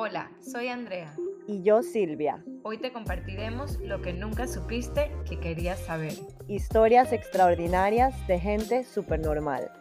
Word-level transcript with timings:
Hola, 0.00 0.30
soy 0.40 0.68
Andrea. 0.68 1.12
Y 1.48 1.64
yo 1.64 1.82
Silvia. 1.82 2.44
Hoy 2.62 2.78
te 2.78 2.92
compartiremos 2.92 3.80
lo 3.80 4.00
que 4.00 4.12
nunca 4.12 4.46
supiste 4.46 5.10
que 5.28 5.40
querías 5.40 5.80
saber. 5.80 6.12
Historias 6.46 7.12
extraordinarias 7.12 8.14
de 8.28 8.38
gente 8.38 8.84
súper 8.84 9.18
normal. 9.18 9.72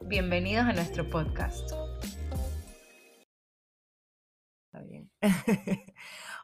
Bienvenidos 0.00 0.66
a 0.66 0.72
nuestro 0.72 1.08
podcast. 1.08 1.70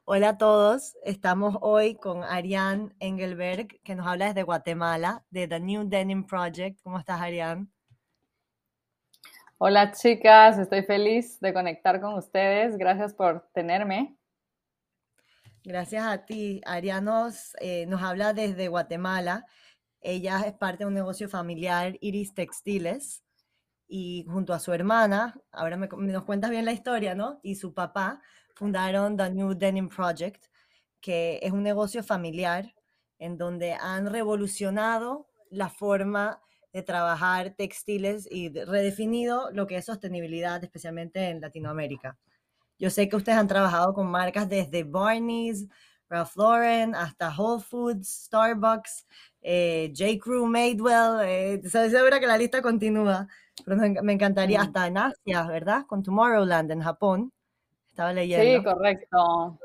Hola 0.05 0.29
a 0.29 0.39
todos, 0.39 0.97
estamos 1.03 1.57
hoy 1.61 1.97
con 1.97 2.23
Ariane 2.23 2.95
Engelberg, 3.01 3.81
que 3.83 3.97
nos 3.97 4.07
habla 4.07 4.27
desde 4.27 4.45
Guatemala, 4.45 5.25
de 5.31 5.49
The 5.49 5.59
New 5.59 5.89
Denim 5.89 6.25
Project. 6.25 6.81
¿Cómo 6.85 7.01
estás, 7.01 7.21
Ariane? 7.21 7.67
Hola 9.61 9.91
chicas, 9.91 10.57
estoy 10.57 10.85
feliz 10.85 11.41
de 11.41 11.53
conectar 11.53 12.01
con 12.01 12.15
ustedes. 12.15 12.77
Gracias 12.77 13.13
por 13.13 13.49
tenerme. 13.53 14.17
Gracias 15.65 16.07
a 16.07 16.25
ti. 16.25 16.61
Arianos 16.65 17.57
eh, 17.59 17.85
nos 17.87 18.01
habla 18.01 18.33
desde 18.33 18.69
Guatemala. 18.69 19.47
Ella 20.01 20.45
es 20.47 20.53
parte 20.53 20.85
de 20.85 20.87
un 20.87 20.95
negocio 20.95 21.29
familiar, 21.29 21.99
Iris 22.01 22.35
Textiles, 22.35 23.25
y 23.89 24.25
junto 24.29 24.55
a 24.55 24.61
su 24.61 24.73
hermana, 24.73 25.35
ahora 25.51 25.77
me, 25.77 25.89
nos 25.89 26.23
cuentas 26.23 26.53
bien 26.53 26.65
la 26.65 26.71
historia, 26.71 27.17
¿no? 27.17 27.41
Y 27.43 27.57
su 27.57 27.75
papá 27.75 28.23
fundaron 28.55 29.17
The 29.17 29.29
New 29.31 29.55
Denim 29.55 29.89
Project, 29.89 30.47
que 31.01 31.41
es 31.43 31.51
un 31.51 31.65
negocio 31.65 32.05
familiar 32.05 32.77
en 33.19 33.37
donde 33.37 33.73
han 33.73 34.07
revolucionado 34.07 35.27
la 35.51 35.69
forma 35.69 36.41
de 36.73 36.83
trabajar 36.83 37.55
textiles 37.57 38.29
y 38.31 38.51
redefinido 38.51 39.51
lo 39.53 39.67
que 39.67 39.77
es 39.77 39.85
sostenibilidad, 39.85 40.63
especialmente 40.63 41.29
en 41.29 41.41
Latinoamérica. 41.41 42.19
Yo 42.79 42.91
sé 42.91 43.09
que 43.09 43.17
ustedes 43.17 43.39
han 43.39 43.49
trabajado 43.49 43.93
con 43.95 44.11
marcas 44.11 44.49
desde 44.49 44.85
Barney's, 44.85 45.67
Ralph 46.09 46.37
Lauren, 46.37 46.95
hasta 46.95 47.35
Whole 47.37 47.63
Foods, 47.63 48.09
Starbucks, 48.27 49.07
eh, 49.43 49.93
J. 49.97 50.19
Crew, 50.23 50.47
Madewell. 50.47 51.27
Eh, 51.27 51.61
estoy 51.63 51.91
segura 51.91 52.21
que 52.21 52.27
la 52.27 52.39
lista 52.39 52.63
continúa, 52.63 53.27
pero 53.65 53.77
me 53.77 54.13
encantaría 54.13 54.63
hasta 54.63 54.87
en 54.87 54.99
Asia, 54.99 55.43
¿verdad? 55.45 55.87
Con 55.87 56.03
Tomorrowland 56.03 56.71
en 56.71 56.81
Japón. 56.81 57.33
Estaba 57.89 58.13
leyendo. 58.13 58.59
Sí, 58.59 58.65
correcto. 58.65 59.59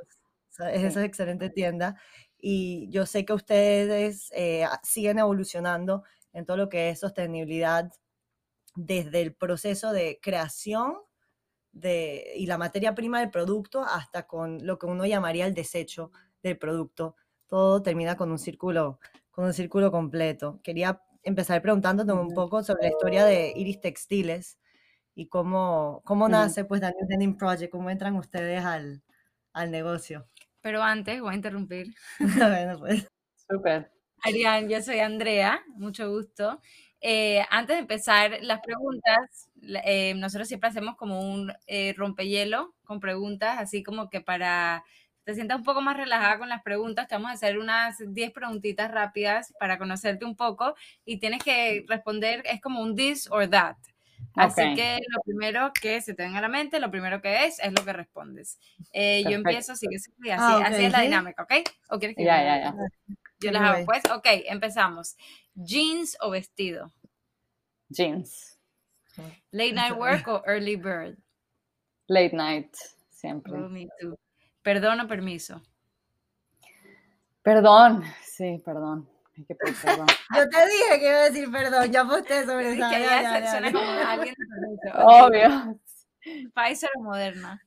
Es 0.72 0.83
esa 0.83 1.06
excelente 1.06 1.50
tienda. 1.50 1.95
Y 2.39 2.89
yo 2.89 3.06
sé 3.06 3.25
que 3.25 3.33
ustedes 3.33 4.31
eh, 4.35 4.66
siguen 4.83 5.19
evolucionando 5.19 6.03
en 6.34 6.45
todo 6.45 6.58
lo 6.58 6.70
que 6.70 6.89
es 6.89 7.00
sostenibilidad 7.00 7.92
desde 8.76 9.22
el 9.22 9.36
proceso 9.36 9.92
de 9.92 10.20
creación 10.22 10.95
de, 11.72 12.34
y 12.36 12.45
la 12.45 12.58
materia 12.58 12.95
prima 12.95 13.20
del 13.20 13.31
producto 13.31 13.84
hasta 13.84 14.28
con 14.28 14.66
lo 14.66 14.78
que 14.78 14.86
uno 14.86 15.06
llamaría 15.06 15.45
el 15.45 15.53
desecho 15.53 16.12
del 16.42 16.58
producto. 16.58 17.16
Todo 17.48 17.81
termina 17.81 18.17
con 18.17 18.31
un 18.31 18.40
círculo, 18.40 19.00
con 19.31 19.45
un 19.45 19.53
círculo 19.53 19.92
completo. 19.92 20.59
Quería 20.64 21.02
empezar 21.23 21.62
preguntándote 21.62 22.12
un 22.12 22.34
poco 22.34 22.64
sobre 22.64 22.84
la 22.84 22.90
historia 22.90 23.25
de 23.25 23.53
Iris 23.56 23.80
Textiles 23.80 24.59
y 25.16 25.28
cómo, 25.28 26.02
cómo 26.06 26.28
nace 26.28 26.66
pues 26.66 26.81
Daniel 26.81 27.08
Denim 27.08 27.38
Project, 27.38 27.72
cómo 27.72 27.90
entran 27.90 28.16
ustedes 28.16 28.64
al, 28.64 29.03
al 29.53 29.72
negocio. 29.72 30.28
Pero 30.62 30.81
antes 30.81 31.20
voy 31.22 31.34
a 31.34 31.36
interrumpir. 31.36 31.94
bueno, 32.20 32.80
pues. 32.80 33.08
Súper. 33.50 33.92
Arián, 34.23 34.69
yo 34.69 34.81
soy 34.81 34.99
Andrea, 34.99 35.61
mucho 35.75 36.09
gusto. 36.09 36.61
Eh, 37.02 37.45
antes 37.49 37.75
de 37.75 37.81
empezar 37.81 38.38
las 38.41 38.61
preguntas, 38.61 39.49
eh, 39.83 40.13
nosotros 40.16 40.47
siempre 40.47 40.69
hacemos 40.69 40.95
como 40.95 41.19
un 41.19 41.52
eh, 41.67 41.93
rompehielo 41.97 42.73
con 42.85 43.01
preguntas, 43.01 43.57
así 43.59 43.83
como 43.83 44.09
que 44.09 44.21
para 44.21 44.85
te 45.25 45.33
sientas 45.33 45.57
un 45.57 45.66
poco 45.66 45.81
más 45.81 45.97
relajada 45.97 46.38
con 46.38 46.47
las 46.47 46.63
preguntas, 46.63 47.09
te 47.09 47.16
vamos 47.16 47.31
a 47.31 47.33
hacer 47.33 47.57
unas 47.57 47.97
10 47.99 48.31
preguntitas 48.31 48.89
rápidas 48.91 49.53
para 49.59 49.77
conocerte 49.77 50.23
un 50.23 50.38
poco 50.38 50.75
y 51.03 51.17
tienes 51.17 51.44
que 51.44 51.83
responder, 51.89 52.44
es 52.45 52.62
como 52.62 52.81
un 52.81 52.95
this 52.95 53.29
or 53.29 53.50
that. 53.50 53.75
Así 54.35 54.73
que 54.73 55.00
lo 55.09 55.22
primero 55.23 55.72
que 55.73 56.00
se 56.00 56.13
te 56.13 56.23
venga 56.23 56.39
a 56.39 56.41
la 56.41 56.47
mente, 56.47 56.79
lo 56.79 56.89
primero 56.89 57.22
que 57.22 57.45
es, 57.45 57.59
es 57.59 57.73
lo 57.73 57.83
que 57.83 57.91
respondes. 57.91 58.57
yo 58.94 59.31
empiezo, 59.31 59.73
así, 59.73 59.88
así, 59.94 60.12
ah, 60.31 60.63
así 60.66 60.85
es 60.85 60.91
la 60.91 61.01
dinámica, 61.01 61.44
¿ok? 61.44 61.69
¿O 61.89 62.00
quieres 62.00 62.16
que 62.16 62.23
ya, 62.23 62.41
ya, 62.41 62.62
ya. 62.63 62.75
Yo 63.44 63.52
las 63.52 63.62
hago, 63.62 63.86
pues. 63.86 64.04
Ok, 64.12 64.26
empezamos. 64.46 65.16
¿Jeans 65.54 66.18
o 66.22 66.30
vestido? 66.30 66.92
Jeans. 67.90 68.58
¿Late 69.52 69.74
night 69.74 69.96
work 69.96 70.28
o 70.28 70.42
early 70.46 70.76
bird? 70.76 71.18
Late 72.08 72.36
night, 72.36 72.76
siempre. 73.09 73.54
Oh, 73.54 73.70
me 73.70 73.88
too. 74.00 74.18
¿Perdón 74.62 75.02
o 75.02 75.08
permiso? 75.08 75.62
Perdón, 77.44 78.04
sí, 78.24 78.62
perdón. 78.64 79.08
Hay 79.38 79.46
que 79.46 79.56
pedir 79.56 79.75
perdón. 79.81 80.08
Yo 80.36 80.50
te 80.50 80.68
dije 80.68 81.00
que 81.00 81.08
iba 81.08 81.18
a 81.18 81.30
decir 81.30 81.52
perdón, 81.52 81.92
ya 81.92 82.02
aposté 82.02 82.46
sobre 82.46 82.74
eso. 82.74 82.90
Que 82.90 83.00
ya, 83.00 83.22
ya, 83.22 83.40
ya, 83.40 83.52
suena 83.52 83.72
como 83.72 83.92
alguien 83.92 84.36
de 84.38 84.46
permiso. 84.48 85.08
Obvio. 85.08 85.80
Pfizer 86.56 86.90
o 86.98 87.04
Moderna? 87.04 87.62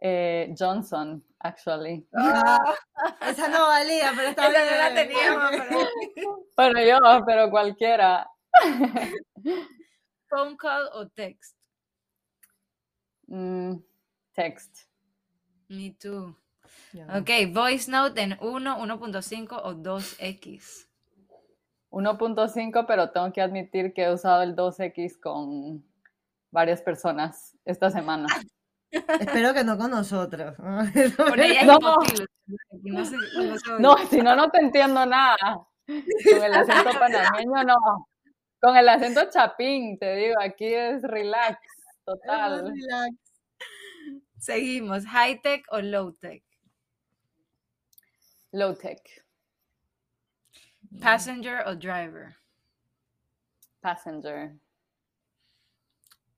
Eh, 0.00 0.54
Johnson, 0.58 1.24
actually. 1.42 2.06
Ah, 2.14 2.74
esa 3.28 3.48
no 3.48 3.66
valía, 3.66 4.12
pero 4.16 4.28
esta 4.28 4.48
vez 4.48 4.70
no 4.70 4.76
la 4.76 4.94
teníamos. 4.94 5.50
Pero... 6.14 6.46
bueno, 6.56 6.80
yo, 6.84 7.24
pero 7.24 7.50
cualquiera. 7.50 8.28
¿Phone 10.28 10.56
call 10.56 10.88
o 10.92 11.08
text? 11.08 11.56
Mm, 13.26 13.76
text. 14.34 14.88
Me 15.68 15.94
too. 15.98 16.36
Ok, 17.14 17.30
voice 17.52 17.90
note 17.90 18.20
en 18.20 18.36
1, 18.40 18.78
1.5 18.78 19.60
o 19.62 19.74
2x. 19.74 20.86
1.5, 21.90 22.86
pero 22.86 23.10
tengo 23.10 23.32
que 23.32 23.40
admitir 23.40 23.92
que 23.92 24.04
he 24.04 24.12
usado 24.12 24.42
el 24.42 24.54
2x 24.56 25.20
con 25.20 25.84
varias 26.50 26.80
personas 26.82 27.56
esta 27.64 27.90
semana. 27.90 28.26
Espero 28.92 29.54
que 29.54 29.64
no 29.64 29.78
con 29.78 29.90
nosotros. 29.90 30.54
Por 31.16 31.40
ella 31.40 31.64
no. 31.64 31.78
No, 32.82 33.04
no, 33.78 33.96
si 34.08 34.18
no, 34.18 34.36
no 34.36 34.50
te 34.50 34.60
entiendo 34.60 35.06
nada. 35.06 35.36
Con 35.86 36.42
el 36.42 36.54
acento 36.54 36.90
panameño, 36.98 37.64
no. 37.64 38.08
Con 38.60 38.76
el 38.76 38.88
acento 38.88 39.28
chapín, 39.30 39.98
te 39.98 40.14
digo, 40.16 40.36
aquí 40.40 40.66
es 40.66 41.02
relax, 41.02 41.58
total. 42.04 42.70
Relax. 42.70 43.16
Seguimos, 44.38 45.04
high 45.06 45.40
tech 45.40 45.64
o 45.70 45.80
low 45.80 46.12
tech. 46.12 46.42
Low 48.52 48.74
tech. 48.74 49.00
Passenger 51.00 51.64
o 51.66 51.74
driver. 51.74 52.36
Passenger. 53.80 54.54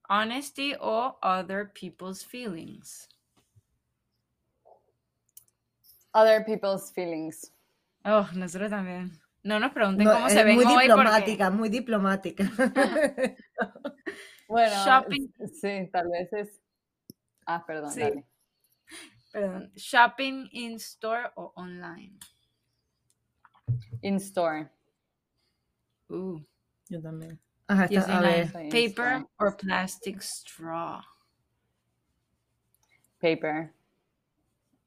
Honesty 0.09 0.75
or 0.77 1.17
other 1.23 1.71
people's 1.75 2.23
feelings. 2.23 3.09
Other 6.13 6.45
people's 6.45 6.93
feelings. 6.93 7.51
Oh, 8.05 8.29
nosotros 8.35 8.71
también. 8.71 9.19
No 9.43 9.59
nos 9.59 9.73
pregunten 9.73 10.07
cómo 10.07 10.29
se 10.29 10.45
ven 10.45 10.57
muy 10.57 10.65
hoy 10.65 10.87
diplomática, 10.87 11.51
muy 11.51 11.69
diplomática. 11.69 12.45
bueno, 14.49 14.85
shopping. 14.85 15.29
Sí, 15.61 15.91
tal 15.93 16.09
vez 16.09 16.33
es. 16.33 16.61
Ah, 17.47 17.65
perdón, 17.67 17.95
dale. 17.95 18.27
Perdón. 19.33 19.73
Shopping 19.75 20.49
in 20.53 20.77
store 20.77 21.31
o 21.35 21.53
online. 21.57 22.19
In 24.03 24.17
store. 24.17 24.71
Uh. 26.09 26.41
Yo 26.89 27.01
también. 27.03 27.44
Ajá, 27.67 27.87
está, 27.87 28.19
a 28.19 28.21
ver. 28.21 28.53
Paper 28.53 29.27
or 29.39 29.57
plastic 29.57 30.21
straw. 30.21 31.01
Paper. 33.21 33.73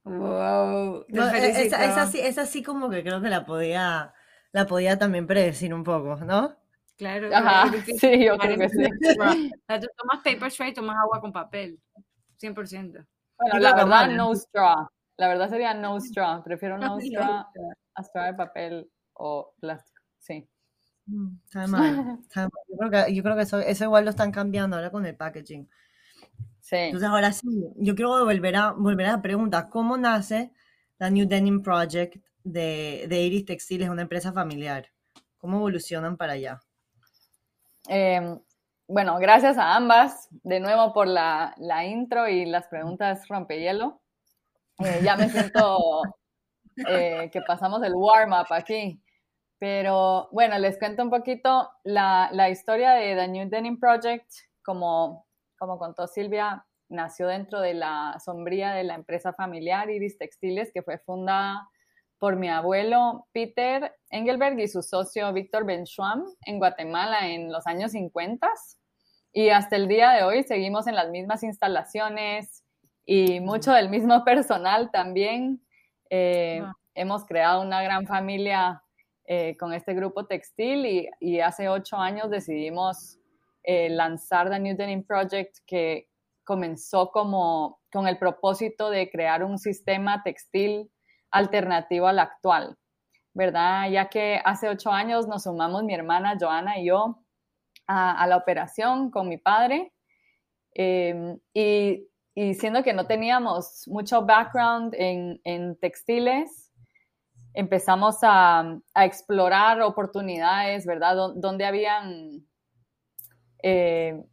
Wow. 0.04 1.06
No, 1.10 1.28
es, 1.30 1.74
así, 1.74 2.20
es 2.20 2.38
así 2.38 2.64
como 2.64 2.90
que 2.90 3.04
creo 3.04 3.22
que 3.22 3.30
la 3.30 3.46
podía, 3.46 4.14
la 4.52 4.66
podía 4.68 4.98
también 4.98 5.28
predecir 5.28 5.74
un 5.74 5.84
poco, 5.84 6.16
¿no? 6.18 6.56
Claro. 6.98 7.30
Ajá, 7.34 7.72
sí, 8.00 8.26
yo 8.26 8.38
creo 8.38 8.58
que 8.58 8.70
sí. 8.70 8.84
tú 9.68 9.88
tomas 9.98 10.24
paper 10.24 10.52
straw 10.52 10.70
y 10.70 10.74
tomas 10.74 10.98
agua 10.98 11.20
con 11.20 11.32
papel. 11.32 11.80
100%. 12.40 13.06
Bueno, 13.38 13.60
la 13.60 13.76
verdad, 13.76 14.10
no 14.10 14.34
straw. 14.34 14.88
La 15.18 15.28
verdad 15.28 15.50
sería 15.50 15.74
no 15.74 15.98
straw. 16.00 16.44
Prefiero 16.44 16.78
no 16.78 17.00
straw 17.00 17.46
a 17.96 18.04
straw 18.04 18.26
de 18.26 18.34
papel 18.34 18.92
o 19.14 19.54
plástico. 19.60 20.02
Sí. 20.20 20.48
Mm, 21.08 21.38
está 21.46 21.68
mal, 21.68 22.20
Yo 22.36 22.78
creo 22.78 22.92
que, 22.92 23.16
yo 23.16 23.24
creo 23.24 23.36
que 23.36 23.42
eso, 23.44 23.60
eso, 23.60 23.84
igual 23.86 24.04
lo 24.04 24.12
están 24.12 24.32
cambiando 24.32 24.76
ahora 24.76 24.92
con 24.92 25.06
el 25.06 25.16
packaging. 25.16 25.68
Sí. 26.60 26.76
Entonces 26.76 27.08
ahora 27.08 27.32
sí, 27.32 27.48
yo 27.78 27.96
quiero 27.96 28.26
volver 28.26 28.58
a, 28.58 28.72
volver 28.74 29.06
a 29.06 29.12
la 29.14 29.22
pregunta, 29.22 29.70
¿cómo 29.70 29.96
nace 29.96 30.52
la 30.98 31.10
New 31.10 31.26
Denim 31.26 31.64
Project 31.64 32.18
de, 32.44 33.06
de 33.08 33.22
Iris 33.22 33.46
Textiles, 33.46 33.88
una 33.88 34.02
empresa 34.02 34.34
familiar? 34.34 34.90
¿Cómo 35.38 35.60
evolucionan 35.60 36.18
para 36.18 36.34
allá? 36.34 36.60
Em, 37.88 38.38
bueno, 38.86 39.18
gracias 39.18 39.58
a 39.58 39.78
ambas 39.78 40.28
de 40.44 40.60
nuevo 40.60 40.92
por 40.92 41.08
la, 41.08 41.56
la 41.58 41.86
intro 41.86 42.28
y 42.28 42.46
las 42.46 42.68
preguntas 42.68 43.28
rompehielo. 43.30 44.02
Eh, 44.80 45.00
ya 45.04 45.16
me 45.16 45.30
siento 45.30 46.02
eh, 46.88 47.30
que 47.32 47.42
pasamos 47.42 47.82
el 47.84 47.94
warm-up 47.96 48.48
aquí. 48.50 49.02
Pero 49.60 50.30
bueno, 50.32 50.58
les 50.60 50.78
cuento 50.78 51.04
un 51.04 51.10
poquito 51.10 51.70
la, 51.84 52.30
la, 52.32 52.50
historia 52.50 52.92
de 52.92 53.16
The 53.16 53.28
New 53.28 53.50
Denim 53.50 53.80
Project. 53.80 54.30
Como, 54.64 55.26
como 55.58 55.80
contó 55.80 56.08
Silvia, 56.08 56.66
nació 56.90 57.28
dentro 57.28 57.60
de 57.62 57.74
la 57.74 58.18
sombría 58.24 58.72
de 58.74 58.84
la 58.84 58.96
empresa 58.96 59.34
familiar 59.34 59.90
Iris 59.90 60.18
Textiles, 60.18 60.72
que 60.74 60.84
fue 60.84 61.00
fundada 61.00 61.68
por 62.20 62.36
mi 62.36 62.50
abuelo 62.50 63.28
Peter 63.32 63.96
Engelberg 64.10 64.60
y 64.60 64.68
su 64.68 64.82
socio 64.82 65.32
Víctor 65.34 65.66
Benchuam 65.66 66.24
en 66.46 66.58
Guatemala 66.60 67.28
en 67.28 67.52
los 67.52 67.68
años 67.68 67.92
50. 67.92 68.50
Y 69.34 69.50
hasta 69.50 69.76
el 69.76 69.88
día 69.88 70.12
de 70.12 70.24
hoy 70.24 70.44
seguimos 70.44 70.88
en 70.88 70.96
las 70.96 71.10
mismas 71.10 71.44
instalaciones 71.44 72.64
y 73.06 73.40
mucho 73.40 73.72
del 73.72 73.90
mismo 73.90 74.24
personal 74.24 74.90
también. 74.92 75.62
Eh, 76.10 76.64
hemos 76.96 77.26
creado 77.26 77.62
una 77.62 77.84
gran 77.84 78.08
familia 78.08 78.84
eh, 79.28 79.58
con 79.58 79.74
este 79.74 79.94
grupo 79.94 80.26
textil 80.26 81.10
y, 81.20 81.40
hace 81.42 81.68
ocho 81.68 81.98
años 81.98 82.30
decidimos 82.30 83.20
eh, 83.64 83.90
lanzar 83.90 84.50
The 84.50 84.60
New 84.60 84.78
Denim 84.78 85.04
Project 85.04 85.58
que 85.68 86.08
comenzó 86.46 87.12
como 87.12 87.82
con 87.92 88.08
el 88.08 88.18
propósito 88.18 88.90
de 88.90 89.10
crear 89.10 89.44
un 89.44 89.58
sistema 89.58 90.24
textil 90.24 90.90
alternativo 91.30 92.08
al 92.08 92.20
actual, 92.20 92.78
¿verdad? 93.34 93.90
Ya 93.92 94.08
que 94.08 94.42
hace 94.46 94.70
ocho 94.70 94.92
años 94.92 95.28
nos 95.28 95.44
sumamos 95.44 95.84
mi 95.84 95.94
hermana 95.94 96.38
Joana 96.40 96.80
y 96.80 96.88
yo 96.88 97.20
a, 97.86 98.26
la 98.28 98.38
operación 98.38 99.12
con 99.12 99.28
mi 99.28 99.38
padre 99.38 99.92
em, 100.74 101.38
y, 101.54 102.08
siendo 102.54 102.84
que 102.84 102.94
no 102.94 103.08
teníamos 103.08 103.84
mucho 103.88 104.26
background 104.26 104.94
en, 104.96 105.76
textiles, 105.80 106.67
empezamos 107.58 108.20
a, 108.22 108.80
explorar 108.96 109.82
oportunidades, 109.82 110.86
¿verdad? 110.86 111.34
donde 111.36 111.66
habían, 111.66 112.46
eh, 113.64 114.24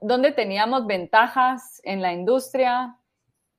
donde 0.00 0.30
teníamos 0.30 0.86
ventajas 0.86 1.80
en 1.82 2.02
la 2.02 2.12
industria, 2.12 2.96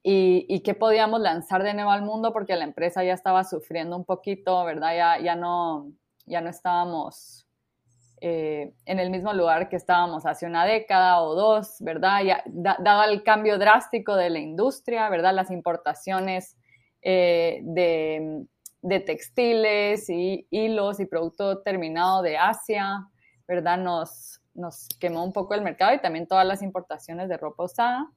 y, 0.01 0.61
qué 0.61 0.73
podíamos 0.73 1.19
lanzar 1.19 1.61
de 1.61 1.73
nuevo 1.73 1.91
al 1.91 2.03
mundo 2.03 2.31
porque 2.31 2.55
la 2.55 2.63
empresa 2.63 3.03
ya 3.03 3.13
estaba 3.13 3.43
sufriendo 3.43 3.97
un 3.97 4.05
poquito, 4.05 4.63
¿verdad? 4.63 4.95
Ya, 4.95 5.19
ya, 5.19 5.35
no, 5.35 5.91
ya 6.25 6.39
no 6.39 6.49
estábamos 6.49 7.45
eh, 8.21 8.73
en 8.85 8.99
el 8.99 9.09
mismo 9.09 9.33
lugar 9.33 9.67
que 9.67 9.75
estábamos 9.75 10.25
hace 10.25 10.45
una 10.45 10.63
década 10.65 11.21
o 11.21 11.35
dos, 11.35 11.75
¿verdad? 11.81 12.23
Ya, 12.23 12.43
dado 12.45 13.03
el 13.03 13.23
cambio 13.23 13.59
drástico 13.59 14.15
de 14.15 14.29
la 14.29 14.39
industria, 14.39 15.09
¿verdad? 15.09 15.33
Las 15.33 15.51
importaciones 15.51 16.55
eh, 17.01 17.59
de, 17.63 18.45
de, 18.81 18.99
textiles 18.99 20.09
y 20.09 20.47
hilos 20.49 20.99
y 20.99 21.05
producto 21.05 21.59
terminado 21.59 22.21
de 22.21 22.37
Asia, 22.37 23.07
¿verdad? 23.47 23.77
Nos, 23.77 24.41
nos 24.53 24.87
quemó 24.99 25.23
un 25.23 25.33
poco 25.33 25.53
el 25.53 25.61
mercado 25.61 25.93
y 25.93 26.01
también 26.01 26.27
todas 26.27 26.45
las 26.45 26.61
importaciones 26.61 27.29
de 27.29 27.37
ropa 27.37 27.63
usada. 27.63 28.09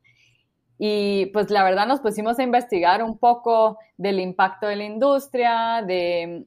Y 0.79 1.27
pues 1.27 1.51
la 1.51 1.63
verdad 1.63 1.87
nos 1.87 2.01
pusimos 2.01 2.39
a 2.39 2.43
investigar 2.43 3.03
un 3.03 3.19
poco 3.19 3.79
del 3.97 4.19
impacto 4.19 4.67
de 4.67 4.77
la 4.77 4.85
industria, 4.85 5.83
de, 5.87 6.47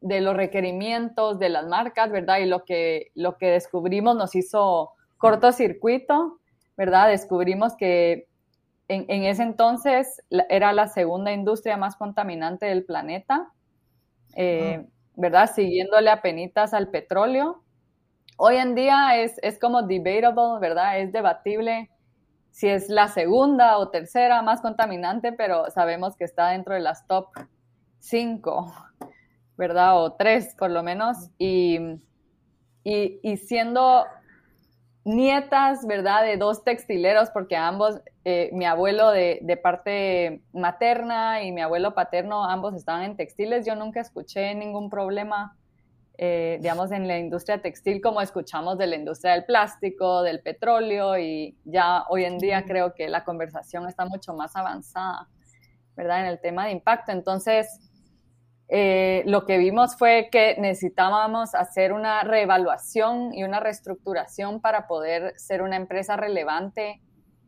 los 0.00 0.36
requerimientos 0.36 1.38
de 1.38 1.48
las 1.48 1.66
marcas, 1.66 2.10
¿verdad? 2.10 2.38
Y 2.38 2.46
lo 2.46 2.64
que, 2.64 3.12
lo 3.14 3.36
que 3.36 3.46
descubrimos 3.46 4.16
nos 4.16 4.34
hizo 4.34 4.92
cortocircuito, 5.16 6.40
¿verdad? 6.76 7.08
Descubrimos 7.08 7.76
que 7.76 8.26
en, 8.88 9.24
ese 9.24 9.42
entonces 9.42 10.22
era 10.48 10.72
la 10.72 10.88
segunda 10.88 11.32
industria 11.32 11.76
más 11.76 11.96
contaminante 11.96 12.66
del 12.66 12.84
planeta, 12.84 13.52
eh, 14.34 14.82
ah. 14.82 14.88
¿verdad? 15.14 15.50
Siguiéndole 15.54 16.10
a 16.10 16.22
penitas 16.22 16.74
al 16.74 16.88
petróleo. 16.88 17.62
Hoy 18.36 18.56
en 18.56 18.74
día 18.74 19.18
es, 19.18 19.38
es 19.42 19.58
como 19.58 19.82
debatable, 19.82 20.60
¿verdad? 20.60 21.00
Es 21.00 21.12
debatible 21.12 21.90
si 22.50 22.68
es 22.68 22.88
la 22.88 23.08
segunda 23.08 23.78
o 23.78 23.90
tercera 23.90 24.42
más 24.42 24.60
contaminante, 24.60 25.32
pero 25.32 25.70
sabemos 25.70 26.16
que 26.16 26.24
está 26.24 26.48
dentro 26.48 26.74
de 26.74 26.80
las 26.80 27.06
top 27.06 27.28
5, 28.00 28.72
¿verdad? 29.56 30.02
O 30.02 30.14
tres 30.14 30.54
por 30.58 30.70
lo 30.70 30.82
menos. 30.82 31.30
Y, 31.38 31.78
y, 32.82 33.36
siendo 33.36 34.06
nietas, 35.08 35.86
¿verdad? 35.86 36.22
De 36.22 36.36
dos 36.36 36.62
textileros, 36.64 37.30
porque 37.30 37.56
ambos, 37.56 38.00
eh, 38.24 38.50
mi 38.52 38.64
abuelo 38.64 39.10
de, 39.10 39.40
de, 39.42 39.56
parte 39.56 40.42
materna 40.52 41.42
y 41.42 41.52
mi 41.52 41.60
abuelo 41.60 41.94
paterno, 41.94 42.44
ambos 42.44 42.74
estaban 42.74 43.02
en 43.02 43.16
textiles, 43.16 43.66
yo 43.66 43.74
nunca 43.74 44.00
escuché 44.00 44.54
ningún 44.54 44.90
problema 44.90 45.56
eh, 46.20 46.58
digamos, 46.60 46.90
en 46.90 47.06
la 47.06 47.16
industria 47.16 47.62
textil 47.62 48.00
como 48.00 48.20
escuchamos 48.20 48.76
de 48.76 48.88
la 48.88 48.96
industria 48.96 49.34
del 49.34 49.44
plástico, 49.44 50.24
del 50.24 50.40
petróleo 50.40 51.16
y 51.16 51.56
ya 51.64 52.06
hoy 52.08 52.24
en 52.24 52.38
día 52.38 52.64
creo 52.64 52.92
que 52.92 53.08
la 53.08 53.22
conversación 53.22 53.86
está 53.88 54.04
mucho 54.04 54.34
más 54.34 54.56
avanzada, 54.56 55.28
¿verdad? 55.96 56.22
En 56.22 56.26
el 56.26 56.40
tema 56.40 56.66
de 56.66 56.72
impacto. 56.72 57.12
Entonces, 57.12 57.87
eh, 58.68 59.22
lo 59.26 59.46
que 59.46 59.56
vimos 59.56 59.96
fue 59.96 60.28
que 60.30 60.56
necesitábamos 60.58 61.54
hacer 61.54 61.92
una 61.92 62.22
reevaluación 62.22 63.32
y 63.32 63.42
una 63.42 63.60
reestructuración 63.60 64.60
para 64.60 64.86
poder 64.86 65.32
ser 65.38 65.62
una 65.62 65.76
empresa 65.76 66.16
relevante 66.16 67.00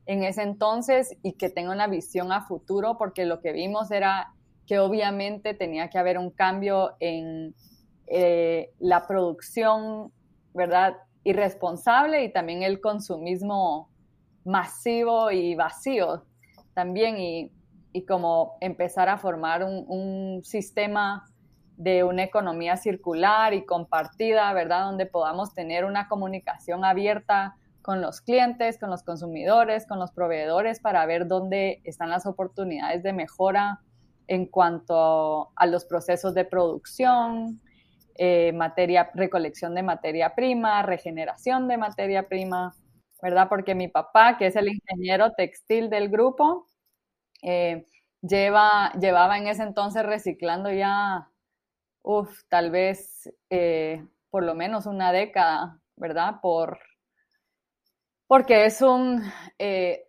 en 0.07 0.25
ese 0.25 0.43
entonces 0.43 1.17
y 1.23 1.35
que 1.35 1.51
tenga 1.51 1.73
una 1.73 1.87
visión 1.87 2.33
a 2.33 2.43
futuro, 2.47 2.97
porque 2.97 3.27
lo 3.27 3.41
que 3.41 3.53
vimos 3.53 3.91
era 3.91 4.33
que 4.67 4.79
obviamente 4.79 5.53
tenía 5.53 5.91
que 5.91 5.99
haber 5.99 6.17
un 6.17 6.31
cambio 6.31 6.97
en 7.01 7.55
eh, 8.07 8.71
la 8.79 9.07
producción, 9.07 10.13
¿verdad? 10.55 10.97
Irresponsable 11.23 12.25
y 12.25 12.33
también 12.33 12.63
el 12.63 12.81
consumismo 12.81 13.91
masivo 14.45 15.31
y 15.31 15.55
vacío 15.55 16.25
también 16.73 17.19
y, 17.19 17.51
y 17.93 18.05
como 18.05 18.57
empezar 18.61 19.09
a 19.09 19.19
formar 19.19 19.65
un, 19.65 20.43
sistema 20.45 21.27
de 21.77 22.05
una 22.05 22.23
economía 22.23 22.77
circular 22.77 23.55
y 23.55 23.65
compartida, 23.65 24.53
¿verdad? 24.53 24.85
Donde 24.85 25.07
podamos 25.07 25.55
tener 25.55 25.85
una 25.85 26.09
comunicación 26.09 26.85
abierta 26.85 27.57
con 27.83 28.01
los 28.01 28.21
clientes, 28.21 28.79
con 28.79 28.91
los 28.91 29.03
consumidores, 29.03 29.87
con 29.87 29.99
los 29.99 30.13
proveedores 30.13 30.79
para 30.79 31.05
ver 31.07 31.27
dónde 31.27 31.81
están 31.85 32.11
las 32.11 32.27
oportunidades 32.27 33.03
de 33.03 33.13
mejora 33.13 33.81
en 34.29 34.47
cuanto 34.47 35.51
a 35.57 35.67
los 35.67 35.85
procesos 35.87 36.35
de 36.35 36.45
producción, 36.45 37.61
eh, 38.17 38.53
recolección 39.15 39.75
de 39.75 39.83
materia 39.83 40.35
prima, 40.35 40.83
regeneración 40.83 41.67
de 41.67 41.79
materia 41.79 42.29
prima, 42.29 42.75
¿verdad? 43.23 43.49
Porque 43.49 43.75
mi 43.75 43.89
papá, 43.89 44.37
que 44.39 44.47
es 44.47 44.57
el 44.57 44.69
ingeniero 44.69 45.33
textil 45.33 45.89
del 45.89 46.11
grupo, 46.11 46.67
eh, 47.43 47.87
lleva, 48.23 48.93
llevaba 49.01 49.39
en 49.39 49.47
ese 49.49 49.63
entonces 49.63 50.05
reciclando 50.05 50.71
ya, 50.71 51.31
uff, 52.03 52.43
tal 52.49 52.71
vez 52.71 53.33
eh, 53.51 54.05
por 54.31 54.45
lo 54.45 54.55
menos 54.55 54.87
una 54.87 55.13
década, 55.13 55.81
¿verdad? 55.97 56.41
Por, 56.41 56.79
porque 58.27 58.65
es 58.65 58.81
un 58.83 59.23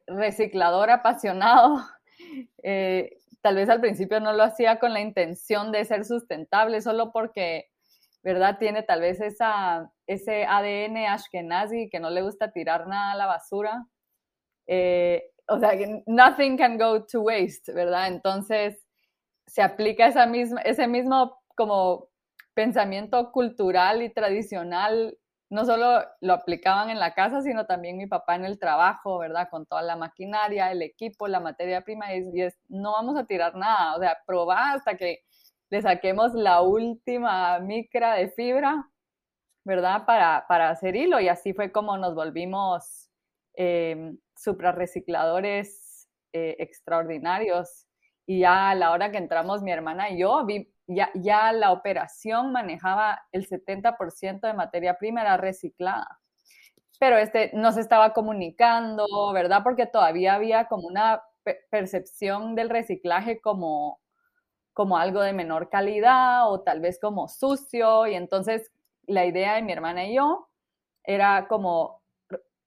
reciclador 0.07 0.91
apasionado. 0.91 1.81
tal 3.41 3.55
vez 3.55 3.69
al 3.69 3.81
principio 3.81 4.19
no 4.19 4.33
lo 4.33 4.43
hacía 4.43 4.77
con 4.79 4.93
la 4.93 5.01
intención 5.01 5.71
de 5.71 5.85
ser 5.85 6.05
sustentable, 6.05 6.81
solo 6.81 7.11
porque 7.11 7.71
¿verdad? 8.23 8.57
Tiene 8.59 8.83
tal 8.83 9.01
vez 9.01 9.19
esa, 9.19 9.91
ese 10.05 10.45
ADN 10.45 11.07
ashkenazi 11.07 11.89
que 11.89 11.99
no 11.99 12.09
le 12.09 12.21
gusta 12.21 12.51
tirar 12.51 12.87
nada 12.87 13.13
a 13.13 13.17
la 13.17 13.25
basura. 13.25 13.87
Eh, 14.67 15.23
o 15.47 15.59
sea, 15.59 15.71
nothing 16.05 16.57
can 16.57 16.77
go 16.77 17.05
to 17.05 17.21
waste, 17.21 17.73
¿verdad? 17.73 18.07
Entonces, 18.07 18.85
se 19.47 19.61
aplica 19.61 20.07
esa 20.07 20.25
misma, 20.25 20.61
ese 20.61 20.87
mismo 20.87 21.41
como 21.55 22.09
pensamiento 22.53 23.31
cultural 23.31 24.01
y 24.01 24.09
tradicional, 24.13 25.17
no 25.49 25.65
solo 25.65 26.05
lo 26.21 26.33
aplicaban 26.33 26.89
en 26.89 26.99
la 26.99 27.13
casa, 27.13 27.41
sino 27.41 27.65
también 27.65 27.97
mi 27.97 28.07
papá 28.07 28.35
en 28.35 28.45
el 28.45 28.57
trabajo, 28.59 29.17
¿verdad? 29.19 29.49
Con 29.49 29.65
toda 29.65 29.81
la 29.81 29.97
maquinaria, 29.97 30.71
el 30.71 30.81
equipo, 30.81 31.27
la 31.27 31.41
materia 31.41 31.81
prima, 31.81 32.13
y 32.15 32.41
es, 32.41 32.57
no 32.69 32.93
vamos 32.93 33.17
a 33.17 33.25
tirar 33.25 33.55
nada, 33.55 33.95
o 33.95 33.99
sea, 33.99 34.17
probar 34.25 34.77
hasta 34.77 34.95
que 34.95 35.19
le 35.69 35.81
saquemos 35.81 36.33
la 36.33 36.61
última 36.61 37.59
micra 37.59 38.15
de 38.15 38.29
fibra, 38.29 38.89
¿verdad? 39.65 40.05
Para, 40.05 40.45
para 40.47 40.69
hacer 40.69 40.95
hilo 40.95 41.19
y 41.19 41.27
así 41.27 41.53
fue 41.53 41.71
como 41.71 41.97
nos 41.97 42.15
volvimos 42.15 43.09
eh, 43.55 44.13
suprarrecicladores 44.41 46.09
eh, 46.33 46.55
extraordinarios. 46.59 47.87
Y 48.25 48.41
ya 48.41 48.69
a 48.69 48.75
la 48.75 48.91
hora 48.91 49.11
que 49.11 49.17
entramos 49.17 49.61
mi 49.61 49.71
hermana 49.71 50.09
y 50.09 50.19
yo, 50.19 50.45
ya, 50.87 51.09
ya 51.15 51.51
la 51.53 51.71
operación 51.71 52.51
manejaba 52.51 53.21
el 53.31 53.47
70% 53.47 54.41
de 54.41 54.53
materia 54.53 54.97
prima 54.97 55.21
era 55.21 55.37
reciclada. 55.37 56.19
pero 56.99 57.17
este 57.17 57.51
no 57.53 57.71
se 57.71 57.81
estaba 57.81 58.13
comunicando, 58.13 59.05
¿verdad? 59.33 59.61
Porque 59.63 59.87
todavía 59.87 60.35
había 60.35 60.67
como 60.67 60.87
una 60.87 61.23
percepción 61.71 62.55
del 62.55 62.69
reciclaje 62.69 63.41
como, 63.41 63.99
como 64.73 64.97
algo 64.97 65.21
de 65.21 65.33
menor 65.33 65.69
calidad 65.69 66.51
o 66.51 66.61
tal 66.61 66.81
vez 66.81 66.99
como 67.01 67.27
sucio. 67.27 68.07
Y 68.07 68.15
entonces 68.15 68.71
la 69.07 69.25
idea 69.25 69.55
de 69.55 69.63
mi 69.63 69.71
hermana 69.73 70.05
y 70.05 70.15
yo 70.15 70.49
era 71.03 71.47
como 71.47 72.00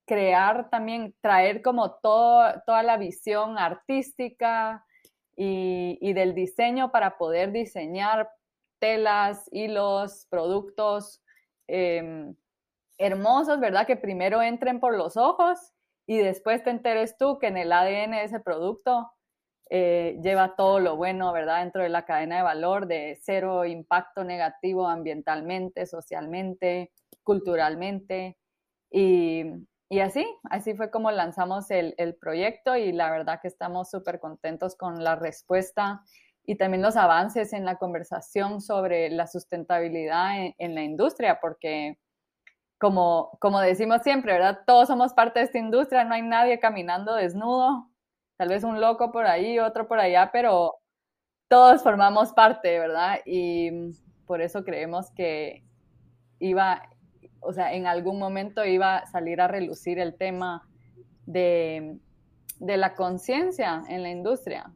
crear 0.07 0.71
también, 0.71 1.15
traer 1.21 1.63
como 1.63 1.93
todo, 1.95 2.63
toda 2.67 2.83
la 2.83 2.97
visión 2.97 3.59
artística 3.59 4.85
y, 5.37 6.13
del 6.13 6.35
diseño 6.35 6.93
para 6.93 7.17
poder 7.19 7.53
diseñar 7.53 8.31
telas, 8.79 9.49
hilos, 9.51 10.27
productos 10.31 11.23
em, 11.67 12.35
hermosos, 12.99 13.59
¿verdad? 13.61 13.87
Que 13.87 13.97
primero 13.97 14.43
entren 14.43 14.81
por 14.81 14.97
los 14.97 15.17
ojos 15.17 15.59
y 16.07 16.19
después 16.19 16.63
te 16.63 16.71
enteres 16.71 17.17
tú 17.17 17.39
que 17.39 17.49
en 17.49 17.57
el 17.57 17.73
ADN 17.73 18.13
de 18.13 18.25
ese 18.25 18.41
producto 18.41 19.11
eh, 19.71 20.19
lleva 20.23 20.55
todo 20.57 20.79
lo 20.79 20.97
bueno, 20.97 21.33
¿verdad? 21.33 21.61
Dentro 21.61 21.83
de 21.83 21.89
la 21.89 22.05
cadena 22.05 22.37
de 22.37 22.43
valor 22.43 22.87
de 22.87 23.19
cero 23.23 23.65
impacto 23.65 24.23
negativo 24.23 24.87
ambientalmente, 24.87 25.87
socialmente, 25.87 26.93
culturalmente. 27.23 28.37
Y, 28.91 29.45
y 29.95 30.01
así, 30.01 30.27
así 30.51 30.75
fue 30.75 30.91
como 30.91 31.13
lanzamos 31.13 31.71
el, 31.71 31.95
el 31.99 32.17
proyecto 32.17 32.75
y 32.75 32.91
la 32.91 33.13
verdad 33.13 33.39
que 33.41 33.47
estamos 33.47 33.91
súper 33.91 34.19
contentos 34.19 34.75
con 34.75 35.05
la 35.05 35.15
respuesta 35.15 36.03
y 36.45 36.57
también 36.57 36.83
los 36.83 36.97
avances 36.97 37.53
en 37.53 37.65
la 37.65 37.77
conversación 37.77 38.61
sobre 38.61 39.09
la 39.11 39.29
sustentabilidad 39.29 40.37
en, 40.37 40.55
en 40.59 40.75
la 40.75 40.83
industria, 40.83 41.39
porque 41.41 42.01
como, 42.77 43.39
como 43.41 43.61
decimos 43.61 44.03
siempre, 44.03 44.33
¿verdad? 44.33 44.63
Todos 44.67 44.89
somos 44.89 45.15
parte 45.15 45.39
de 45.39 45.47
esta 45.47 45.59
industria, 45.59 46.03
no 46.03 46.15
hay 46.15 46.23
nadie 46.23 46.59
caminando 46.59 47.15
desnudo, 47.15 47.89
tal 48.37 48.49
vez 48.49 48.65
un 48.65 48.81
loco 48.81 49.13
por 49.13 49.27
ahí, 49.27 49.61
otro 49.61 49.87
por 49.87 50.01
allá, 50.01 50.31
pero 50.33 50.75
todos 51.49 51.85
formamos 51.85 52.33
parte, 52.33 52.81
¿verdad? 52.81 53.21
Y 53.25 53.93
por 54.27 54.41
eso 54.41 54.65
creemos 54.65 55.13
que 55.13 55.63
iba, 56.41 56.83
o 57.45 57.53
sea, 57.53 57.75
en 57.75 57.87
algún 57.87 58.19
momento 58.19 58.65
iba 58.65 58.99
a 58.99 59.07
salir 59.07 59.41
a 59.41 59.49
relucir 59.49 59.99
el 59.99 60.15
tema 60.15 60.67
de, 61.27 61.97
de 62.59 62.77
la 62.77 62.95
conciencia 62.95 63.83
en 63.89 64.03
la 64.03 64.11
industria. 64.11 64.71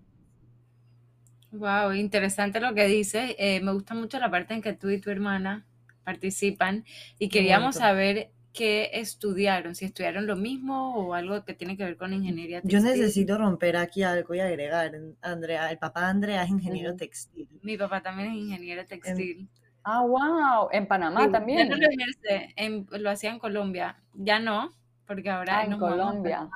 Wow, 1.50 1.92
interesante 1.92 2.60
lo 2.60 2.74
que 2.74 2.86
dices. 2.86 3.34
Eh, 3.38 3.60
me 3.60 3.72
gusta 3.72 3.94
mucho 3.94 4.18
la 4.18 4.30
parte 4.30 4.54
en 4.54 4.62
que 4.62 4.74
tú 4.74 4.90
y 4.90 5.00
tu 5.00 5.10
hermana 5.10 5.66
participan 6.04 6.84
y 7.18 7.28
queríamos 7.28 7.76
saber 7.76 8.30
qué 8.52 8.90
estudiaron, 8.94 9.74
si 9.74 9.84
estudiaron 9.84 10.26
lo 10.26 10.36
mismo 10.36 10.94
o 10.96 11.14
algo 11.14 11.44
que 11.44 11.54
tiene 11.54 11.76
que 11.76 11.84
ver 11.84 11.96
con 11.96 12.12
ingeniería 12.12 12.60
textil. 12.60 12.80
Yo 12.80 12.84
necesito 12.84 13.38
romper 13.38 13.76
aquí 13.76 14.02
algo 14.02 14.34
y 14.34 14.40
agregar, 14.40 14.92
Andrea, 15.20 15.70
el 15.70 15.78
papá 15.78 16.00
de 16.00 16.06
Andrea 16.06 16.42
es 16.42 16.50
ingeniero 16.50 16.96
textil. 16.96 17.48
Mi 17.62 17.76
papá 17.76 18.02
también 18.02 18.30
es 18.30 18.36
ingeniero 18.36 18.84
textil. 18.84 19.48
Ah, 19.84 20.02
wow, 20.02 20.68
en 20.72 20.86
Panamá 20.86 21.30
también. 21.30 21.68
Ya 21.68 21.76
no 21.76 21.76
lo 21.76 22.98
lo 22.98 23.10
hacía 23.10 23.30
en 23.30 23.38
Colombia, 23.38 23.96
ya 24.14 24.38
no, 24.38 24.72
porque 25.06 25.30
ahora 25.30 25.58
ah, 25.58 25.64
en 25.64 25.78
Colombia. 25.78 26.48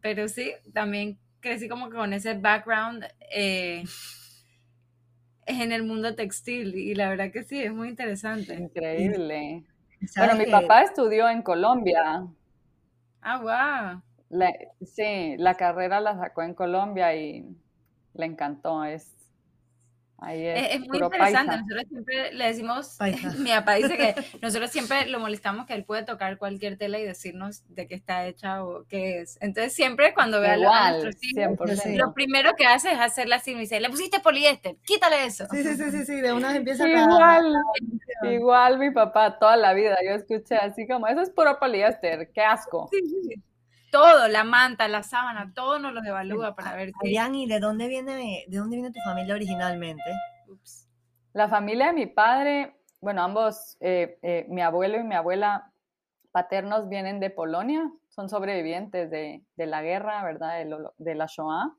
Pero 0.00 0.28
sí, 0.28 0.52
también 0.72 1.18
crecí 1.40 1.68
como 1.68 1.90
que 1.90 1.96
con 1.96 2.12
ese 2.12 2.34
background. 2.34 3.04
Eh, 3.32 3.84
en 5.46 5.72
el 5.72 5.84
mundo 5.84 6.14
textil 6.14 6.74
y 6.74 6.94
la 6.94 7.08
verdad 7.08 7.30
que 7.30 7.44
sí, 7.44 7.62
es 7.62 7.72
muy 7.72 7.88
interesante. 7.88 8.54
Increíble. 8.54 9.64
Bueno, 10.16 10.34
mi 10.34 10.46
papá 10.46 10.82
estudió 10.82 11.28
en 11.28 11.42
Colombia. 11.42 12.26
Ah, 13.22 14.02
wow. 14.28 14.38
sí, 14.84 15.36
la 15.38 15.54
carrera 15.54 16.00
la 16.00 16.18
sacó 16.18 16.42
en 16.42 16.54
Colombia 16.54 17.14
y 17.14 17.44
le 18.14 18.26
encantó. 18.26 18.84
Es 18.84 19.15
es, 20.28 20.80
muy 20.80 20.98
interesante, 20.98 21.56
nosotros 21.58 21.84
siempre 21.88 22.32
le 22.32 22.46
decimos, 22.46 22.98
mi 23.38 23.50
papá 23.50 23.74
dice 23.74 23.96
que 23.96 24.14
nosotros 24.42 24.70
siempre 24.70 25.06
lo 25.06 25.20
molestamos 25.20 25.66
que 25.66 25.74
él 25.74 25.84
puede 25.84 26.04
tocar 26.04 26.38
cualquier 26.38 26.78
tela 26.78 26.98
y 26.98 27.04
decirnos 27.04 27.62
de 27.68 27.86
qué 27.86 27.94
está 27.94 28.26
hecha 28.26 28.64
o 28.64 28.84
qué 28.88 29.20
es. 29.20 29.38
Entonces 29.40 29.74
siempre 29.74 30.14
cuando 30.14 30.40
ve 30.40 30.48
a, 30.48 30.56
nuestros 30.56 31.16
lo 31.96 32.14
primero 32.14 32.54
que 32.56 32.66
hace 32.66 32.92
es 32.92 32.98
hacerla 32.98 33.36
así, 33.36 33.54
me 33.54 33.60
dice, 33.60 33.78
le 33.78 33.90
pusiste 33.90 34.20
poliéster, 34.20 34.76
quítale 34.84 35.26
eso. 35.26 35.46
Sí, 35.50 35.62
sí, 35.62 35.76
sí, 35.76 36.04
sí, 36.04 36.20
de 36.20 36.32
una 36.32 36.56
empieza 36.56 36.88
igual, 36.88 37.54
a... 38.22 38.30
Igual 38.30 38.78
mi 38.78 38.90
papá 38.90 39.38
toda 39.38 39.56
la 39.56 39.74
vida, 39.74 39.96
yo 40.04 40.14
escuché 40.14 40.56
así 40.56 40.86
como, 40.86 41.06
eso 41.06 41.20
es 41.20 41.30
puro 41.30 41.58
poliéster, 41.58 42.30
qué 42.32 42.40
asco. 42.40 42.88
Sí, 42.90 43.00
sí 43.06 43.42
todo, 43.90 44.28
la 44.28 44.44
manta, 44.44 44.88
la 44.88 45.02
sábana, 45.02 45.52
todo 45.54 45.78
nos 45.78 45.92
los 45.92 46.04
evalúa 46.04 46.54
para 46.54 46.74
ver 46.74 46.92
si... 47.02 47.10
¿y 47.10 47.46
de 47.46 47.60
dónde 47.60 47.88
viene, 47.88 48.44
de 48.48 48.56
dónde 48.56 48.76
viene 48.76 48.92
tu 48.92 49.00
familia 49.00 49.34
originalmente? 49.34 50.04
La 51.32 51.48
familia 51.48 51.88
de 51.88 51.92
mi 51.92 52.06
padre, 52.06 52.76
bueno, 53.00 53.22
ambos, 53.22 53.76
eh, 53.80 54.18
eh, 54.22 54.46
mi 54.48 54.62
abuelo 54.62 54.98
y 54.98 55.04
mi 55.04 55.14
abuela 55.14 55.70
paternos 56.32 56.88
vienen 56.88 57.20
de 57.20 57.30
Polonia, 57.30 57.90
son 58.08 58.28
sobrevivientes 58.28 59.10
de, 59.10 59.42
la 59.56 59.82
guerra, 59.82 60.22
¿verdad? 60.22 60.54
De, 60.98 61.14
la 61.14 61.26
Shoah, 61.26 61.74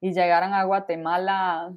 y 0.00 0.12
llegaron 0.12 0.52
a 0.52 0.64
Guatemala, 0.64 1.72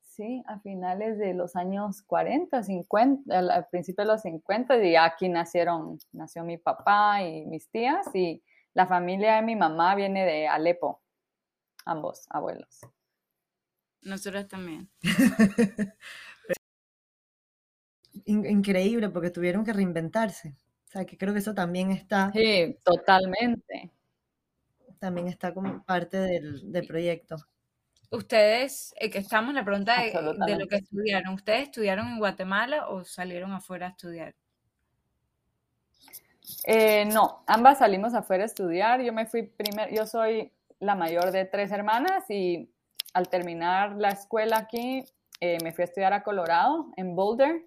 sí, 0.00 0.42
a 0.46 0.58
finales 0.60 1.18
de 1.18 1.34
los 1.34 1.56
años 1.56 2.02
40, 2.02 2.62
50, 2.62 3.38
al, 3.38 3.50
al 3.50 3.66
principio 3.68 4.04
de 4.04 4.12
los 4.12 4.22
50, 4.22 4.82
y 4.82 4.96
aquí 4.96 5.28
nacieron, 5.28 5.98
nació 6.12 6.44
mi 6.44 6.56
papá 6.56 7.22
y 7.22 7.44
mis 7.44 7.70
tías, 7.70 8.06
y 8.14 8.42
la 8.74 8.86
familia 8.86 9.36
de 9.36 9.42
mi 9.42 9.56
mamá 9.56 9.94
viene 9.94 10.24
de 10.24 10.48
Alepo, 10.48 11.02
ambos 11.84 12.26
abuelos. 12.30 12.80
Nosotros 14.02 14.48
también. 14.48 14.90
Increíble, 18.24 19.08
porque 19.08 19.30
tuvieron 19.30 19.64
que 19.64 19.72
reinventarse. 19.72 20.54
O 20.88 20.90
sea, 20.90 21.06
que 21.06 21.16
creo 21.16 21.32
que 21.32 21.38
eso 21.38 21.54
también 21.54 21.90
está. 21.90 22.30
Sí, 22.32 22.76
totalmente. 22.84 23.92
También 24.98 25.28
está 25.28 25.54
como 25.54 25.82
parte 25.84 26.18
del, 26.18 26.86
proyecto. 26.86 27.36
Ustedes, 28.10 28.94
eh, 28.98 29.08
que 29.08 29.18
estamos 29.18 29.50
en 29.50 29.56
la 29.56 29.64
pregunta 29.64 30.02
de, 30.02 30.10
de, 30.46 30.58
lo 30.58 30.66
que 30.68 30.76
estudiaron, 30.76 31.34
¿ustedes 31.34 31.62
estudiaron 31.64 32.08
en 32.08 32.18
Guatemala 32.18 32.88
o 32.88 33.04
salieron 33.04 33.52
afuera 33.52 33.86
a 33.86 33.90
estudiar? 33.90 34.34
Eh, 36.64 37.04
no, 37.06 37.42
ambas 37.46 37.78
salimos 37.78 38.14
afuera 38.14 38.44
a 38.44 38.46
estudiar. 38.46 39.00
Yo 39.02 39.12
me 39.12 39.26
fui 39.26 39.42
primero, 39.42 39.90
yo 39.92 40.06
soy 40.06 40.52
la 40.78 40.94
mayor 40.94 41.30
de 41.30 41.44
tres 41.44 41.70
hermanas 41.70 42.28
y 42.28 42.70
al 43.14 43.28
terminar 43.28 43.96
la 43.96 44.08
escuela 44.08 44.58
aquí 44.58 45.04
eh, 45.40 45.58
me 45.62 45.72
fui 45.72 45.82
a 45.82 45.86
estudiar 45.86 46.12
a 46.12 46.22
Colorado, 46.22 46.86
en 46.96 47.14
Boulder, 47.14 47.62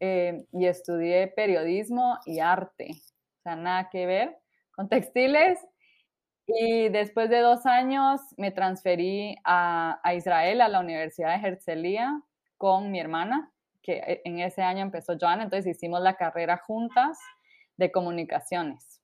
eh, 0.00 0.46
y 0.52 0.66
estudié 0.66 1.28
periodismo 1.28 2.18
y 2.26 2.40
arte. 2.40 2.90
O 3.38 3.42
sea, 3.42 3.56
nada 3.56 3.88
que 3.90 4.06
ver 4.06 4.38
con 4.72 4.88
textiles. 4.88 5.58
Y 6.46 6.88
después 6.88 7.30
de 7.30 7.38
dos 7.38 7.66
años 7.66 8.20
me 8.36 8.50
transferí 8.50 9.36
a, 9.44 10.00
Israel, 10.14 10.60
a 10.60 10.68
la 10.68 10.80
Universidad 10.80 11.40
de 11.40 11.46
Herzliya, 11.46 12.20
con 12.58 12.90
mi 12.90 13.00
hermana, 13.00 13.50
que 13.80 14.20
en 14.24 14.40
ese 14.40 14.62
año 14.62 14.82
empezó 14.82 15.16
Joana, 15.20 15.44
entonces 15.44 15.76
hicimos 15.76 16.00
la 16.00 16.14
carrera 16.14 16.58
juntas 16.58 17.18
de 17.76 17.90
comunicaciones. 17.90 19.00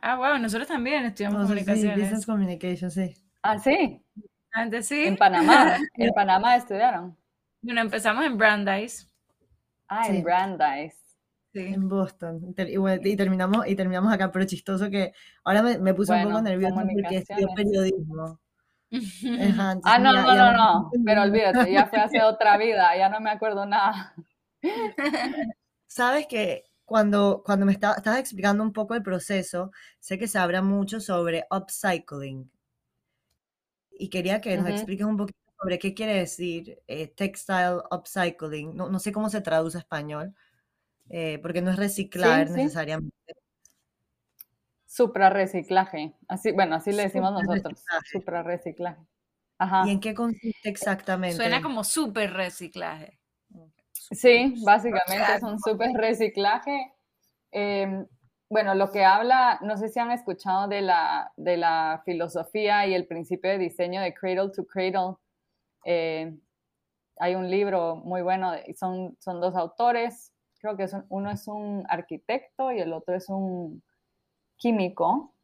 Ah, 0.00 0.16
wow, 0.16 0.38
nosotros 0.38 0.68
también 0.68 1.04
estudiamos 1.06 1.42
comunicaciones. 1.42 1.94
Sí, 1.94 2.02
business 2.02 2.26
communication, 2.26 2.90
sí. 2.90 3.14
Ah, 3.42 3.58
sí. 3.58 4.02
Antes 4.52 4.86
sí. 4.86 5.04
En 5.04 5.16
Panamá, 5.16 5.78
en 5.94 6.12
Panamá 6.12 6.56
estudiaron. 6.56 7.16
Bueno, 7.62 7.80
empezamos 7.80 8.24
en 8.24 8.36
Brandeis. 8.36 9.10
Ah, 9.88 10.06
en 10.08 10.22
Brandeis. 10.22 10.94
Sí. 11.52 11.60
En 11.60 11.88
Boston. 11.88 12.54
Y, 12.56 13.16
terminamos, 13.16 13.66
y 13.66 13.76
terminamos 13.76 14.12
acá, 14.12 14.30
pero 14.30 14.44
chistoso 14.44 14.90
que 14.90 15.12
ahora 15.44 15.62
me, 15.62 15.78
me 15.78 15.94
puse 15.94 16.12
un 16.12 16.24
poco 16.24 16.42
nervioso 16.42 16.74
porque 16.74 17.16
estudié 17.18 17.46
periodismo. 17.56 18.40
ah, 19.84 19.98
no, 19.98 20.12
no, 20.12 20.34
no, 20.34 20.52
no, 20.52 20.90
pero 21.04 21.22
olvídate, 21.22 21.72
ya 21.72 21.86
fue 21.86 21.98
hace 21.98 22.22
otra 22.22 22.56
vida, 22.56 22.96
ya 22.96 23.08
no 23.08 23.20
me 23.20 23.30
acuerdo 23.30 23.66
nada. 23.66 24.14
Sabes 25.86 26.26
que 26.26 26.64
cuando, 26.84 27.42
cuando 27.44 27.66
me 27.66 27.72
estabas 27.72 28.18
explicando 28.18 28.62
un 28.62 28.72
poco 28.72 28.94
el 28.94 29.02
proceso, 29.02 29.72
sé 29.98 30.18
que 30.18 30.28
se 30.28 30.38
habla 30.38 30.62
mucho 30.62 31.00
sobre 31.00 31.46
upcycling. 31.50 32.50
Y 33.92 34.10
quería 34.10 34.40
que 34.40 34.56
nos 34.56 34.68
expliques 34.68 35.06
un 35.06 35.16
poquito 35.16 35.38
sobre 35.60 35.78
qué 35.78 35.94
quiere 35.94 36.14
decir 36.14 36.82
eh, 36.86 37.06
textile 37.08 37.78
upcycling. 37.90 38.74
No, 38.74 38.88
no, 38.88 38.98
sé 38.98 39.12
cómo 39.12 39.30
se 39.30 39.40
traduce 39.40 39.78
a 39.78 39.80
español, 39.80 40.34
eh, 41.08 41.38
porque 41.40 41.62
no 41.62 41.70
es 41.70 41.76
reciclar 41.76 42.50
necesariamente. 42.50 43.14
Suprarreciclaje. 44.86 46.14
Así, 46.28 46.52
bueno, 46.52 46.76
así 46.76 46.92
le 46.92 47.04
decimos 47.04 47.32
nosotros. 47.32 47.82
Suprarreciclaje. 48.12 49.00
¿Y 49.86 49.90
en 49.90 50.00
qué 50.00 50.14
consiste 50.14 50.68
exactamente? 50.68 51.36
Suena 51.36 51.62
como 51.62 51.84
super 51.84 52.32
reciclaje. 52.32 53.18
Sí, 54.10 54.54
básicamente 54.64 55.34
es 55.36 55.42
un 55.42 55.58
súper 55.58 55.92
reciclaje. 55.94 56.92
Em, 57.50 58.06
bueno, 58.48 58.74
lo 58.74 58.90
que 58.90 59.04
habla, 59.04 59.58
no 59.62 59.76
sé 59.76 59.88
si 59.88 59.98
han 59.98 60.10
escuchado 60.10 60.68
de 60.68 60.82
la, 60.82 61.32
de 61.36 61.56
la 61.56 62.02
filosofía 62.04 62.86
y 62.86 62.94
el 62.94 63.06
principio 63.06 63.50
de 63.50 63.58
diseño 63.58 64.00
de 64.00 64.14
Cradle 64.14 64.50
to 64.50 64.66
Cradle. 64.66 65.16
Eh, 65.84 66.36
hay 67.18 67.34
un 67.34 67.50
libro 67.50 67.96
muy 67.96 68.22
bueno, 68.22 68.52
son, 68.76 69.16
son 69.20 69.40
dos 69.40 69.54
autores, 69.56 70.32
creo 70.58 70.76
que 70.76 70.86
uno 71.08 71.30
es 71.30 71.46
un 71.46 71.84
arquitecto 71.88 72.72
y 72.72 72.80
el 72.80 72.92
otro 72.92 73.14
es 73.14 73.28
un 73.28 73.82
químico, 74.56 75.34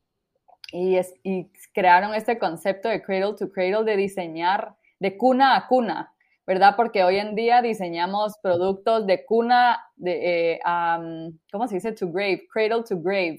y, 0.73 0.97
es, 0.97 1.15
y 1.23 1.51
crearon 1.75 2.15
este 2.15 2.39
concepto 2.39 2.89
de 2.89 3.03
Cradle 3.03 3.35
to 3.35 3.51
Cradle 3.51 3.85
de 3.85 3.97
diseñar 3.97 4.77
de 4.99 5.17
cuna 5.17 5.57
a 5.57 5.67
cuna, 5.67 6.13
¿verdad? 6.51 6.75
Porque 6.77 7.05
hoy 7.05 7.17
en 7.17 7.37
día 7.37 7.63
diseñamos 7.63 8.37
productos 8.43 9.07
de 9.07 9.25
cuna, 9.25 9.87
de, 9.95 10.55
eh, 10.55 10.61
¿cómo 11.53 11.69
se 11.69 11.77
dice? 11.77 11.93
To 11.93 12.11
grave, 12.11 12.43
cradle 12.53 12.83
to 12.83 13.01
grave, 13.01 13.39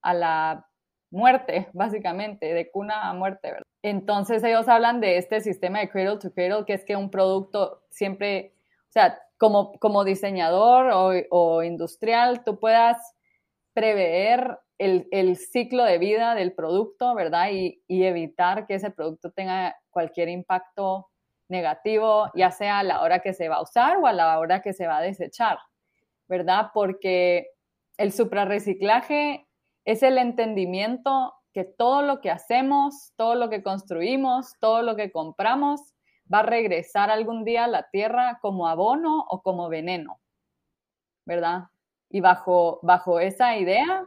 a 0.00 0.14
la 0.14 0.66
muerte, 1.10 1.68
básicamente, 1.74 2.54
de 2.54 2.70
cuna 2.70 3.10
a 3.10 3.12
muerte, 3.12 3.48
¿verdad? 3.48 3.66
Entonces 3.82 4.42
ellos 4.42 4.68
hablan 4.68 5.02
de 5.02 5.18
este 5.18 5.42
sistema 5.42 5.80
de 5.80 5.90
cradle 5.90 6.16
to 6.16 6.32
cradle, 6.32 6.64
que 6.64 6.72
es 6.72 6.84
que 6.86 6.96
un 6.96 7.10
producto 7.10 7.82
siempre, 7.90 8.54
o 8.88 8.92
sea, 8.92 9.18
como, 9.36 9.78
como 9.78 10.02
diseñador 10.04 11.26
o, 11.28 11.62
industrial, 11.62 12.42
tú 12.42 12.58
puedas 12.58 12.96
prever 13.74 14.58
el, 14.78 15.08
el, 15.10 15.36
ciclo 15.36 15.84
de 15.84 15.98
vida 15.98 16.34
del 16.34 16.54
producto, 16.54 17.14
¿verdad? 17.14 17.50
Y, 17.52 17.82
y, 17.86 18.04
evitar 18.04 18.66
que 18.66 18.76
ese 18.76 18.90
producto 18.90 19.30
tenga 19.30 19.76
cualquier 19.90 20.30
impacto 20.30 21.10
negativo, 21.48 22.30
ya 22.34 22.50
sea 22.50 22.80
a 22.80 22.82
la 22.82 23.02
hora 23.02 23.20
que 23.20 23.32
se 23.32 23.48
va 23.48 23.56
a 23.56 23.62
usar 23.62 23.98
o 23.98 24.06
a 24.06 24.12
la 24.12 24.38
hora 24.38 24.62
que 24.62 24.72
se 24.72 24.86
va 24.86 24.98
a 24.98 25.02
desechar, 25.02 25.58
¿verdad? 26.28 26.70
Porque 26.74 27.48
el 27.96 28.12
suprarreciclaje 28.12 29.46
es 29.84 30.02
el 30.02 30.18
entendimiento 30.18 31.34
que 31.52 31.64
todo 31.64 32.02
lo 32.02 32.20
que 32.20 32.30
hacemos, 32.30 33.12
todo 33.16 33.34
lo 33.34 33.48
que 33.48 33.62
construimos, 33.62 34.54
todo 34.60 34.82
lo 34.82 34.96
que 34.96 35.10
compramos 35.10 35.80
va 36.32 36.40
a 36.40 36.42
regresar 36.42 37.10
algún 37.10 37.44
día 37.44 37.64
a 37.64 37.68
la 37.68 37.88
tierra 37.90 38.38
como 38.42 38.68
abono 38.68 39.24
o 39.28 39.42
como 39.42 39.68
veneno, 39.68 40.20
¿verdad? 41.24 41.68
Y 42.10 42.20
bajo, 42.20 42.80
bajo 42.82 43.20
esa 43.20 43.56
idea 43.56 44.06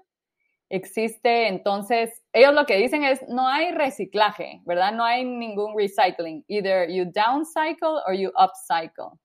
existe 0.69 1.47
entonces, 1.47 2.23
ellos 2.33 2.53
lo 2.53 2.65
que 2.65 2.77
dicen 2.77 3.03
es, 3.03 3.27
no 3.27 3.47
hay 3.47 3.71
reciclaje, 3.71 4.61
¿verdad? 4.65 4.93
No 4.93 5.03
hay 5.03 5.25
ningún 5.25 5.75
recycling. 5.77 6.43
Either 6.47 6.87
you 6.89 7.05
downcycle 7.05 8.01
or 8.07 8.13
you 8.13 8.31
upcycle. 8.37 9.19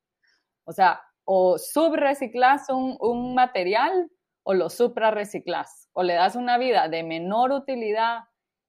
O 0.64 0.72
sea, 0.72 1.00
o 1.24 1.58
subreciclas 1.58 2.68
un, 2.70 2.96
un 3.00 3.34
material 3.34 4.10
o 4.42 4.54
lo 4.54 4.70
suprarreciclas. 4.70 5.88
O 5.92 6.02
le 6.02 6.14
das 6.14 6.36
una 6.36 6.58
vida 6.58 6.88
de 6.88 7.02
menor 7.02 7.52
utilidad 7.52 8.24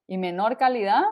y 0.08 0.18
menor 0.18 0.58
calidad 0.58 1.04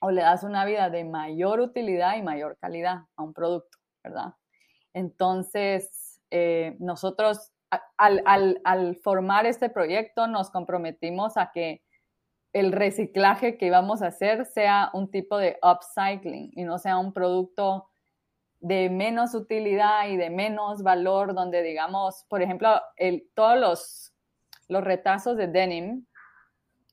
o 0.00 0.10
le 0.10 0.22
das 0.22 0.42
una 0.42 0.64
vida 0.64 0.90
de 0.90 1.04
mayor 1.04 1.60
utilidad 1.60 2.16
y 2.16 2.22
mayor 2.22 2.56
calidad 2.58 3.04
a 3.16 3.22
un 3.22 3.32
producto, 3.32 3.78
¿verdad? 4.02 4.34
Entonces, 4.94 6.20
eh, 6.30 6.76
nosotros 6.78 7.52
al, 7.70 8.96
formar 9.02 9.46
este 9.46 9.68
proyecto 9.68 10.26
nos 10.26 10.50
comprometimos 10.50 11.36
a 11.36 11.50
que 11.52 11.82
el 12.52 12.72
reciclaje 12.72 13.58
que 13.58 13.66
íbamos 13.66 14.02
a 14.02 14.08
hacer 14.08 14.46
sea 14.46 14.90
un 14.94 15.10
tipo 15.10 15.36
de 15.36 15.58
upcycling 15.62 16.50
y 16.54 16.64
no 16.64 16.78
sea 16.78 16.98
un 16.98 17.12
producto 17.12 17.88
de 18.60 18.90
menos 18.90 19.34
utilidad 19.34 20.08
y 20.08 20.16
de 20.16 20.30
menos 20.30 20.82
valor, 20.82 21.34
donde 21.34 21.62
digamos, 21.62 22.24
por 22.28 22.42
ejemplo, 22.42 22.80
todos 23.34 23.58
los, 23.58 24.12
los 24.68 24.82
retazos 24.82 25.36
de 25.36 25.46
denim, 25.46 26.06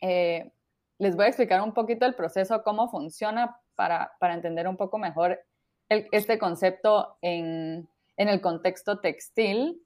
eh, 0.01 0.51
les 0.99 1.15
voy 1.15 1.25
a 1.25 1.29
explicar 1.29 1.61
un 1.61 1.73
poquito 1.73 2.05
el 2.05 2.15
proceso, 2.15 2.63
cómo 2.63 2.89
funciona 2.89 3.59
para, 3.75 4.11
entender 4.21 4.67
un 4.67 4.77
poco 4.77 4.97
mejor 4.97 5.41
este 5.89 6.37
concepto 6.37 7.17
en, 7.21 7.87
en 8.17 8.29
el 8.29 8.41
contexto 8.41 8.99
textil 8.99 9.84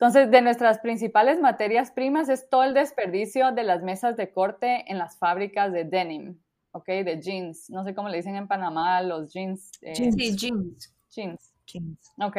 entonces, 0.00 0.30
de 0.30 0.42
nuestras 0.42 0.78
principales 0.78 1.40
materias 1.40 1.90
primas 1.90 2.28
es 2.28 2.48
todo 2.48 2.62
el 2.62 2.72
desperdicio 2.72 3.50
de 3.50 3.64
las 3.64 3.82
mesas 3.82 4.16
de 4.16 4.30
corte 4.32 4.84
en 4.86 4.96
las 4.96 5.18
fábricas 5.18 5.72
de 5.72 5.82
denim, 5.82 6.38
¿ok? 6.70 6.86
De 6.86 7.20
jeans. 7.20 7.68
No 7.68 7.82
sé 7.82 7.96
cómo 7.96 8.08
le 8.08 8.18
dicen 8.18 8.36
en 8.36 8.46
Panamá 8.46 9.02
los 9.02 9.32
jeans. 9.32 9.72
Eh, 9.82 9.96
sí, 9.96 10.36
jeans. 10.36 10.94
Jeans. 11.10 11.52
Jeans. 11.66 12.12
Ok. 12.16 12.36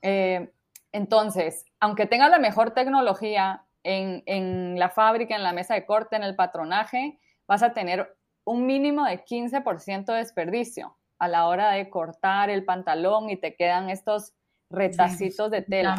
Eh, 0.00 0.50
entonces, 0.92 1.66
aunque 1.80 2.06
tenga 2.06 2.30
la 2.30 2.38
mejor 2.38 2.70
tecnología 2.70 3.66
en, 3.82 4.22
en 4.24 4.78
la 4.78 4.88
fábrica, 4.88 5.36
en 5.36 5.42
la 5.42 5.52
mesa 5.52 5.74
de 5.74 5.84
corte, 5.84 6.16
en 6.16 6.22
el 6.22 6.34
patronaje, 6.34 7.20
vas 7.46 7.62
a 7.62 7.74
tener 7.74 8.16
un 8.44 8.64
mínimo 8.64 9.04
de 9.04 9.22
15% 9.22 10.06
de 10.06 10.14
desperdicio 10.14 10.96
a 11.18 11.28
la 11.28 11.46
hora 11.46 11.72
de 11.72 11.90
cortar 11.90 12.48
el 12.48 12.64
pantalón 12.64 13.28
y 13.28 13.36
te 13.36 13.54
quedan 13.54 13.90
estos 13.90 14.32
retacitos 14.70 15.50
de 15.50 15.62
tela, 15.62 15.96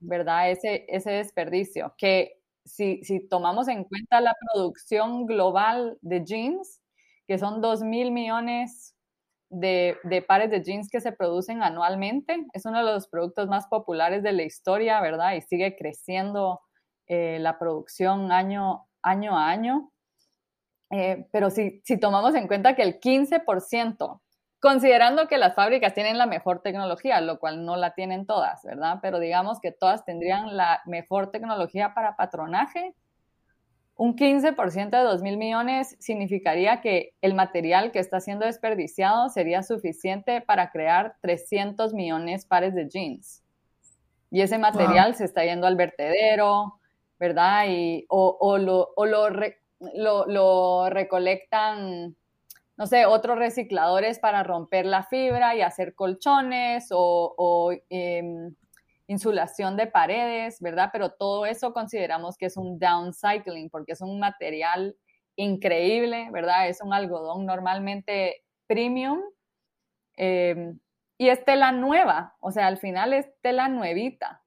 ¿verdad? 0.00 0.50
Ese, 0.50 0.84
ese 0.88 1.10
desperdicio, 1.10 1.94
que 1.96 2.40
si, 2.64 3.02
si 3.04 3.20
tomamos 3.20 3.68
en 3.68 3.84
cuenta 3.84 4.20
la 4.20 4.34
producción 4.52 5.26
global 5.26 5.98
de 6.02 6.24
jeans, 6.24 6.80
que 7.26 7.38
son 7.38 7.60
2 7.60 7.82
mil 7.82 8.10
millones 8.10 8.94
de, 9.48 9.96
de, 10.04 10.22
pares 10.22 10.50
de 10.50 10.62
jeans 10.62 10.88
que 10.88 11.00
se 11.00 11.12
producen 11.12 11.62
anualmente, 11.62 12.46
es 12.52 12.66
uno 12.66 12.78
de 12.78 12.92
los 12.92 13.08
productos 13.08 13.48
más 13.48 13.66
populares 13.66 14.22
de 14.22 14.32
la 14.32 14.42
historia, 14.42 15.00
¿verdad? 15.00 15.34
Y 15.34 15.40
sigue 15.40 15.76
creciendo 15.76 16.60
eh, 17.06 17.38
la 17.40 17.58
producción 17.58 18.30
año, 18.32 18.86
año 19.02 19.36
a 19.36 19.48
año. 19.48 19.90
Eh, 20.90 21.26
pero 21.32 21.50
si, 21.50 21.80
si 21.84 21.98
tomamos 21.98 22.34
en 22.34 22.48
cuenta 22.48 22.74
que 22.74 22.82
el 22.82 23.00
15% 23.00 24.20
considerando 24.60 25.26
que 25.26 25.38
las 25.38 25.54
fábricas 25.54 25.94
tienen 25.94 26.18
la 26.18 26.26
mejor 26.26 26.60
tecnología, 26.60 27.20
lo 27.20 27.38
cual 27.38 27.64
no 27.64 27.76
la 27.76 27.94
tienen 27.94 28.26
todas, 28.26 28.62
¿verdad? 28.62 28.98
Pero 29.00 29.18
digamos 29.18 29.58
que 29.58 29.72
todas 29.72 30.04
tendrían 30.04 30.56
la 30.56 30.82
mejor 30.84 31.30
tecnología 31.30 31.94
para 31.94 32.14
patronaje. 32.14 32.94
Un 33.96 34.16
15% 34.16 34.90
de 34.90 35.02
2 35.02 35.22
mil 35.22 35.36
millones 35.38 35.96
significaría 35.98 36.80
que 36.82 37.14
el 37.22 37.34
material 37.34 37.90
que 37.90 37.98
está 37.98 38.20
siendo 38.20 38.46
desperdiciado 38.46 39.28
sería 39.30 39.62
suficiente 39.62 40.40
para 40.42 40.70
crear 40.70 41.16
300 41.22 41.92
millones 41.94 42.44
pares 42.46 42.74
de 42.74 42.88
jeans. 42.88 43.42
Y 44.30 44.42
ese 44.42 44.58
material 44.58 45.14
se 45.16 45.24
está 45.24 45.44
yendo 45.44 45.66
al 45.66 45.76
vertedero, 45.76 46.80
¿verdad? 47.18 47.64
Y, 47.68 48.06
o, 48.08 48.58
lo, 48.58 48.94
lo 50.26 50.88
recolectan 50.88 52.14
no 52.80 52.86
sé, 52.86 53.04
otros 53.04 53.36
recicladores 53.36 54.18
para 54.18 54.42
romper 54.42 54.86
la 54.86 55.02
fibra 55.02 55.54
y 55.54 55.60
hacer 55.60 55.94
colchones 55.94 56.88
o, 56.90 57.74
em, 57.90 58.54
insulación 59.06 59.76
de 59.76 59.86
paredes, 59.86 60.62
¿verdad? 60.62 60.88
Pero 60.90 61.10
todo 61.10 61.44
eso 61.44 61.74
consideramos 61.74 62.38
que 62.38 62.46
es 62.46 62.56
un 62.56 62.78
downcycling 62.78 63.68
porque 63.68 63.92
es 63.92 64.00
un 64.00 64.18
material 64.18 64.96
increíble, 65.36 66.30
¿verdad? 66.32 66.68
Es 66.68 66.80
un 66.80 66.94
algodón 66.94 67.44
normalmente 67.44 68.44
premium 68.66 69.20
em, 70.16 70.78
y 71.18 71.28
es 71.28 71.44
tela 71.44 71.72
nueva, 71.72 72.34
o 72.40 72.50
sea, 72.50 72.66
al 72.66 72.78
final 72.78 73.12
es 73.12 73.28
tela 73.42 73.68
nuevita, 73.68 74.42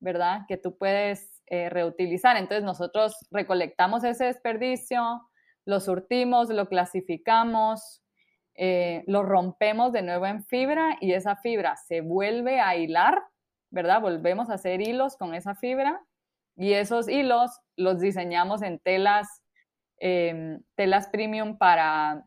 ¿verdad? 0.00 0.46
Que 0.48 0.56
tú 0.56 0.78
puedes 0.78 1.42
eh, 1.48 1.68
reutilizar. 1.68 2.38
Entonces 2.38 2.64
nosotros 2.64 3.14
recolectamos 3.30 4.04
ese 4.04 4.24
desperdicio, 4.24 5.20
lo 5.64 5.80
surtimos, 5.80 6.48
lo 6.50 6.68
clasificamos, 6.68 8.02
eh, 8.54 9.02
lo 9.06 9.22
rompemos 9.22 9.92
de 9.92 10.02
nuevo 10.02 10.26
en 10.26 10.44
fibra 10.44 10.96
y 11.00 11.12
esa 11.12 11.36
fibra 11.36 11.76
se 11.76 12.00
vuelve 12.00 12.60
a 12.60 12.76
hilar, 12.76 13.22
¿verdad? 13.70 14.00
Volvemos 14.00 14.50
a 14.50 14.54
hacer 14.54 14.80
hilos 14.80 15.16
con 15.16 15.34
esa 15.34 15.54
fibra 15.54 16.00
y 16.56 16.72
esos 16.74 17.08
hilos 17.08 17.50
los 17.76 18.00
diseñamos 18.00 18.62
en 18.62 18.78
telas, 18.78 19.26
em, 19.98 20.60
telas 20.76 21.08
premium 21.08 21.58
para 21.58 22.24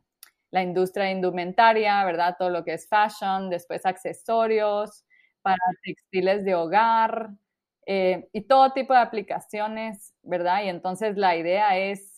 la 0.51 0.63
industria 0.63 1.11
indumentaria, 1.11 2.03
¿verdad? 2.05 2.35
Todo 2.37 2.49
lo 2.49 2.63
que 2.65 2.73
es 2.73 2.87
fashion, 2.89 3.49
después 3.49 3.85
accesorios, 3.85 5.05
para 5.41 5.57
textiles 5.83 6.43
de 6.43 6.55
hogar 6.55 7.29
eh, 7.85 8.27
y 8.33 8.41
todo 8.41 8.73
tipo 8.73 8.93
de 8.93 8.99
aplicaciones, 8.99 10.13
¿verdad? 10.23 10.63
Y 10.63 10.69
entonces 10.69 11.15
la 11.17 11.37
idea 11.37 11.77
es 11.77 12.16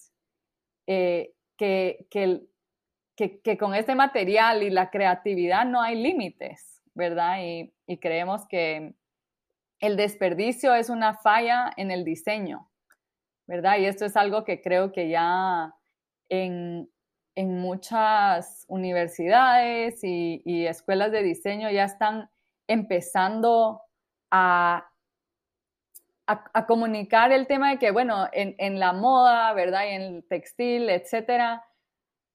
eh, 0.92 1.36
que, 1.56 2.08
que, 2.10 3.58
con 3.60 3.76
este 3.76 3.94
material 3.94 4.64
y 4.64 4.72
la 4.72 4.90
creatividad 4.90 5.64
no 5.68 5.84
hay 5.84 6.02
límites, 6.02 6.82
¿verdad? 6.96 7.38
Y, 7.44 7.98
creemos 8.00 8.48
que 8.48 8.96
el 9.82 9.98
desperdicio 9.98 10.74
es 10.74 10.90
una 10.90 11.14
falla 11.14 11.72
en 11.78 11.92
el 11.92 12.04
diseño, 12.04 12.72
¿verdad? 13.46 13.78
Y 13.78 13.86
esto 13.86 14.06
es 14.06 14.18
algo 14.18 14.44
que 14.44 14.62
creo 14.62 14.92
que 14.92 15.10
ya 15.10 15.76
en, 16.28 16.90
muchas 17.36 18.66
universidades 18.68 20.04
y, 20.04 20.66
escuelas 20.66 21.12
de 21.12 21.22
diseño 21.22 21.70
ya 21.70 21.84
están 21.84 22.32
empezando 22.68 23.84
a, 24.32 24.89
a, 26.30 26.66
comunicar 26.68 27.32
el 27.32 27.48
tema 27.48 27.72
de 27.72 27.80
que, 27.80 27.92
bueno, 27.92 28.28
en, 28.32 28.56
en, 28.60 28.80
la 28.80 28.94
moda, 28.94 29.52
¿verdad? 29.54 29.86
Y 29.86 29.94
en 29.94 30.02
el 30.02 30.28
textil, 30.28 30.90
etcétera, 30.90 31.66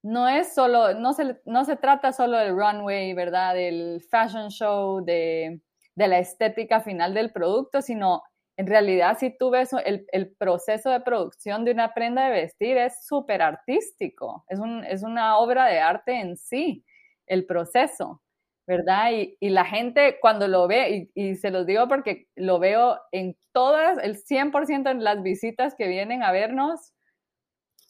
no 0.03 0.29
es 0.29 0.55
solo, 0.55 0.95
no 0.95 1.13
se, 1.13 1.41
no 1.45 1.65
se 1.65 1.77
trata 1.77 2.13
solo 2.13 2.37
del 2.37 2.57
runway, 2.57 3.15
¿verdad? 3.15 3.55
Del 3.55 4.03
fashion 4.11 4.51
show, 4.51 5.05
de, 5.05 5.61
de 5.95 6.09
la 6.09 6.19
estética 6.19 6.81
final 6.81 7.15
del 7.15 7.33
producto, 7.33 7.81
sino 7.83 8.23
en 8.57 8.67
realidad 8.67 9.17
si 9.19 9.37
tú 9.37 9.51
ves 9.51 9.73
el, 9.85 10.07
el 10.13 10.35
proceso 10.35 10.91
de 10.91 11.01
producción 11.01 11.65
de 11.65 11.73
una 11.73 11.95
prenda 11.95 12.27
de 12.27 12.33
vestir 12.33 12.77
es 12.77 13.07
súper 13.07 13.43
artístico, 13.43 14.45
es, 14.49 14.59
un, 14.59 14.85
es 14.85 15.03
una 15.03 15.39
obra 15.39 15.67
de 15.67 15.81
arte 15.81 16.21
en 16.21 16.37
sí, 16.37 16.85
el 17.27 17.47
proceso. 17.47 18.21
¿Verdad? 18.67 19.13
Y, 19.13 19.37
y, 19.41 19.51
la 19.51 19.65
gente 19.65 20.19
cuando 20.21 20.49
lo 20.49 20.67
ve, 20.67 21.11
y, 21.15 21.31
y, 21.31 21.35
se 21.37 21.51
los 21.51 21.67
digo 21.67 21.87
porque 21.89 22.29
lo 22.35 22.59
veo 22.59 22.99
en 23.13 23.37
todas, 23.53 23.99
el 24.03 24.17
100% 24.17 24.85
de 24.85 24.95
las 24.95 25.23
visitas 25.23 25.75
que 25.75 25.89
vienen 25.89 26.23
a 26.23 26.33
vernos, 26.33 26.93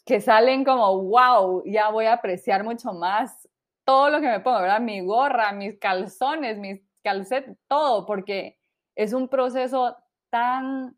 que 0.04 0.20
salen 0.20 0.64
como, 0.64 1.02
wow, 1.04 1.62
ya 1.66 1.90
voy 1.90 2.06
a 2.06 2.14
apreciar 2.14 2.64
mucho 2.64 2.92
más 2.92 3.48
todo 3.84 4.10
lo 4.10 4.20
que 4.20 4.28
me 4.28 4.40
pongo, 4.40 4.60
¿verdad? 4.60 4.80
Mi 4.80 5.00
gorra, 5.00 5.52
mis 5.52 5.78
calzones, 5.78 6.58
mis 6.58 6.80
calcetes, 7.02 7.56
todo, 7.68 8.06
porque 8.06 8.58
es 8.96 9.12
un 9.12 9.28
proceso 9.28 9.96
tan 10.30 10.96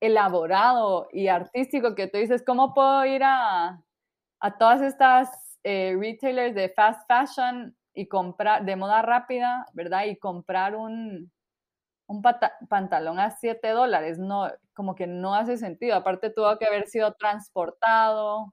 elaborado 0.00 1.08
y 1.12 1.28
artístico 1.28 1.94
que 1.94 2.08
tú 2.08 2.18
dices, 2.18 2.42
¿cómo 2.44 2.74
puedo 2.74 3.04
ir 3.06 3.22
a, 3.24 3.82
a 4.40 4.58
todas 4.58 4.82
estas 4.82 5.58
eh, 5.62 5.96
retailers 5.98 6.54
de 6.54 6.68
fast 6.70 7.00
fashion 7.08 7.74
y 7.94 8.08
comprar, 8.08 8.64
de 8.64 8.76
moda 8.76 9.02
rápida, 9.02 9.66
¿verdad? 9.72 10.04
Y 10.06 10.16
comprar 10.16 10.74
un, 10.74 11.30
un 12.06 12.22
pantalón 12.68 13.20
a 13.20 13.30
7 13.30 13.68
dólares, 13.68 14.18
no, 14.18 14.50
como 14.74 14.94
que 14.94 15.06
no 15.06 15.34
hace 15.34 15.56
sentido. 15.56 15.94
Aparte 15.94 16.30
tuvo 16.30 16.58
que 16.58 16.66
haber 16.66 16.88
sido 16.88 17.14
transportado, 17.14 18.52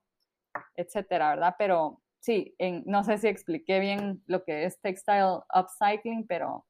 etcétera, 0.76 1.30
¿verdad? 1.32 1.56
Pero 1.58 2.02
sí, 2.20 2.56
en, 2.60 2.84
no 2.86 3.04
sé 3.04 3.18
si 3.18 3.28
expliqué 3.28 3.80
bien 3.80 4.24
lo 4.28 4.44
que 4.44 4.66
es 4.66 4.80
textile 4.80 5.40
upcycling, 5.54 6.28
pero 6.28 6.66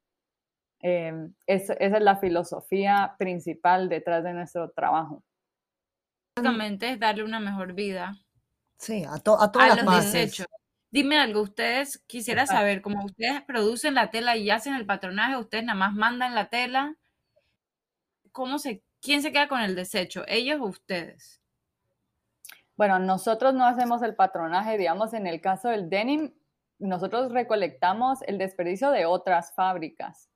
em, 0.80 1.34
esa 1.46 1.74
es 1.74 2.00
la 2.00 2.16
filosofía 2.16 3.14
principal 3.18 3.88
detrás 3.88 4.24
de 4.24 4.32
nuestro 4.32 4.70
trabajo. 4.70 5.22
Básicamente 6.36 6.92
es 6.92 6.98
darle 6.98 7.24
una 7.24 7.38
mejor 7.38 7.74
vida. 7.74 8.14
Sí, 8.78 9.04
a, 9.04 9.14
a 9.14 9.18
todas 9.20 9.84
las 9.84 10.12
desechos. 10.12 10.46
Dime 10.92 11.18
algo, 11.18 11.40
ustedes 11.40 12.04
quisiera 12.06 12.46
saber, 12.46 12.82
como 12.82 13.02
ustedes 13.06 13.40
producen 13.44 13.94
la 13.94 14.10
tela 14.10 14.36
y 14.36 14.50
hacen 14.50 14.74
el 14.74 14.84
patronaje, 14.84 15.38
ustedes 15.38 15.64
nada 15.64 15.78
más 15.78 15.94
mandan 15.94 16.34
la 16.34 16.50
tela, 16.50 16.96
¿cómo 18.30 18.58
se, 18.58 18.84
quién 19.00 19.22
se 19.22 19.32
queda 19.32 19.48
con 19.48 19.62
el 19.62 19.74
desecho, 19.74 20.22
ellos 20.28 20.60
o 20.60 20.64
ustedes? 20.66 21.40
Bueno, 22.76 22.98
nosotros 22.98 23.54
no 23.54 23.64
hacemos 23.64 24.02
el 24.02 24.14
patronaje, 24.14 24.76
digamos, 24.76 25.14
en 25.14 25.26
el 25.26 25.40
caso 25.40 25.70
del 25.70 25.88
denim, 25.88 26.34
nosotros 26.78 27.32
recolectamos 27.32 28.20
el 28.26 28.36
desperdicio 28.36 28.90
de 28.90 29.06
otras 29.06 29.54
fábricas. 29.54 30.28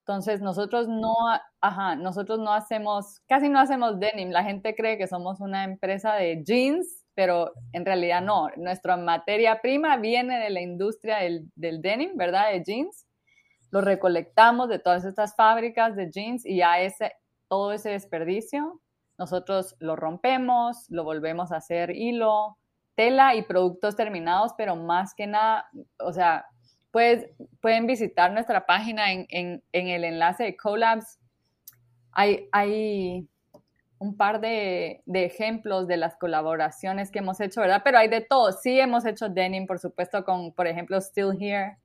Entonces, 0.00 0.42
nosotros 0.42 0.86
no, 0.86 1.14
ajá, 1.62 1.96
nosotros 1.96 2.40
no 2.40 2.52
hacemos, 2.52 3.20
casi 3.26 3.48
no 3.48 3.58
hacemos 3.58 3.98
denim. 3.98 4.28
La 4.28 4.44
gente 4.44 4.74
cree 4.74 4.98
que 4.98 5.06
somos 5.06 5.40
una 5.40 5.64
empresa 5.64 6.12
de 6.12 6.42
jeans 6.44 7.03
pero 7.14 7.52
en 7.72 7.84
realidad 7.84 8.20
no. 8.20 8.48
Nuestra 8.56 8.96
materia 8.96 9.60
prima 9.60 9.96
viene 9.96 10.38
de 10.38 10.50
la 10.50 10.60
industria 10.60 11.18
del, 11.18 11.50
denim, 11.54 12.16
¿verdad? 12.16 12.52
De 12.52 12.62
jeans. 12.62 13.06
Lo 13.70 13.80
recolectamos 13.80 14.68
de 14.68 14.78
todas 14.78 15.04
estas 15.04 15.34
fábricas 15.34 15.96
de 15.96 16.10
jeans 16.10 16.44
y 16.44 16.56
ya 16.58 16.80
ese, 16.80 17.12
todo 17.48 17.72
ese 17.72 17.90
desperdicio, 17.90 18.80
nosotros 19.18 19.76
lo 19.78 19.96
rompemos, 19.96 20.86
lo 20.90 21.04
volvemos 21.04 21.52
a 21.52 21.56
hacer 21.56 21.90
hilo, 21.90 22.56
tela 22.94 23.34
y 23.34 23.42
productos 23.42 23.96
terminados, 23.96 24.52
pero 24.56 24.76
más 24.76 25.14
que 25.14 25.26
nada, 25.26 25.68
o 25.98 26.12
sea, 26.12 26.46
pues, 26.90 27.26
pueden 27.60 27.86
visitar 27.86 28.32
nuestra 28.32 28.66
página 28.66 29.12
en, 29.12 29.26
en, 29.28 29.62
en 29.72 29.88
el 29.88 30.04
enlace 30.04 30.44
de 30.44 30.56
Collabs. 30.56 31.18
Hay, 32.12 32.48
hay 32.52 33.28
un 34.04 34.16
par 34.16 34.40
de, 34.40 35.02
ejemplos 35.06 35.86
de 35.88 35.96
las 35.96 36.16
colaboraciones 36.16 37.10
que 37.10 37.20
hemos 37.20 37.40
hecho, 37.40 37.60
¿verdad? 37.62 37.80
Pero 37.84 37.98
hay 37.98 38.08
de 38.08 38.20
todo. 38.20 38.52
Sí 38.52 38.78
hemos 38.78 39.04
hecho 39.06 39.28
denim, 39.30 39.66
por 39.66 39.78
supuesto, 39.78 40.24
con, 40.24 40.52
por 40.52 40.66
ejemplo, 40.66 41.00
Still 41.00 41.36
Here. 41.40 41.78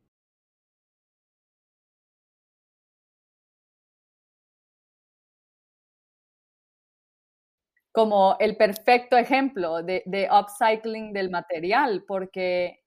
Como 7.92 8.36
el 8.40 8.58
perfecto 8.58 9.16
ejemplo 9.18 9.84
de, 9.84 10.02
de 10.08 10.28
upcycling 10.32 11.14
del 11.14 11.30
material, 11.30 12.04
porque, 12.08 12.82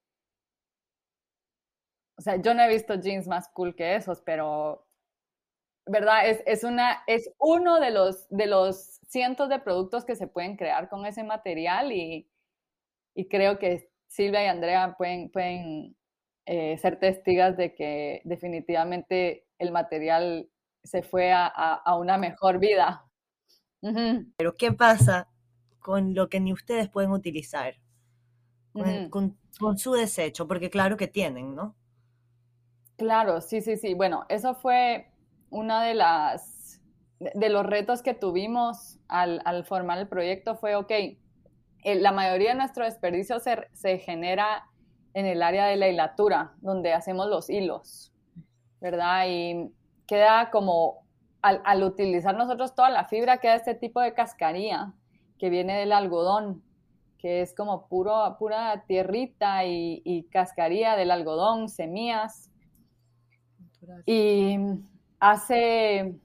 o 2.17 2.23
sea, 2.23 2.37
yo 2.37 2.55
no 2.55 2.63
he 2.63 2.69
visto 2.69 2.95
jeans 2.95 3.27
más 3.27 3.49
cool 3.51 3.75
que 3.75 3.97
esos, 3.97 4.21
pero 4.23 4.87
¿verdad? 5.87 6.29
Es, 6.29 6.43
es, 6.47 6.65
una, 6.65 7.03
es 7.07 7.31
uno 7.39 7.81
de 7.81 7.91
los, 7.91 8.29
de 8.29 8.47
los 8.47 9.01
cientos 9.09 9.49
de 9.49 9.59
productos 9.59 10.05
que 10.05 10.17
se 10.17 10.27
pueden 10.27 10.57
crear 10.57 10.89
con 10.89 11.05
ese 11.07 11.25
material 11.25 11.93
y, 11.93 12.29
y 13.15 13.29
creo 13.29 13.59
que 13.59 13.91
Silvia 14.07 14.45
y 14.45 14.49
Andrea 14.49 14.95
pueden, 14.97 15.31
pueden 15.31 15.97
eh, 16.47 16.77
ser 16.79 16.99
testigas 16.99 17.57
de 17.57 17.75
que 17.75 18.21
definitivamente 18.25 19.47
el 19.59 19.73
material 19.73 20.49
se 20.83 21.03
fue 21.03 21.33
a, 21.33 21.47
a, 21.47 21.97
una 21.97 22.19
mejor 22.19 22.59
vida. 22.59 23.07
Pero 24.37 24.57
¿qué 24.57 24.73
pasa 24.73 25.29
con 25.79 26.15
lo 26.15 26.29
que 26.29 26.41
ni 26.41 26.53
ustedes 26.53 26.89
pueden 26.89 27.11
utilizar? 27.11 27.75
Con, 28.73 29.11
con, 29.11 29.39
con, 29.59 29.79
su 29.79 29.93
desecho, 29.93 30.49
porque 30.49 30.71
claro 30.71 30.97
que 30.97 31.07
tienen, 31.07 31.55
¿no? 31.55 31.77
Claro, 32.97 33.41
sí, 33.41 33.61
sí, 33.61 33.77
sí. 33.77 33.93
Bueno, 33.93 34.25
eso 34.29 34.55
fue 34.55 35.12
una 35.53 35.85
de 35.85 35.95
las 35.95 36.53
de 37.35 37.49
los 37.49 37.65
retos 37.65 38.03
que 38.03 38.15
tuvimos 38.15 38.99
al, 39.09 39.65
formar 39.65 39.99
el 39.99 40.09
proyecto 40.09 40.57
fue, 40.57 40.75
ok, 40.75 40.91
eh, 40.91 41.17
la 41.85 42.13
mayoría 42.13 42.51
de 42.51 42.57
nuestro 42.57 42.85
desperdicio 42.85 43.39
se, 43.41 43.99
genera 43.99 44.67
en 45.15 45.27
el 45.27 45.43
área 45.43 45.67
de 45.67 45.77
la 45.77 45.89
hilatura, 45.89 46.55
donde 46.61 46.93
hacemos 46.93 47.29
los 47.29 47.51
hilos, 47.51 48.13
¿verdad? 48.81 49.27
Y 49.29 49.71
queda 50.07 50.51
como, 50.51 51.05
al, 51.43 51.83
utilizar 51.85 52.37
nosotros 52.37 52.75
toda 52.75 52.91
la 52.91 53.05
fibra, 53.05 53.39
queda 53.39 53.55
este 53.55 53.75
tipo 53.75 54.01
de 54.01 54.15
cascaría 54.15 54.93
que 55.39 55.51
viene 55.51 55.79
del 55.79 55.93
algodón, 55.93 56.63
que 57.19 57.41
es 57.41 57.55
como 57.55 57.87
puro, 57.87 58.37
pura 58.39 58.85
tierrita 58.87 59.65
y, 59.65 60.03
y 60.05 60.25
cascaría 60.25 60.97
del 60.97 61.11
algodón, 61.11 61.69
semillas. 61.69 62.51
Y 64.07 64.57
hace 65.23 66.21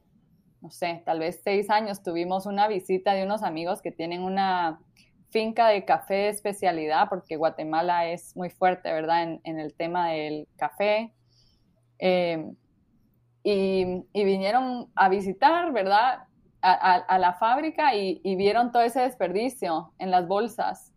no 0.62 0.72
sé, 0.72 1.02
tal 1.06 1.20
vez 1.20 1.42
seis 1.44 1.70
años 1.70 2.02
tuvimos 2.02 2.46
una 2.46 2.68
visita 2.68 3.14
de 3.14 3.24
unos 3.24 3.44
amigos 3.44 3.82
que 3.82 3.92
tienen 3.92 4.24
una 4.24 4.80
finca 5.30 5.68
de 5.70 5.86
café 5.86 6.16
de 6.16 6.30
especialidad, 6.30 7.10
porque 7.10 7.36
Guatemala 7.36 8.08
es 8.08 8.36
muy 8.36 8.50
fuerte, 8.50 8.92
¿verdad?, 8.92 9.40
en, 9.44 9.60
el 9.60 9.74
tema 9.76 10.10
del 10.10 10.48
café. 10.58 11.14
Em, 12.00 12.56
y, 13.44 14.04
vinieron 14.14 14.90
a 14.96 15.10
visitar, 15.10 15.72
¿verdad?, 15.72 16.24
a, 16.62 17.18
la 17.20 17.34
fábrica 17.36 17.96
y, 17.96 18.36
vieron 18.36 18.72
todo 18.72 18.82
ese 18.82 19.02
desperdicio 19.02 19.94
en 20.00 20.12
las 20.12 20.28
bolsas, 20.28 20.92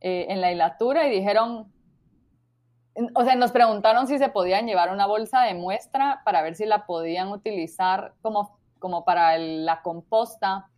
eh, 0.00 0.26
en 0.30 0.40
la 0.40 0.52
hilatura, 0.52 1.06
y 1.06 1.10
dijeron, 1.10 1.72
o 3.14 3.24
sea, 3.24 3.34
nos 3.36 3.52
preguntaron 3.52 4.06
si 4.06 4.18
se 4.18 4.28
podían 4.28 4.66
llevar 4.66 4.92
una 4.92 5.06
bolsa 5.06 5.42
de 5.42 5.54
muestra 5.54 6.22
para 6.24 6.42
ver 6.42 6.54
si 6.54 6.64
la 6.66 6.86
podían 6.86 7.28
utilizar 7.28 8.14
como 8.22 8.56
como 8.78 9.04
para 9.04 9.38
la 9.38 9.82
composta 9.82 10.68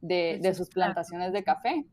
de, 0.00 0.54
sus 0.54 0.68
plantaciones 0.70 1.32
de 1.32 1.44
café. 1.44 1.84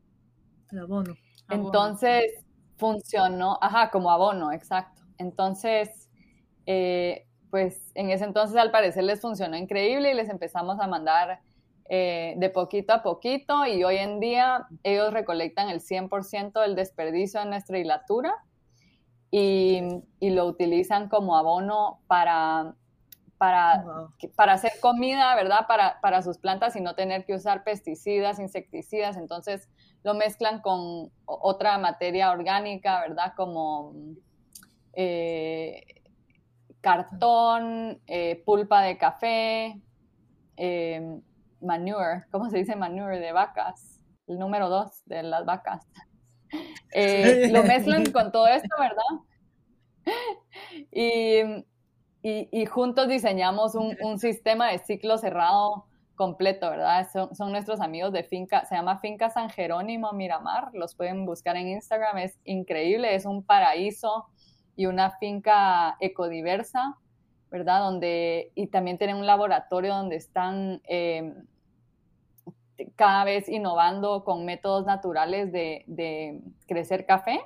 El 0.70 0.78
abono. 0.78 1.14
Entonces, 1.50 2.44
funcionó, 2.76 3.58
ajá, 3.60 3.90
como 3.90 4.10
abono, 4.10 4.52
exacto. 4.52 5.02
Entonces, 5.18 6.08
eh, 6.66 7.26
pues 7.50 7.90
en 7.94 8.10
ese 8.10 8.24
entonces 8.24 8.56
al 8.56 8.70
parecer 8.70 9.04
les 9.04 9.20
funcionó 9.20 9.56
increíble 9.56 10.10
y 10.10 10.14
les 10.14 10.28
empezamos 10.28 10.78
a 10.80 10.86
mandar 10.86 11.40
eh, 11.88 12.34
de 12.36 12.50
poquito 12.50 12.92
a 12.92 13.02
poquito 13.02 13.66
y 13.66 13.82
hoy 13.82 13.96
en 13.96 14.20
día 14.20 14.66
ellos 14.82 15.12
recolectan 15.12 15.70
el 15.70 15.80
100% 15.80 16.60
del 16.60 16.74
desperdicio 16.76 17.40
de 17.40 17.46
nuestra 17.46 17.78
hilatura 17.78 18.34
y, 19.30 20.02
y, 20.20 20.30
lo 20.30 20.46
utilizan 20.46 21.08
como 21.08 21.36
abono 21.36 22.00
para 22.06 22.74
para, 23.38 23.84
para 24.34 24.52
hacer 24.54 24.72
comida, 24.80 25.34
¿verdad? 25.36 25.66
Para, 25.68 26.00
para, 26.00 26.22
sus 26.22 26.38
plantas 26.38 26.74
y 26.74 26.80
no 26.80 26.94
tener 26.94 27.24
que 27.24 27.34
usar 27.34 27.62
pesticidas, 27.62 28.40
insecticidas. 28.40 29.16
Entonces 29.16 29.68
lo 30.02 30.14
mezclan 30.14 30.60
con 30.60 31.10
otra 31.24 31.78
materia 31.78 32.32
orgánica, 32.32 33.00
¿verdad? 33.00 33.32
Como 33.36 33.94
eh, 34.92 35.84
cartón, 36.80 38.00
eh, 38.08 38.42
pulpa 38.44 38.82
de 38.82 38.98
café. 38.98 39.80
Em, 40.56 41.22
manure, 41.60 42.24
¿cómo 42.32 42.50
se 42.50 42.58
dice 42.58 42.74
manure? 42.74 43.20
De 43.20 43.30
vacas, 43.30 44.00
el 44.26 44.38
número 44.40 44.68
dos 44.68 45.02
de 45.06 45.22
las 45.22 45.44
vacas. 45.44 45.86
Eh, 46.92 47.50
lo 47.52 47.62
mezclan 47.64 48.06
con 48.12 48.32
todo 48.32 48.46
esto, 48.46 48.68
¿verdad? 48.78 49.02
Y, 50.90 51.66
y, 52.22 52.66
juntos 52.66 53.08
diseñamos 53.08 53.74
un, 53.74 53.96
un, 54.02 54.18
sistema 54.18 54.70
de 54.70 54.78
ciclo 54.78 55.18
cerrado 55.18 55.84
completo, 56.16 56.70
¿verdad? 56.70 57.08
Son, 57.12 57.34
son, 57.34 57.52
nuestros 57.52 57.80
amigos 57.80 58.12
de 58.12 58.24
finca, 58.24 58.64
se 58.64 58.74
llama 58.74 58.98
Finca 58.98 59.30
San 59.30 59.50
Jerónimo 59.50 60.12
Miramar, 60.12 60.70
los 60.72 60.94
pueden 60.94 61.26
buscar 61.26 61.56
en 61.56 61.68
Instagram, 61.68 62.18
es 62.18 62.38
increíble, 62.44 63.14
es 63.14 63.24
un 63.24 63.44
paraíso 63.44 64.26
y 64.74 64.86
una 64.86 65.10
finca 65.18 65.96
ecodiversa, 66.00 66.96
¿verdad? 67.50 67.80
Donde, 67.80 68.52
y 68.54 68.66
también 68.68 68.98
tienen 68.98 69.16
un 69.16 69.26
laboratorio 69.26 69.94
donde 69.94 70.16
están 70.16 70.80
eh, 70.88 71.34
cada 72.96 73.24
vez 73.24 73.48
innovando 73.48 74.24
con 74.24 74.44
métodos 74.44 74.86
naturales 74.86 75.52
de, 75.52 75.84
de 75.86 76.40
crecer 76.66 77.06
café. 77.06 77.40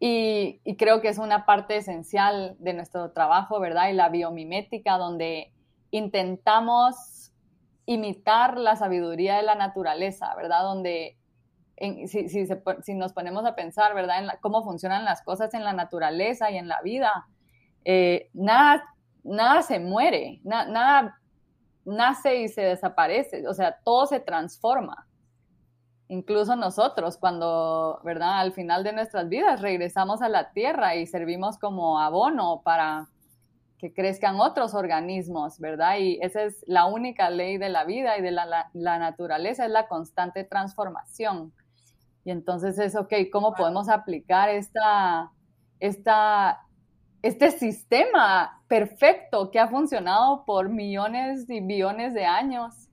Y, 0.00 0.60
y, 0.64 0.76
creo 0.76 1.00
que 1.00 1.08
es 1.08 1.18
una 1.18 1.46
parte 1.46 1.76
esencial 1.76 2.56
de 2.58 2.72
nuestro 2.72 3.12
trabajo, 3.12 3.60
¿verdad? 3.60 3.88
Y 3.88 3.92
la 3.92 4.08
biomimética, 4.08 4.98
donde 4.98 5.52
intentamos 5.92 7.32
imitar 7.86 8.58
la 8.58 8.74
sabiduría 8.74 9.36
de 9.36 9.44
la 9.44 9.54
naturaleza, 9.54 10.34
¿verdad? 10.34 10.62
Donde 10.62 11.18
si, 12.06 12.28
si, 12.28 12.46
si, 12.82 12.94
nos 12.94 13.12
ponemos 13.12 13.44
a 13.44 13.54
pensar, 13.54 13.94
¿verdad? 13.94 14.22
En 14.22 14.30
cómo 14.40 14.62
funcionan 14.62 15.04
las 15.04 15.22
cosas 15.22 15.52
en 15.54 15.64
la 15.64 15.72
naturaleza 15.72 16.50
y 16.50 16.56
en 16.56 16.68
la 16.68 16.80
vida, 16.82 17.26
eh, 17.84 18.30
nada, 18.32 18.84
nada 19.24 19.62
se 19.62 19.80
muere, 19.80 20.40
nada 20.44 21.18
nace 21.84 22.36
y 22.36 22.48
se 22.48 22.62
desaparece, 22.62 23.46
o 23.48 23.54
sea, 23.54 23.78
todo 23.84 24.06
se 24.06 24.20
transforma. 24.20 25.06
Incluso 26.08 26.56
nosotros, 26.56 27.16
cuando, 27.16 28.00
¿verdad? 28.04 28.40
Al 28.40 28.52
final 28.52 28.84
de 28.84 28.92
nuestras 28.92 29.28
vidas 29.28 29.62
regresamos 29.62 30.20
a 30.20 30.28
la 30.28 30.52
tierra 30.52 30.94
y 30.94 31.06
servimos 31.06 31.58
como 31.58 32.00
abono 32.00 32.60
para 32.62 33.08
que 33.78 33.92
crezcan 33.92 34.38
otros 34.38 34.74
organismos, 34.74 35.58
¿verdad? 35.58 35.96
Y 35.98 36.18
esa 36.22 36.42
es 36.42 36.62
la 36.68 36.84
única 36.84 37.30
ley 37.30 37.58
de 37.58 37.68
la 37.68 37.84
vida 37.84 38.16
y 38.16 38.22
de 38.22 38.30
la, 38.30 38.70
la, 38.72 38.98
naturaleza, 38.98 39.64
es 39.64 39.72
la 39.72 39.88
constante 39.88 40.44
transformación. 40.44 41.52
Y 42.24 42.30
entonces 42.30 42.78
es, 42.78 42.94
ok, 42.94 43.12
¿cómo 43.32 43.54
podemos 43.54 43.88
aplicar 43.88 44.50
esta, 44.50 45.32
esta, 45.80 46.60
este 47.22 47.52
sistema 47.52 48.62
perfecto 48.66 49.50
que 49.50 49.60
ha 49.60 49.68
funcionado 49.68 50.44
por 50.44 50.68
millones 50.68 51.48
y 51.48 51.60
billones 51.60 52.14
de 52.14 52.24
años, 52.24 52.88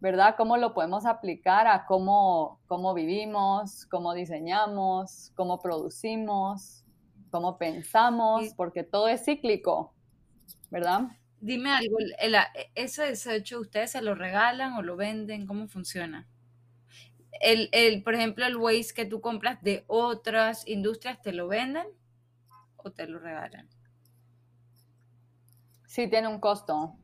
¿verdad? 0.00 0.34
¿Cómo 0.36 0.56
lo 0.56 0.72
podemos 0.72 1.04
aplicar 1.04 1.66
a 1.66 1.84
cómo, 1.84 2.60
cómo 2.66 2.94
vivimos, 2.94 3.84
cómo 3.86 4.14
diseñamos, 4.14 5.32
cómo 5.36 5.60
producimos, 5.60 6.82
cómo 7.30 7.58
pensamos, 7.58 8.54
porque 8.54 8.84
todo 8.84 9.08
es 9.08 9.24
cíclico. 9.24 9.92
¿verdad? 10.70 11.02
Dime 11.40 11.70
algo, 11.70 11.98
¿ese 12.74 13.04
desecho 13.04 13.60
ustedes 13.60 13.92
se 13.92 14.02
lo 14.02 14.14
regalan 14.14 14.72
o 14.72 14.82
lo 14.82 14.96
venden? 14.96 15.46
¿Cómo 15.46 15.68
funciona? 15.68 16.26
El, 17.40 17.68
el, 17.72 18.02
por 18.02 18.14
ejemplo, 18.14 18.46
el 18.46 18.56
waste 18.56 18.94
que 18.94 19.04
tú 19.04 19.20
compras 19.20 19.62
de 19.62 19.84
otras 19.86 20.66
industrias, 20.66 21.20
¿te 21.20 21.32
lo 21.32 21.48
venden 21.48 21.86
o 22.84 22.92
te 22.92 23.06
lo 23.06 23.18
regalan? 23.18 23.68
Sí, 25.86 26.08
tiene 26.08 26.28
un 26.28 26.40
costo. 26.40 26.96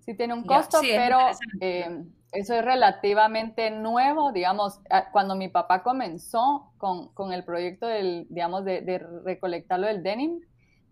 Sí, 0.00 0.16
tiene 0.16 0.34
un 0.34 0.44
costo, 0.44 0.80
pero 0.82 1.18
eh, 1.60 2.04
eso 2.32 2.54
es 2.54 2.64
relativamente 2.64 3.70
nuevo. 3.70 4.32
Digamos, 4.32 4.80
cuando 5.12 5.36
mi 5.36 5.48
papá 5.48 5.82
comenzó 5.82 6.72
con, 6.78 7.12
con 7.14 7.32
el 7.32 7.44
proyecto 7.44 7.86
del, 7.86 8.26
digamos, 8.28 8.64
de, 8.64 8.80
de 8.80 8.98
recolectarlo 8.98 9.86
del 9.86 10.02
denim, 10.02 10.40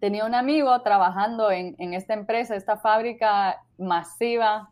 tenía 0.01 0.25
un 0.25 0.35
amigo 0.35 0.81
trabajando 0.83 1.51
en, 1.51 1.95
esta 1.95 2.15
empresa, 2.15 2.57
esta 2.57 2.79
fábrica 2.79 3.63
masiva 3.79 4.71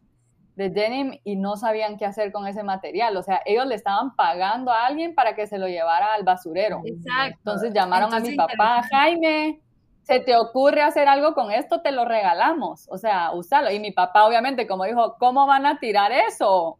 de 0.59 0.71
denim 0.71 1.21
y 1.23 1.37
no 1.37 1.57
sabían 1.57 1.97
qué 1.97 2.05
hacer 2.05 2.33
con 2.33 2.45
ese 2.49 2.65
material. 2.65 3.17
O 3.17 3.23
sea, 3.23 3.41
ellos 3.47 3.65
le 3.67 3.77
estaban 3.77 4.17
pagando 4.17 4.73
a 4.73 4.87
alguien 4.87 5.15
para 5.15 5.37
que 5.37 5.47
se 5.47 5.57
lo 5.57 5.69
llevara 5.69 6.15
al 6.15 6.25
basurero. 6.25 6.81
Exacto. 6.85 7.39
Entonces 7.39 7.73
llamaron 7.73 8.13
a 8.13 8.19
mi 8.19 8.35
papá, 8.35 8.83
Jaime, 8.91 9.61
¿se 10.03 10.19
te 10.19 10.37
ocurre 10.37 10.83
hacer 10.83 11.07
algo 11.07 11.33
con 11.33 11.53
esto? 11.53 11.81
Te 11.81 11.93
lo 11.93 12.05
regalamos. 12.05 12.89
O 12.91 12.99
sea, 12.99 13.31
úsalo. 13.31 13.71
Y 13.71 13.79
mi 13.79 13.93
papá, 13.93 14.27
obviamente, 14.27 14.67
como 14.67 14.83
dijo, 14.83 15.15
¿cómo 15.21 15.47
van 15.47 15.65
a 15.65 15.79
tirar 15.79 16.11
eso? 16.11 16.77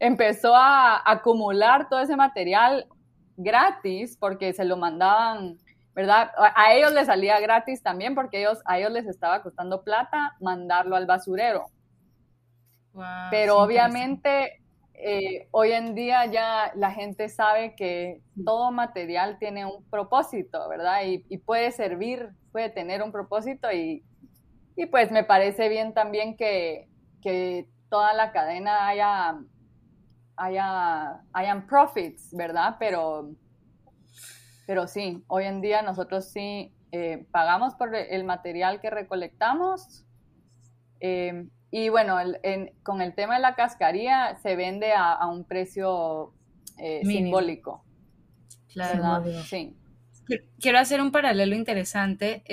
Empezó 0.00 0.56
a 0.56 1.00
acumular 1.08 1.88
todo 1.88 2.00
ese 2.00 2.16
material 2.16 2.88
gratis 3.36 4.16
porque 4.18 4.52
se 4.52 4.64
lo 4.64 4.76
mandaban 4.76 5.58
¿verdad? 5.94 6.30
A 6.56 6.72
ellos 6.72 6.90
les 6.92 7.06
salía 7.06 7.38
gratis 7.38 7.82
también 7.82 8.14
porque 8.14 8.40
ellos, 8.40 8.62
a 8.64 8.78
ellos 8.78 8.90
les 8.90 9.06
estaba 9.06 9.42
costando 9.42 9.82
plata 9.82 10.34
mandarlo 10.40 10.96
al 10.96 11.04
basurero. 11.04 11.66
Pero 13.30 13.58
obviamente 13.58 14.62
eh, 14.94 15.48
hoy 15.50 15.72
en 15.72 15.94
día 15.94 16.26
ya 16.26 16.72
la 16.74 16.90
gente 16.90 17.28
sabe 17.28 17.74
que 17.74 18.20
todo 18.44 18.70
material 18.70 19.38
tiene 19.38 19.64
un 19.64 19.84
propósito, 19.90 20.68
¿verdad? 20.68 21.02
Y, 21.04 21.38
puede 21.38 21.70
servir, 21.70 22.30
puede 22.52 22.70
tener 22.70 23.02
un 23.02 23.12
propósito 23.12 23.72
y, 23.72 24.04
y 24.76 24.86
pues 24.86 25.10
me 25.10 25.24
parece 25.24 25.68
bien 25.68 25.94
también 25.94 26.36
que, 26.36 26.88
que 27.22 27.68
toda 27.88 28.12
la 28.12 28.32
cadena 28.32 28.88
haya, 28.88 29.38
haya, 30.36 31.22
hayan 31.32 31.66
profits, 31.66 32.28
¿verdad? 32.32 32.76
Pero 32.78 33.30
pero 34.66 34.86
sí, 34.86 35.22
hoy 35.26 35.44
en 35.44 35.60
día 35.60 35.82
nosotros 35.82 36.30
sí 36.30 36.72
eh, 36.92 37.26
pagamos 37.30 37.74
por 37.74 37.94
el 37.94 38.24
material 38.24 38.80
que 38.80 38.90
recolectamos. 38.90 40.06
Eh, 41.00 41.48
y 41.72 41.88
bueno, 41.88 42.18
con 42.82 43.00
el 43.00 43.14
tema 43.14 43.36
de 43.36 43.40
la 43.40 43.54
cascaría 43.54 44.36
se 44.42 44.56
vende 44.56 44.92
a, 44.92 45.26
un 45.26 45.44
precio 45.44 46.34
eh, 46.78 47.00
simbólico. 47.04 47.82
Claro. 48.68 49.24
Sí. 49.44 49.74
Quiero 50.60 50.78
hacer 50.78 51.00
un 51.00 51.10
paralelo 51.10 51.56
interesante. 51.56 52.44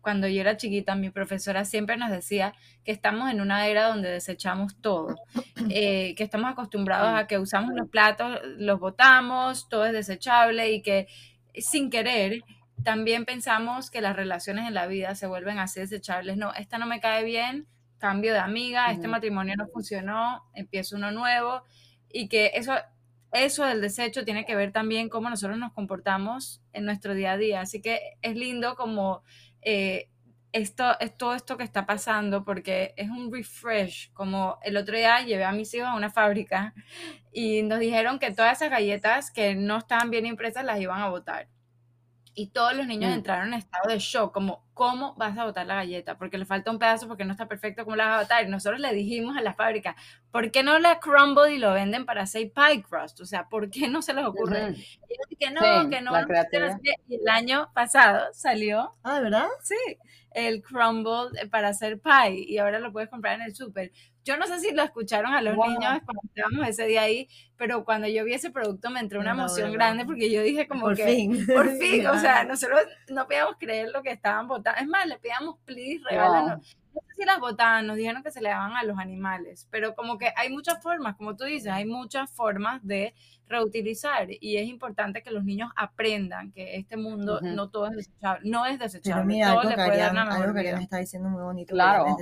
cuando 0.00 0.26
yo 0.26 0.40
era 0.40 0.56
chiquita, 0.56 0.96
mi 0.96 1.10
profesora 1.10 1.64
siempre 1.64 1.96
nos 1.96 2.10
decía 2.10 2.54
que 2.84 2.90
estamos 2.90 3.30
en 3.30 3.40
una 3.40 3.68
era 3.68 3.86
donde 3.86 4.10
desechamos 4.10 4.76
todo, 4.80 5.14
que 5.68 6.16
estamos 6.18 6.50
acostumbrados 6.50 7.20
a 7.20 7.28
que 7.28 7.38
usamos 7.38 7.72
los 7.72 7.88
platos, 7.88 8.40
los 8.58 8.80
botamos, 8.80 9.68
todo 9.68 9.86
es 9.86 9.92
desechable 9.92 10.72
y 10.72 10.82
que 10.82 11.06
sin 11.54 11.88
querer, 11.88 12.42
también 12.82 13.24
pensamos 13.24 13.90
que 13.90 14.00
las 14.00 14.16
relaciones 14.16 14.66
en 14.66 14.74
la 14.74 14.88
vida 14.88 15.14
se 15.14 15.28
vuelven 15.28 15.58
así 15.58 15.80
desechables. 15.80 16.36
No, 16.36 16.52
esta 16.54 16.78
no 16.78 16.86
me 16.86 17.00
cae 17.00 17.24
bien, 17.24 17.66
cambio 17.98 18.32
de 18.32 18.38
amiga, 18.38 18.90
este 18.90 19.08
matrimonio 19.08 19.54
no 19.56 19.68
funcionó, 19.68 20.44
empiezo 20.54 20.96
uno 20.96 21.10
nuevo. 21.10 21.62
Y 22.10 22.28
que 22.28 22.52
eso, 22.54 22.74
eso 23.32 23.64
del 23.64 23.80
desecho 23.80 24.24
tiene 24.24 24.44
que 24.44 24.56
ver 24.56 24.72
también 24.72 25.08
cómo 25.08 25.28
nosotros 25.30 25.58
nos 25.58 25.72
comportamos 25.72 26.62
en 26.72 26.84
nuestro 26.84 27.14
día 27.14 27.32
a 27.32 27.36
día. 27.36 27.60
Así 27.60 27.80
que 27.80 28.00
es 28.22 28.36
lindo 28.36 28.74
como 28.76 29.22
eh, 29.62 30.08
esto, 30.52 30.98
es 31.00 31.16
todo 31.16 31.34
esto 31.34 31.56
que 31.56 31.64
está 31.64 31.84
pasando 31.86 32.44
porque 32.44 32.94
es 32.96 33.10
un 33.10 33.32
refresh. 33.32 34.12
Como 34.12 34.58
el 34.62 34.76
otro 34.76 34.96
día 34.96 35.20
llevé 35.20 35.44
a 35.44 35.52
mis 35.52 35.72
hijos 35.74 35.88
a 35.88 35.96
una 35.96 36.10
fábrica 36.10 36.74
y 37.32 37.62
nos 37.62 37.78
dijeron 37.80 38.18
que 38.18 38.32
todas 38.32 38.56
esas 38.56 38.70
galletas 38.70 39.30
que 39.30 39.54
no 39.54 39.78
estaban 39.78 40.10
bien 40.10 40.26
impresas 40.26 40.64
las 40.64 40.80
iban 40.80 41.00
a 41.00 41.08
botar. 41.08 41.48
Y 42.38 42.48
todos 42.48 42.76
los 42.76 42.86
niños 42.86 43.10
mm. 43.10 43.14
entraron 43.14 43.48
en 43.48 43.54
estado 43.54 43.88
de 43.88 43.98
shock, 43.98 44.32
como, 44.32 44.62
¿cómo 44.74 45.14
vas 45.14 45.36
a 45.38 45.44
botar 45.44 45.66
la 45.66 45.76
galleta? 45.76 46.18
Porque 46.18 46.36
le 46.36 46.44
falta 46.44 46.70
un 46.70 46.78
pedazo, 46.78 47.08
porque 47.08 47.24
no 47.24 47.32
está 47.32 47.48
perfecto, 47.48 47.84
¿cómo 47.84 47.96
la 47.96 48.08
vas 48.08 48.18
a 48.18 48.22
botar? 48.22 48.44
Y 48.44 48.50
nosotros 48.50 48.78
le 48.78 48.92
dijimos 48.92 49.38
a 49.38 49.40
la 49.40 49.54
fábrica, 49.54 49.96
¿por 50.30 50.50
qué 50.50 50.62
no 50.62 50.78
la 50.78 51.00
crumble 51.00 51.54
y 51.54 51.58
lo 51.58 51.72
venden 51.72 52.04
para 52.04 52.22
hacer 52.22 52.52
pie 52.52 52.82
crust? 52.82 53.20
O 53.20 53.24
sea, 53.24 53.48
¿por 53.48 53.70
qué 53.70 53.88
no 53.88 54.02
se 54.02 54.12
les 54.12 54.26
ocurre? 54.26 54.74
Y 55.30 55.36
que 55.36 55.50
no, 55.50 55.88
que 55.88 56.02
no. 56.02 56.12
Y 57.08 57.14
el 57.14 57.28
año 57.28 57.70
pasado 57.72 58.26
salió. 58.34 58.94
Ah, 59.02 59.20
¿verdad? 59.20 59.48
Sí 59.62 59.74
el 60.36 60.62
crumble 60.62 61.48
para 61.50 61.68
hacer 61.68 61.98
pie 61.98 62.44
y 62.46 62.58
ahora 62.58 62.78
lo 62.78 62.92
puedes 62.92 63.08
comprar 63.08 63.36
en 63.36 63.46
el 63.46 63.54
súper. 63.54 63.90
Yo 64.26 64.36
no 64.36 64.46
sé 64.48 64.58
si 64.58 64.72
lo 64.72 64.82
escucharon 64.82 65.32
a 65.32 65.40
los 65.40 65.56
niños 65.56 66.00
cuando 66.04 66.20
estábamos 66.24 66.68
ese 66.68 66.84
día 66.86 67.02
ahí, 67.02 67.28
pero 67.56 67.84
cuando 67.84 68.08
yo 68.08 68.24
vi 68.24 68.34
ese 68.34 68.50
producto 68.50 68.90
me 68.90 68.98
entró 68.98 69.20
una 69.20 69.30
emoción 69.30 69.72
grande 69.72 70.04
porque 70.04 70.28
yo 70.32 70.42
dije 70.42 70.66
como 70.66 70.86
por 70.86 70.96
que 70.96 71.04
fin. 71.04 71.46
por 71.46 71.70
fin, 71.78 72.04
o 72.08 72.18
sea, 72.18 72.42
nosotros 72.42 72.80
no 73.08 73.24
podíamos 73.26 73.54
creer 73.56 73.90
lo 73.90 74.02
que 74.02 74.10
estaban 74.10 74.48
votando. 74.48 74.80
Es 74.80 74.88
más, 74.88 75.06
le 75.06 75.16
pedíamos, 75.18 75.58
please, 75.64 76.02
regálanos. 76.10 76.76
No 76.92 77.00
sé 77.02 77.14
si 77.16 77.24
las 77.24 77.38
botaban, 77.38 77.86
nos 77.86 77.96
dijeron 77.96 78.24
que 78.24 78.32
se 78.32 78.40
le 78.40 78.48
daban 78.48 78.72
a 78.72 78.82
los 78.82 78.98
animales, 78.98 79.68
pero 79.70 79.94
como 79.94 80.18
que 80.18 80.32
hay 80.34 80.50
muchas 80.50 80.82
formas, 80.82 81.14
como 81.14 81.36
tú 81.36 81.44
dices, 81.44 81.70
hay 81.70 81.84
muchas 81.84 82.28
formas 82.28 82.84
de 82.84 83.14
reutilizar 83.46 84.26
y 84.28 84.56
es 84.56 84.66
importante 84.66 85.22
que 85.22 85.30
los 85.30 85.44
niños 85.44 85.70
aprendan 85.76 86.50
que 86.50 86.76
este 86.76 86.96
mundo 86.96 87.40
no 87.42 87.68
todo 87.70 87.86
es 87.86 87.96
desechable, 87.96 88.50
no 88.50 88.66
es 88.66 88.80
desechable. 88.80 89.22
Pero 89.22 89.26
mira, 89.26 89.52
algo, 89.52 89.68
que 89.72 89.80
Ariana, 89.80 90.82
está 90.82 90.96
diciendo 90.96 91.28
muy 91.28 91.44
bonito. 91.44 91.74
Claro. 91.74 92.16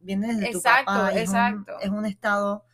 Viene 0.00 0.28
desde 0.28 0.48
tu 0.48 0.58
Exacto, 0.58 0.92
papá. 0.92 1.12
y 1.12 1.16
es 1.18 1.28
un- 1.28 1.66
exacto. 1.66 1.78
Es 1.80 1.90
un, 1.90 2.06
estado, 2.06 2.64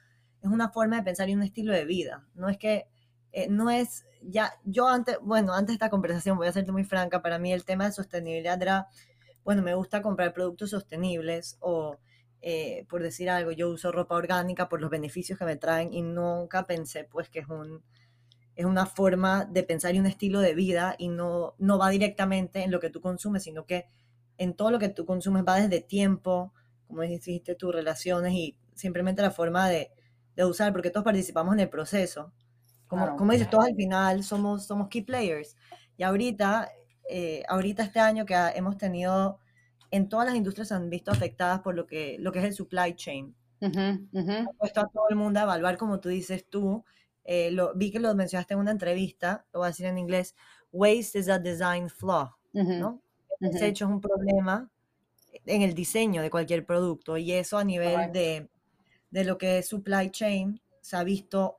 es 0.43 0.51
una 0.51 0.71
forma 0.71 0.97
de 0.97 1.03
pensar 1.03 1.29
y 1.29 1.35
un 1.35 1.43
estilo 1.43 1.73
de 1.73 1.85
vida. 1.85 2.27
No 2.35 2.49
es 2.49 2.59
que, 2.59 2.87
eh, 3.33 3.49
no 3.49 3.71
es, 3.71 4.07
ya, 4.23 4.53
yo 4.65 4.89
antes, 4.89 5.19
bueno, 5.23 5.53
antes 5.55 5.69
de 5.69 5.75
esta 5.75 5.91
conversación, 5.91 6.37
voy 6.37 6.47
a 6.49 6.53
serte 6.53 6.73
muy 6.73 6.85
franca, 6.85 7.23
para 7.23 7.39
mí 7.39 7.53
el 7.53 7.65
tema 7.65 7.87
de 7.87 7.93
sostenibilidad 7.93 8.61
era, 8.63 8.89
bueno, 9.45 9.63
me 9.63 9.75
gusta 9.75 10.03
comprar 10.03 10.33
productos 10.33 10.71
sostenibles 10.71 11.57
o, 11.61 11.99
eh, 12.43 12.87
por 12.89 13.03
decir 13.03 13.31
algo, 13.31 13.53
yo 13.53 13.71
uso 13.71 13.93
ropa 13.93 14.15
orgánica 14.17 14.69
por 14.69 14.81
los 14.81 14.91
beneficios 14.91 15.39
que 15.39 15.45
me 15.47 15.57
traen 15.57 15.93
y 15.93 16.03
nunca 16.03 16.67
pensé, 16.67 17.05
pues, 17.05 17.29
que 17.31 17.41
es 17.41 17.49
un 17.49 17.83
es 18.57 18.65
una 18.65 18.87
forma 18.87 19.45
de 19.45 19.63
pensar 19.65 19.95
y 19.95 19.99
un 20.01 20.07
estilo 20.07 20.41
de 20.41 20.55
vida 20.55 20.95
y 20.99 21.09
no, 21.09 21.55
no 21.59 21.79
va 21.79 21.91
directamente 21.91 22.63
en 22.63 22.71
lo 22.71 22.81
que 22.81 22.91
tú 22.91 23.01
consumes, 23.01 23.43
sino 23.45 23.67
que 23.67 23.87
en 24.39 24.55
todo 24.55 24.71
lo 24.71 24.79
que 24.79 24.89
tú 24.89 25.07
consumes 25.07 25.45
va 25.47 25.57
desde 25.61 25.81
tiempo, 25.81 26.53
como 26.95 27.03
dijiste, 27.09 27.55
tus 27.57 27.75
relaciones 27.75 28.33
y 28.33 28.57
simplemente 28.75 29.23
la 29.23 29.31
forma 29.31 29.69
de, 29.69 29.93
de 30.37 30.45
usar, 30.45 30.73
porque 30.73 30.91
todos 30.91 31.05
participamos 31.05 31.55
en 31.55 31.61
el 31.61 31.69
proceso. 31.71 32.33
Como, 32.87 33.07
Claro. 33.07 33.17
como 33.17 33.33
dices, 33.33 33.51
todos 33.51 33.67
al 33.67 33.75
final 33.77 34.25
somos, 34.25 34.67
somos 34.67 34.89
key 34.89 35.03
players. 35.03 35.57
Y 35.97 36.03
ahorita, 36.05 36.71
eh, 37.09 37.43
ahorita 37.49 37.85
este 37.85 38.01
año 38.01 38.27
que 38.27 38.35
ha- 38.35 38.53
hemos 38.53 38.77
tenido, 38.79 39.41
en 39.91 40.09
todas 40.09 40.27
las 40.27 40.37
industrias 40.37 40.69
se 40.69 40.75
han 40.75 40.91
visto 40.91 41.11
afectadas 41.13 41.61
por 41.61 41.75
lo 41.75 41.87
que, 41.87 42.17
lo 42.21 42.33
que 42.33 42.41
es 42.41 42.45
el 42.47 42.55
supply 42.55 42.95
chain 42.97 43.37
Ujú, 43.65 44.09
ujú. 44.19 44.39
ha 44.45 44.53
puesto 44.59 44.81
a 44.81 44.89
todo 44.89 45.09
el 45.11 45.17
mundo 45.17 45.41
a 45.41 45.45
evaluar, 45.45 45.77
como 45.79 46.01
tú 46.01 46.09
dices 46.09 46.49
tú. 46.49 46.85
eh, 47.25 47.51
lo, 47.51 47.75
vi 47.75 47.91
que 47.91 48.01
lo 48.01 48.15
mencionaste 48.15 48.53
en 48.55 48.61
una 48.61 48.71
entrevista, 48.73 49.47
lo 49.53 49.61
voy 49.61 49.67
a 49.67 49.71
decir 49.71 49.87
en 49.87 49.97
inglés, 49.99 50.35
waste 50.73 51.19
is 51.21 51.29
a 51.31 51.39
design 51.39 51.89
flaw, 51.89 52.31
Ujú, 52.61 52.77
¿no? 52.77 53.03
ujú. 53.45 53.51
Ese 53.51 53.67
hecho 53.69 53.87
es 53.87 53.91
un 53.91 54.01
problema 54.03 54.71
en 55.47 55.63
el 55.63 55.75
diseño 55.75 56.23
de 56.23 56.31
cualquier 56.31 56.65
producto 56.65 57.17
y 57.17 57.33
eso 57.33 57.59
a 57.59 57.65
nivel 57.65 58.13
de, 58.13 58.49
de 59.11 59.25
lo 59.25 59.39
que 59.39 59.59
es 59.59 59.69
supply 59.69 60.11
chain 60.11 60.61
se 60.81 60.97
ha 60.97 61.05
visto 61.05 61.57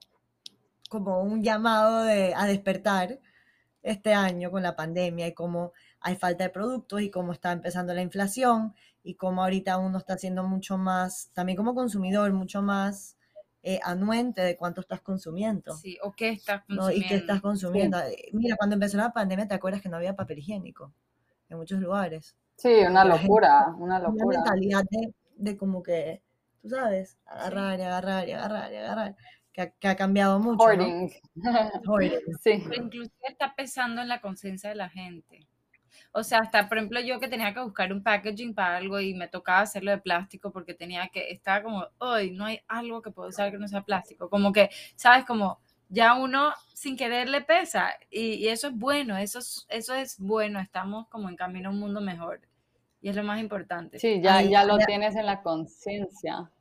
como 0.90 1.22
un 1.22 1.44
llamado 1.44 2.04
de, 2.04 2.34
a 2.36 2.46
despertar 2.46 3.20
este 3.82 4.14
año 4.14 4.52
con 4.52 4.64
la 4.64 4.76
pandemia 4.76 5.28
y 5.28 5.34
cómo 5.34 5.74
hay 6.00 6.16
falta 6.16 6.44
de 6.44 6.50
productos 6.50 7.02
y 7.02 7.10
cómo 7.10 7.34
está 7.34 7.52
empezando 7.52 7.94
la 7.94 8.02
inflación 8.02 8.76
y 9.04 9.16
cómo 9.16 9.44
ahorita 9.44 9.78
uno 9.78 10.00
está 10.00 10.18
siendo 10.18 10.44
mucho 10.44 10.78
más, 10.78 11.30
también 11.34 11.56
como 11.56 11.76
consumidor, 11.76 12.34
mucho 12.34 12.62
más 12.62 13.18
eh, 13.62 13.80
anuente 13.84 14.42
de 14.42 14.58
cuánto 14.58 14.82
estás 14.82 15.02
consumiendo. 15.02 15.76
Sí, 15.76 15.98
o 16.02 16.12
qué 16.12 16.30
estás 16.30 16.64
¿no? 16.68 16.78
consumiendo. 16.78 17.06
Y 17.06 17.08
qué 17.08 17.16
estás 17.16 17.42
consumiendo. 17.42 18.00
Eh, 18.00 18.30
Mira, 18.34 18.56
cuando 18.58 18.76
empezó 18.76 18.98
la 18.98 19.14
pandemia, 19.14 19.48
¿te 19.48 19.56
acuerdas 19.56 19.82
que 19.82 19.90
no 19.90 19.98
había 19.98 20.16
papel 20.16 20.40
higiénico 20.40 20.92
en 21.50 21.58
muchos 21.58 21.80
lugares? 21.80 22.36
Sí, 22.58 22.70
una 22.88 23.04
gente- 23.04 23.18
locura, 23.24 23.66
una 23.78 23.98
Una 23.98 24.00
locura. 24.00 24.38
mentalidad 24.38 24.84
de, 24.90 25.14
de 25.36 25.58
como 25.58 25.84
que, 25.84 26.22
tú 26.62 26.70
sabes, 26.70 27.18
agarrar 27.26 27.80
y 27.80 27.84
agarrar 27.84 28.28
y 28.28 28.32
agarrar 28.32 28.72
y 28.74 28.76
agarrar, 28.78 29.16
que 29.52 29.62
ha, 29.62 29.70
que 29.72 29.88
ha 29.88 29.96
cambiado 29.96 30.40
mucho, 30.40 30.58
¿no? 30.58 30.64
Hoarding. 30.64 31.12
Hoarding. 31.88 32.20
Sí. 32.42 32.64
Pero 32.70 32.84
inclusive 32.84 33.12
está 33.30 33.54
pesando 33.56 34.02
en 34.02 34.08
la 34.08 34.22
conciencia 34.22 34.70
de 34.70 34.76
la 34.76 34.90
gente. 34.90 35.48
O 36.12 36.24
sea, 36.24 36.40
hasta 36.40 36.68
por 36.68 36.78
ejemplo 36.78 37.00
yo 37.02 37.20
que 37.22 37.28
tenía 37.30 37.54
que 37.54 37.62
buscar 37.62 37.92
un 37.94 38.04
packaging 38.04 38.54
para 38.54 38.78
algo 38.78 39.00
y 39.00 39.14
me 39.14 39.28
tocaba 39.30 39.62
hacerlo 39.62 39.92
de 39.92 39.98
plástico 39.98 40.52
porque 40.52 40.74
tenía 40.74 41.08
que, 41.10 41.30
estaba 41.32 41.64
como, 41.64 41.88
hoy 42.00 42.32
no 42.32 42.46
hay 42.46 42.60
algo 42.68 43.02
que 43.02 43.12
puedo 43.12 43.30
usar 43.30 43.52
que 43.52 43.58
no 43.58 43.68
sea 43.68 43.82
plástico. 43.84 44.30
Como 44.30 44.52
que, 44.52 44.70
¿sabes? 44.96 45.26
Como 45.26 45.60
ya 45.90 46.16
uno 46.16 46.54
sin 46.74 46.98
querer 46.98 47.30
le 47.30 47.42
pesa 47.42 47.94
y, 48.10 48.34
y 48.36 48.48
eso 48.50 48.68
es 48.68 48.74
bueno, 48.76 49.18
eso 49.18 49.40
es, 49.40 49.66
eso 49.70 49.94
es 49.94 50.20
bueno, 50.20 50.60
estamos 50.60 51.08
como 51.10 51.30
en 51.30 51.36
camino 51.36 51.70
a 51.70 51.72
un 51.74 51.80
mundo 51.80 52.02
mejor 52.02 52.42
y 53.02 53.10
es 53.10 53.16
lo 53.16 53.24
más 53.24 53.40
importante. 53.40 54.00
Sí, 54.00 54.22
ya, 54.22 54.42
Ahí- 54.42 54.50
ya 54.50 54.64
lo 54.64 54.84
tienes 54.84 55.16
en 55.16 55.26
la 55.26 55.42
conciencia. 55.42 56.52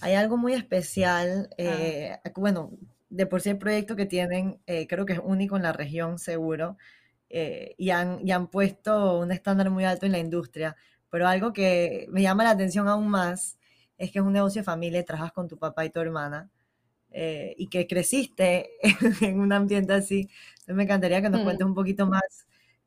Hay 0.00 0.14
algo 0.14 0.36
muy 0.36 0.52
especial, 0.54 1.50
eh, 1.56 2.18
bueno, 2.36 2.70
de 3.08 3.26
por 3.26 3.40
sí 3.40 3.50
el 3.50 3.58
proyecto 3.58 3.96
que 3.96 4.06
tienen, 4.06 4.60
eh, 4.66 4.86
creo 4.86 5.06
que 5.06 5.14
es 5.14 5.20
único 5.22 5.56
en 5.56 5.62
la 5.62 5.72
región, 5.72 6.18
seguro, 6.18 6.76
eh, 7.30 7.74
y 7.78 7.90
han, 7.90 8.26
y 8.26 8.32
han 8.32 8.48
puesto 8.48 9.18
un 9.20 9.32
estándar 9.32 9.70
muy 9.70 9.84
alto 9.84 10.04
en 10.06 10.12
la 10.12 10.18
industria, 10.18 10.76
pero 11.10 11.26
algo 11.28 11.52
que 11.52 12.06
me 12.10 12.22
llama 12.22 12.44
la 12.44 12.50
atención 12.50 12.88
aún 12.88 13.08
más 13.08 13.58
es 13.98 14.10
que 14.10 14.18
es 14.18 14.24
un 14.24 14.32
negocio 14.32 14.60
de 14.60 14.64
familia 14.64 15.04
trabajas 15.04 15.32
con 15.32 15.48
tu 15.48 15.58
papá 15.58 15.84
y 15.84 15.90
tu 15.90 16.00
hermana, 16.00 16.50
eh, 17.14 17.54
y 17.58 17.68
que 17.68 17.86
creciste 17.86 18.70
en 19.22 19.40
un 19.40 19.52
ambiente 19.52 19.92
así. 19.94 20.28
Entonces 20.52 20.74
me 20.76 20.82
encantaría 20.84 21.22
que 21.22 21.30
nos 21.30 21.40
Mm. 21.40 21.44
cuentes 21.44 21.66
un 21.66 21.74
poquito 21.74 22.06
más 22.06 22.22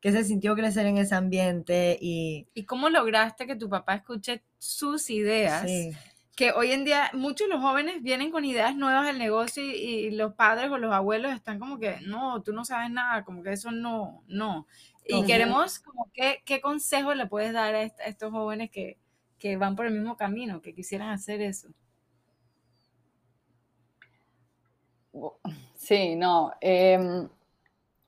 qué 0.00 0.12
se 0.12 0.24
sintió 0.24 0.54
crecer 0.54 0.86
en 0.86 0.98
ese 0.98 1.14
ambiente 1.14 1.98
y... 2.00 2.46
¿Y 2.54 2.64
cómo 2.64 2.88
lograste 2.90 3.46
que 3.46 3.56
tu 3.56 3.68
papá 3.68 3.94
escuche 3.94 4.42
sus 4.58 5.10
ideas? 5.10 5.62
Sí, 5.62 5.92
que 6.36 6.52
hoy 6.52 6.72
en 6.72 6.84
día 6.84 7.10
muchos 7.14 7.48
de 7.48 7.54
los 7.54 7.62
jóvenes 7.62 8.02
vienen 8.02 8.30
con 8.30 8.44
ideas 8.44 8.76
nuevas 8.76 9.06
del 9.06 9.18
negocio 9.18 9.62
y, 9.64 9.70
y 9.72 10.10
los 10.12 10.34
padres 10.34 10.70
o 10.70 10.78
los 10.78 10.92
abuelos 10.92 11.32
están 11.34 11.58
como 11.58 11.78
que, 11.78 12.00
no, 12.02 12.42
tú 12.42 12.52
no 12.52 12.64
sabes 12.64 12.90
nada, 12.90 13.24
como 13.24 13.42
que 13.42 13.52
eso 13.52 13.70
no, 13.72 14.22
no. 14.28 14.66
Y 15.04 15.24
queremos, 15.24 15.78
como, 15.80 16.10
¿qué, 16.12 16.42
qué 16.44 16.60
consejo 16.60 17.14
le 17.14 17.26
puedes 17.26 17.52
dar 17.52 17.74
a 17.74 17.82
estos 17.82 18.30
jóvenes 18.30 18.70
que, 18.70 18.98
que 19.38 19.56
van 19.56 19.74
por 19.74 19.86
el 19.86 19.94
mismo 19.94 20.16
camino, 20.16 20.60
que 20.62 20.74
quisieran 20.74 21.10
hacer 21.10 21.40
eso? 21.40 21.68
Sí, 25.76 26.16
no. 26.16 26.52
em, 26.60 27.28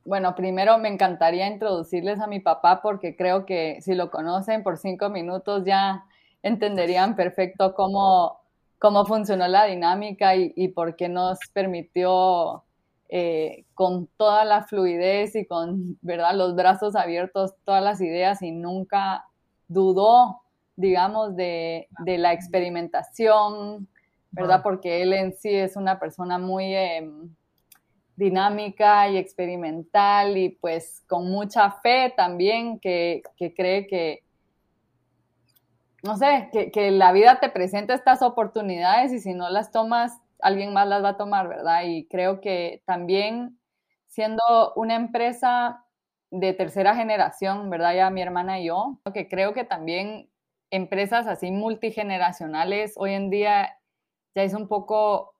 bueno, 0.05 0.35
primero 0.37 0.79
me 0.79 0.89
encantaría 0.91 1.49
introducirles 1.49 2.21
a 2.21 2.29
mi 2.29 2.41
papá 2.41 2.83
porque 2.83 3.17
creo 3.17 3.47
que 3.47 3.81
si 3.83 3.95
lo 3.97 4.11
conocen 4.11 4.65
por 4.65 4.79
cinco 4.79 5.11
minutos 5.11 5.65
ya 5.67 6.05
entenderían 6.43 7.17
perfecto 7.17 7.75
cómo, 7.75 8.41
cómo 8.81 9.07
funcionó 9.07 9.49
la 9.49 9.67
dinámica 9.67 10.37
y, 10.37 10.53
y 10.57 10.71
por 10.71 10.97
qué 10.97 11.09
nos 11.11 11.39
permitió 11.55 12.65
eh, 13.11 13.67
con 13.75 14.09
toda 14.19 14.45
la 14.47 14.65
fluidez 14.65 15.37
y 15.37 15.47
con, 15.47 15.99
¿verdad?, 16.03 16.35
los 16.37 16.57
brazos 16.57 16.97
abiertos, 16.97 17.55
todas 17.65 17.85
las 17.85 18.01
ideas 18.03 18.43
y 18.43 18.53
nunca 18.53 19.27
dudó, 19.69 20.43
digamos, 20.77 21.37
de, 21.37 21.89
de 22.05 22.19
la 22.19 22.33
experimentación, 22.35 23.89
¿verdad? 24.33 24.62
Porque 24.62 25.03
él 25.03 25.12
en 25.12 25.33
sí 25.33 25.51
es 25.51 25.77
una 25.77 25.99
persona 25.99 26.38
muy 26.38 26.75
em, 26.75 27.35
dinámica 28.16 29.09
y 29.09 29.16
experimental 29.16 30.37
y 30.37 30.51
pues 30.51 31.03
con 31.09 31.31
mucha 31.31 31.71
fe 31.71 32.12
también 32.16 32.79
que, 32.79 33.23
que 33.37 33.55
cree 33.55 33.87
que, 33.87 34.23
no 36.03 36.16
sé, 36.16 36.49
que, 36.53 36.71
que 36.71 36.90
la 36.90 37.12
vida 37.12 37.40
te 37.40 37.49
presenta 37.49 37.95
estas 37.95 38.23
oportunidades 38.23 39.12
y 39.12 39.21
si 39.21 39.35
no 39.35 39.51
las 39.51 39.73
tomas, 39.73 40.21
alguien 40.40 40.73
más 40.73 40.87
las 40.87 41.03
va 41.03 41.11
a 41.11 41.16
tomar, 41.16 41.49
¿verdad? 41.49 41.83
Y 41.87 42.07
creo 42.07 42.40
que 42.40 42.83
también 42.87 43.59
siendo 44.07 44.43
una 44.77 44.97
empresa 44.97 45.85
de 46.31 46.53
tercera 46.53 46.95
generación, 46.95 47.71
¿verdad? 47.71 47.95
Ya 47.95 48.11
mi 48.11 48.23
hermana 48.23 48.61
y 48.61 48.66
yo, 48.66 48.99
que 49.12 49.29
creo 49.29 49.53
que 49.53 49.64
también 49.64 50.29
empresas 50.71 51.27
así 51.27 51.51
multigeneracionales 51.51 52.95
hoy 52.97 53.14
en 53.14 53.31
día 53.31 53.80
ya 54.35 54.43
es 54.43 54.55
un 54.55 54.69
poco 54.69 55.35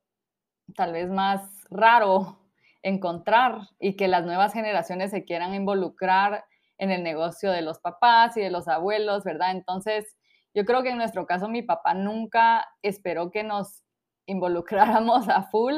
tal 0.77 0.93
vez 0.93 1.11
más 1.11 1.43
raro 1.71 2.39
encontrar 2.83 3.69
y 3.79 3.97
que 3.97 4.09
las 4.09 4.25
nuevas 4.25 4.53
generaciones 4.53 5.11
se 5.11 5.25
quieran 5.25 5.55
involucrar 5.55 6.45
en 6.79 6.91
el 6.91 7.03
negocio 7.03 7.51
de 7.53 7.63
los 7.63 7.79
papás 7.79 8.37
y 8.37 8.41
de 8.41 8.51
los 8.51 8.67
abuelos, 8.67 9.23
¿verdad? 9.23 9.51
Entonces, 9.51 10.17
yo 10.55 10.65
creo 10.65 10.83
que 10.83 10.91
en 10.91 10.97
nuestro 10.97 11.27
caso 11.27 11.49
mi 11.49 11.63
papá 11.63 11.93
nunca 11.95 12.67
esperó 12.83 13.31
que 13.31 13.45
nos 13.45 13.83
involucráramos 14.27 15.29
a 15.29 15.43
full, 15.45 15.75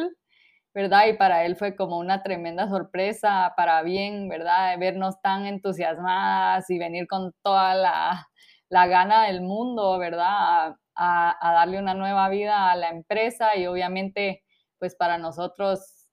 ¿verdad? 0.75 1.07
Y 1.09 1.15
para 1.15 1.45
él 1.45 1.57
fue 1.57 1.77
como 1.77 1.99
una 1.99 2.23
tremenda 2.23 2.69
sorpresa, 2.69 3.53
para 3.57 3.83
bien, 3.83 4.29
¿verdad? 4.29 4.79
Vernos 4.79 5.21
tan 5.23 5.47
entusiasmadas 5.47 6.71
y 6.71 6.79
venir 6.79 7.07
con 7.09 7.33
toda 7.43 7.75
la, 7.75 8.29
la 8.69 8.87
gana 8.87 9.25
del 9.27 9.43
mundo, 9.43 9.99
¿verdad? 9.99 10.77
A, 10.95 11.37
darle 11.41 11.79
una 11.79 11.95
nueva 11.95 12.29
vida 12.29 12.71
a 12.71 12.77
la 12.77 12.91
empresa 12.91 13.57
y 13.57 13.67
obviamente, 13.67 14.43
pues 14.79 14.95
para 14.95 15.19
nosotros, 15.19 16.09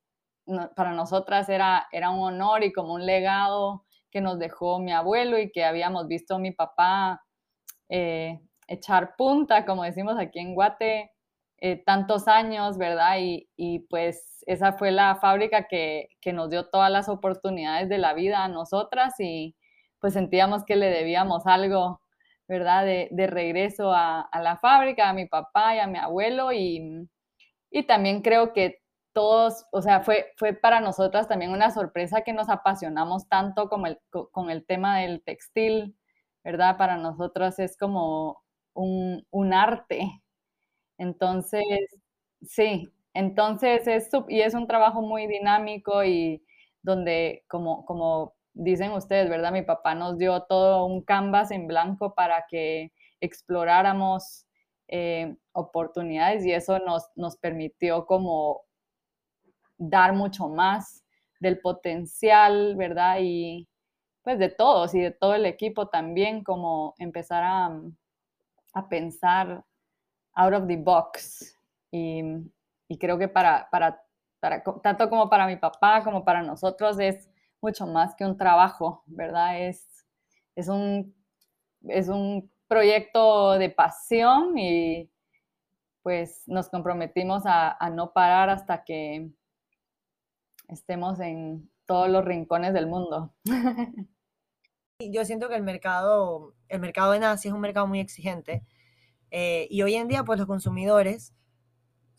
no, 0.45 0.72
para 0.76 0.93
nosotras 0.93 1.49
era, 1.49 1.88
era 1.91 2.10
un 2.10 2.22
honor 2.22 2.64
y 2.64 2.72
como 2.72 2.93
un 2.93 3.06
legado 3.06 3.86
que 4.12 4.22
nos 4.22 4.39
dejó 4.39 4.80
mi 4.80 4.91
abuelo 4.91 5.38
y 5.38 5.51
que 5.51 5.66
habíamos 5.66 6.08
visto 6.08 6.36
a 6.36 6.39
mi 6.39 6.51
papá 6.51 7.22
eh, 7.89 8.39
echar 8.68 9.16
punta, 9.18 9.66
como 9.66 9.84
decimos 9.84 10.18
aquí 10.20 10.39
en 10.39 10.54
Guate, 10.56 11.12
eh, 11.58 11.84
tantos 11.84 12.28
años, 12.28 12.78
¿verdad? 12.78 13.18
Y, 13.20 13.49
y, 13.58 13.80
pues 13.89 14.43
esa 14.47 14.74
fue 14.74 14.91
la 14.91 15.16
fábrica 15.16 15.68
que, 15.68 16.08
que, 16.22 16.32
nos 16.34 16.49
dio 16.49 16.70
todas 16.70 16.89
las 16.91 17.10
oportunidades 17.10 17.89
de 17.89 17.97
la 17.97 18.14
vida 18.14 18.43
a 18.43 18.47
nosotras 18.47 19.16
y 19.20 19.56
pues 19.99 20.14
sentíamos 20.14 20.64
que 20.64 20.78
le 20.78 20.89
debíamos 20.89 21.45
algo, 21.47 22.01
¿verdad? 22.50 22.86
De, 22.86 23.10
de 23.12 23.28
regreso 23.28 23.93
a, 23.93 24.22
a, 24.22 24.41
la 24.41 24.58
fábrica, 24.58 25.10
a 25.10 25.14
mi 25.14 25.28
papá 25.28 25.76
y 25.76 25.80
a 25.80 25.88
mi 25.88 26.00
abuelo 26.00 26.52
y, 26.52 27.08
y 27.72 27.84
también 27.84 28.22
creo 28.24 28.54
que 28.54 28.82
todos, 29.14 29.66
o 29.72 29.82
sea, 29.84 30.02
fue, 30.02 30.34
fue 30.38 30.54
para 30.54 30.82
nosotras 30.82 31.28
también 31.28 31.52
una 31.52 31.72
sorpresa 31.72 32.22
que 32.24 32.34
nos 32.34 32.50
apasionamos 32.50 33.30
tanto 33.30 33.70
con 33.70 33.86
el, 33.86 34.00
con 34.32 34.50
el 34.50 34.66
tema 34.66 35.00
del 35.00 35.24
textil, 35.24 35.95
¿verdad? 36.43 36.78
Para 36.78 36.97
nosotros 36.97 37.60
es 37.60 37.78
como 37.78 38.41
un, 38.74 39.26
un 39.32 39.54
arte. 39.54 40.22
Entonces, 40.97 41.64
sí, 42.41 42.89
entonces 43.14 43.88
es, 43.88 44.10
y 44.28 44.41
es 44.41 44.54
un 44.56 44.68
trabajo 44.68 45.02
muy 45.02 45.28
dinámico 45.28 46.04
y 46.04 46.43
donde, 46.82 47.43
como, 47.47 47.86
como 47.86 48.34
dicen 48.60 48.91
ustedes, 48.91 49.30
¿verdad? 49.30 49.51
Mi 49.53 49.62
papá 49.62 49.95
nos 49.95 50.18
dio 50.18 50.41
todo 50.43 50.86
un 50.86 51.01
canvas 51.01 51.51
en 51.51 51.66
blanco 51.66 52.14
para 52.14 52.45
que 52.49 52.91
exploráramos 53.22 54.45
eh, 54.89 55.36
oportunidades 55.53 56.45
y 56.45 56.51
eso 56.51 56.80
nos, 56.80 57.10
nos 57.16 57.38
permitió 57.38 58.05
como 58.05 58.62
dar 59.78 60.14
mucho 60.14 60.49
más 60.49 61.05
del 61.39 61.60
potencial, 61.62 62.76
¿verdad? 62.76 63.20
Y 63.22 63.68
pues 64.24 64.38
de 64.39 64.49
todos 64.49 64.93
y 64.93 64.99
de 64.99 65.12
todo 65.12 65.36
el 65.36 65.45
equipo 65.45 65.88
también, 65.88 66.43
como 66.43 66.95
empezar 66.97 67.43
a, 67.43 67.82
a 68.74 68.89
pensar 68.89 69.64
out 70.34 70.53
of 70.53 70.68
the 70.68 70.76
box. 70.76 71.57
Y, 71.91 72.22
y 72.89 72.97
creo 72.97 73.18
que 73.18 73.30
para, 73.30 73.70
para, 73.72 74.03
para, 74.41 74.62
tanto 74.84 75.10
como 75.10 75.30
para 75.30 75.47
mi 75.47 75.55
papá 75.55 76.03
como 76.03 76.26
para 76.26 76.41
nosotros 76.41 76.99
es 76.99 77.30
mucho 77.62 77.88
más 77.88 78.16
que 78.16 78.26
un 78.26 78.38
trabajo, 78.38 79.03
¿verdad? 79.07 79.62
Es, 79.62 80.05
es, 80.55 80.68
un, 80.68 81.16
es 81.88 82.07
un 82.07 82.51
proyecto 82.68 83.53
de 83.53 83.70
pasión 83.70 84.57
y 84.57 85.12
pues 86.01 86.43
nos 86.47 86.70
comprometimos 86.70 87.43
a, 87.45 87.78
no 87.91 88.14
parar 88.14 88.49
hasta 88.49 88.84
que 88.84 89.30
estemos 90.68 91.20
en 91.20 91.70
todos 91.86 92.10
los 92.10 92.24
rincones 92.24 92.74
del 92.74 92.88
mundo. 92.88 93.34
Yo 94.99 95.26
siento 95.26 95.49
que 95.49 95.55
el 95.55 95.64
mercado, 95.64 96.55
el 96.68 96.80
mercado 96.80 97.14
en 97.14 97.24
Asia 97.24 97.49
es 97.49 97.55
un 97.55 97.62
mercado 97.62 97.88
muy 97.88 97.99
exigente 97.99 98.66
eh, 99.32 99.68
y 99.70 99.82
hoy 99.82 99.95
en 99.95 100.07
día 100.07 100.24
pues 100.24 100.39
los 100.39 100.47
consumidores, 100.47 101.34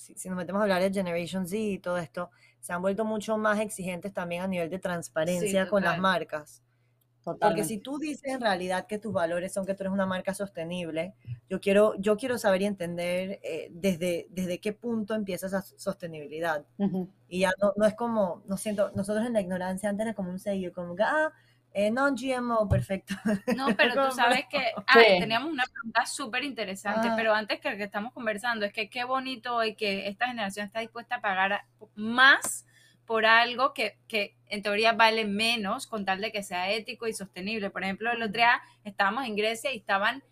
si, 0.01 0.15
si, 0.15 0.29
nos 0.29 0.39
metemos 0.39 0.61
a 0.61 0.63
hablar 0.63 0.83
de 0.83 0.93
Generation 0.93 1.47
Z 1.47 1.57
y 1.57 1.79
todo 1.79 1.99
esto, 1.99 2.31
se 2.61 2.73
han 2.73 2.83
vuelto 2.83 3.05
mucho 3.05 3.37
más 3.39 3.61
exigentes 3.61 4.13
también 4.13 4.43
a 4.43 4.47
nivel 4.47 4.71
de 4.71 4.79
transparencia 4.79 5.69
con 5.69 5.83
las 5.83 5.99
marcas. 5.99 6.63
Porque 7.23 7.65
si 7.65 7.79
tú 7.79 7.99
dices 7.99 8.33
en 8.33 8.41
realidad 8.41 8.87
que 8.87 8.99
tus 8.99 9.13
valores 9.13 9.53
son 9.53 9.67
que 9.67 9.75
tú 9.75 9.83
eres 9.83 9.93
una 9.93 10.07
marca 10.07 10.33
sostenible, 10.33 11.15
yo 11.51 11.61
quiero, 11.61 11.95
yo 11.99 12.17
quiero 12.17 12.39
saber 12.39 12.63
y 12.63 12.65
entender 12.65 13.41
eh, 13.43 13.69
desde, 13.73 14.27
desde 14.31 14.59
qué 14.59 14.73
punto 14.73 15.15
empieza 15.15 15.47
esa 15.47 15.61
sostenibilidad. 15.61 16.65
Y 17.29 17.41
ya 17.41 17.53
no, 17.61 17.75
no 17.77 17.85
es 17.85 17.95
como, 17.95 18.43
no 18.47 18.57
siento, 18.57 18.91
nosotros 18.95 19.27
en 19.27 19.35
la 19.35 19.43
ignorancia 19.43 19.91
antes 19.91 20.07
era 20.07 20.15
como 20.15 20.31
un 20.31 20.39
sello, 20.39 20.73
como 20.73 20.97
que, 20.97 21.03
ah, 21.03 21.31
eh, 21.73 21.91
non-GMO, 21.91 22.69
perfecto. 22.69 23.15
No, 23.57 23.69
pero 23.77 24.09
tú 24.09 24.15
sabes 24.15 24.47
que 24.51 24.73
ah, 24.87 24.99
teníamos 25.19 25.53
una 25.53 25.65
pregunta 25.65 26.05
súper 26.07 26.45
interesante, 26.45 27.09
ah. 27.09 27.15
pero 27.17 27.35
antes 27.35 27.61
que, 27.61 27.77
que 27.77 27.85
estamos 27.85 28.13
conversando, 28.13 28.67
es 28.67 28.73
que 28.73 28.91
qué 28.91 29.05
bonito 29.05 29.55
hoy 29.55 29.75
que 29.75 30.09
esta 30.09 30.27
generación 30.27 30.67
está 30.67 30.81
dispuesta 30.81 31.17
a 31.17 31.21
pagar 31.21 31.65
más 31.95 32.67
por 33.07 33.27
algo 33.27 33.75
que, 33.75 33.99
que, 34.07 34.37
en 34.47 34.63
teoría 34.63 34.93
vale 34.93 35.25
menos 35.25 35.87
con 35.87 36.05
tal 36.05 36.21
de 36.21 36.31
que 36.31 36.43
sea 36.43 36.71
ético 36.71 37.07
y 37.07 37.13
sostenible. 37.13 37.71
Por 37.71 37.83
ejemplo, 37.83 38.11
el 38.13 38.23
otro 38.23 38.35
día 38.35 38.63
estábamos 38.85 39.27
en 39.27 39.37
Grecia 39.37 39.73
y 39.73 39.79
estaban 39.79 40.23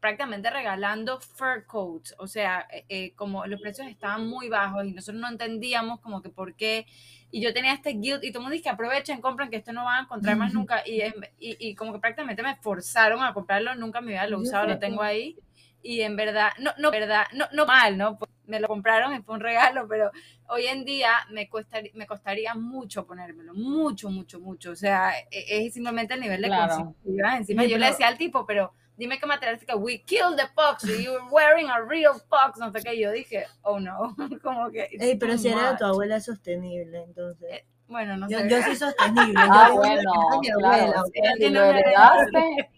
prácticamente 0.00 0.50
regalando 0.50 1.20
fur 1.20 1.64
coats, 1.66 2.14
o 2.18 2.26
sea, 2.26 2.66
eh, 2.72 2.84
eh, 2.88 3.12
como 3.14 3.46
los 3.46 3.60
precios 3.60 3.88
estaban 3.88 4.26
muy 4.26 4.48
bajos 4.48 4.84
y 4.84 4.92
nosotros 4.92 5.20
no 5.20 5.28
entendíamos 5.28 6.00
como 6.00 6.22
que 6.22 6.30
por 6.30 6.54
qué, 6.54 6.86
y 7.30 7.40
yo 7.40 7.52
tenía 7.52 7.72
este 7.72 7.90
guilt 7.90 8.24
y 8.24 8.30
todo 8.30 8.40
el 8.40 8.44
mundo 8.44 8.52
dice 8.52 8.64
que 8.64 8.70
aprovechen, 8.70 9.20
compren, 9.20 9.50
que 9.50 9.56
esto 9.56 9.72
no 9.72 9.84
van 9.84 10.00
a 10.00 10.02
encontrar 10.04 10.36
más 10.36 10.52
nunca, 10.54 10.82
y, 10.86 11.02
y, 11.38 11.56
y, 11.68 11.74
como 11.74 11.92
que 11.92 11.98
prácticamente 11.98 12.42
me 12.42 12.56
forzaron 12.56 13.22
a 13.22 13.34
comprarlo, 13.34 13.74
nunca 13.74 14.00
me 14.00 14.18
había 14.18 14.30
lo 14.30 14.40
usado, 14.40 14.66
lo 14.66 14.78
tengo 14.78 15.02
ahí, 15.02 15.36
y 15.82 16.02
en 16.02 16.16
verdad, 16.16 16.50
no, 16.58 16.72
no, 16.78 16.90
verdad, 16.90 17.26
no, 17.34 17.46
no 17.52 17.66
mal, 17.66 17.96
¿no? 17.96 18.18
Me 18.46 18.60
lo 18.60 18.68
compraron 18.68 19.14
y 19.14 19.22
fue 19.22 19.34
un 19.34 19.40
regalo, 19.40 19.86
pero 19.88 20.10
hoy 20.48 20.66
en 20.66 20.84
día 20.84 21.10
me, 21.30 21.48
cuestaría, 21.48 21.92
me 21.94 22.06
costaría 22.06 22.54
mucho 22.54 23.06
ponérmelo, 23.06 23.54
mucho, 23.54 24.10
mucho, 24.10 24.40
mucho. 24.40 24.72
O 24.72 24.76
sea, 24.76 25.12
e, 25.30 25.66
es, 25.66 25.74
simplemente 25.74 26.14
el 26.14 26.20
nivel 26.20 26.42
de 26.42 26.48
claro. 26.48 26.94
Encima 27.36 27.64
yo 27.64 27.78
le 27.78 27.86
decía 27.86 28.08
al 28.08 28.18
tipo, 28.18 28.44
pero 28.46 28.72
dime 28.98 29.18
qué 29.18 29.26
material 29.26 29.58
que 29.58 29.74
we 29.74 29.98
killed 29.98 30.36
the 30.36 30.48
fox, 30.54 30.82
you 30.84 31.12
were 31.12 31.30
wearing 31.30 31.70
a 31.70 31.80
real 31.82 32.14
fox, 32.28 32.58
no 32.58 32.70
sé 32.72 32.82
qué. 32.82 32.98
Yo 32.98 33.12
dije, 33.12 33.46
oh 33.62 33.78
no, 33.78 34.14
como 34.42 34.70
que. 34.70 34.88
Ey, 35.00 35.16
pero 35.16 35.38
si 35.38 35.48
era 35.48 35.76
tu 35.76 35.84
abuela 35.84 36.20
sostenible, 36.20 37.04
entonces. 37.04 37.48
Eh, 37.50 37.66
bueno, 37.86 38.16
no 38.16 38.28
sé. 38.28 38.48
Yo, 38.48 38.62
soy 38.62 38.76
sostenible. 38.76 39.34
ah, 39.36 39.70
bueno, 39.72 40.12
claro. 40.58 41.04
Si 41.38 41.48
lo 41.48 41.64
heredaste, 41.64 42.70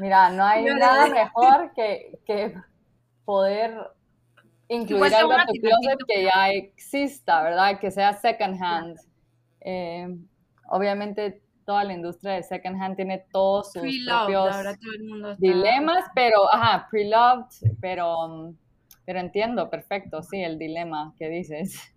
Mira, 0.00 0.30
no 0.30 0.44
hay 0.44 0.64
nada 0.74 1.08
mejor 1.08 1.72
que, 1.74 2.18
que 2.26 2.54
poder 3.24 3.90
incluir 4.68 5.14
algo 5.14 5.32
en 5.32 5.46
tu 5.46 5.52
closet 5.60 5.98
que 6.08 6.24
ya 6.24 6.50
exista, 6.50 7.42
¿verdad? 7.42 7.78
Que 7.78 7.90
sea 7.90 8.14
second 8.14 8.62
hand. 8.62 8.98
Eh, 9.60 10.08
obviamente 10.68 11.42
toda 11.70 11.84
la 11.84 11.92
industria 11.92 12.32
de 12.32 12.42
second 12.42 12.82
hand 12.82 12.96
tiene 12.96 13.24
todos 13.30 13.70
sus 13.74 13.82
propios 14.04 14.56
dilemas, 15.38 16.04
pero, 16.16 16.52
ajá, 16.52 16.88
pre-loved, 16.90 17.76
pero, 17.80 18.52
pero 19.04 19.20
entiendo 19.20 19.70
perfecto, 19.70 20.20
sí, 20.20 20.42
el 20.42 20.58
dilema 20.58 21.14
que 21.16 21.28
dices. 21.28 21.94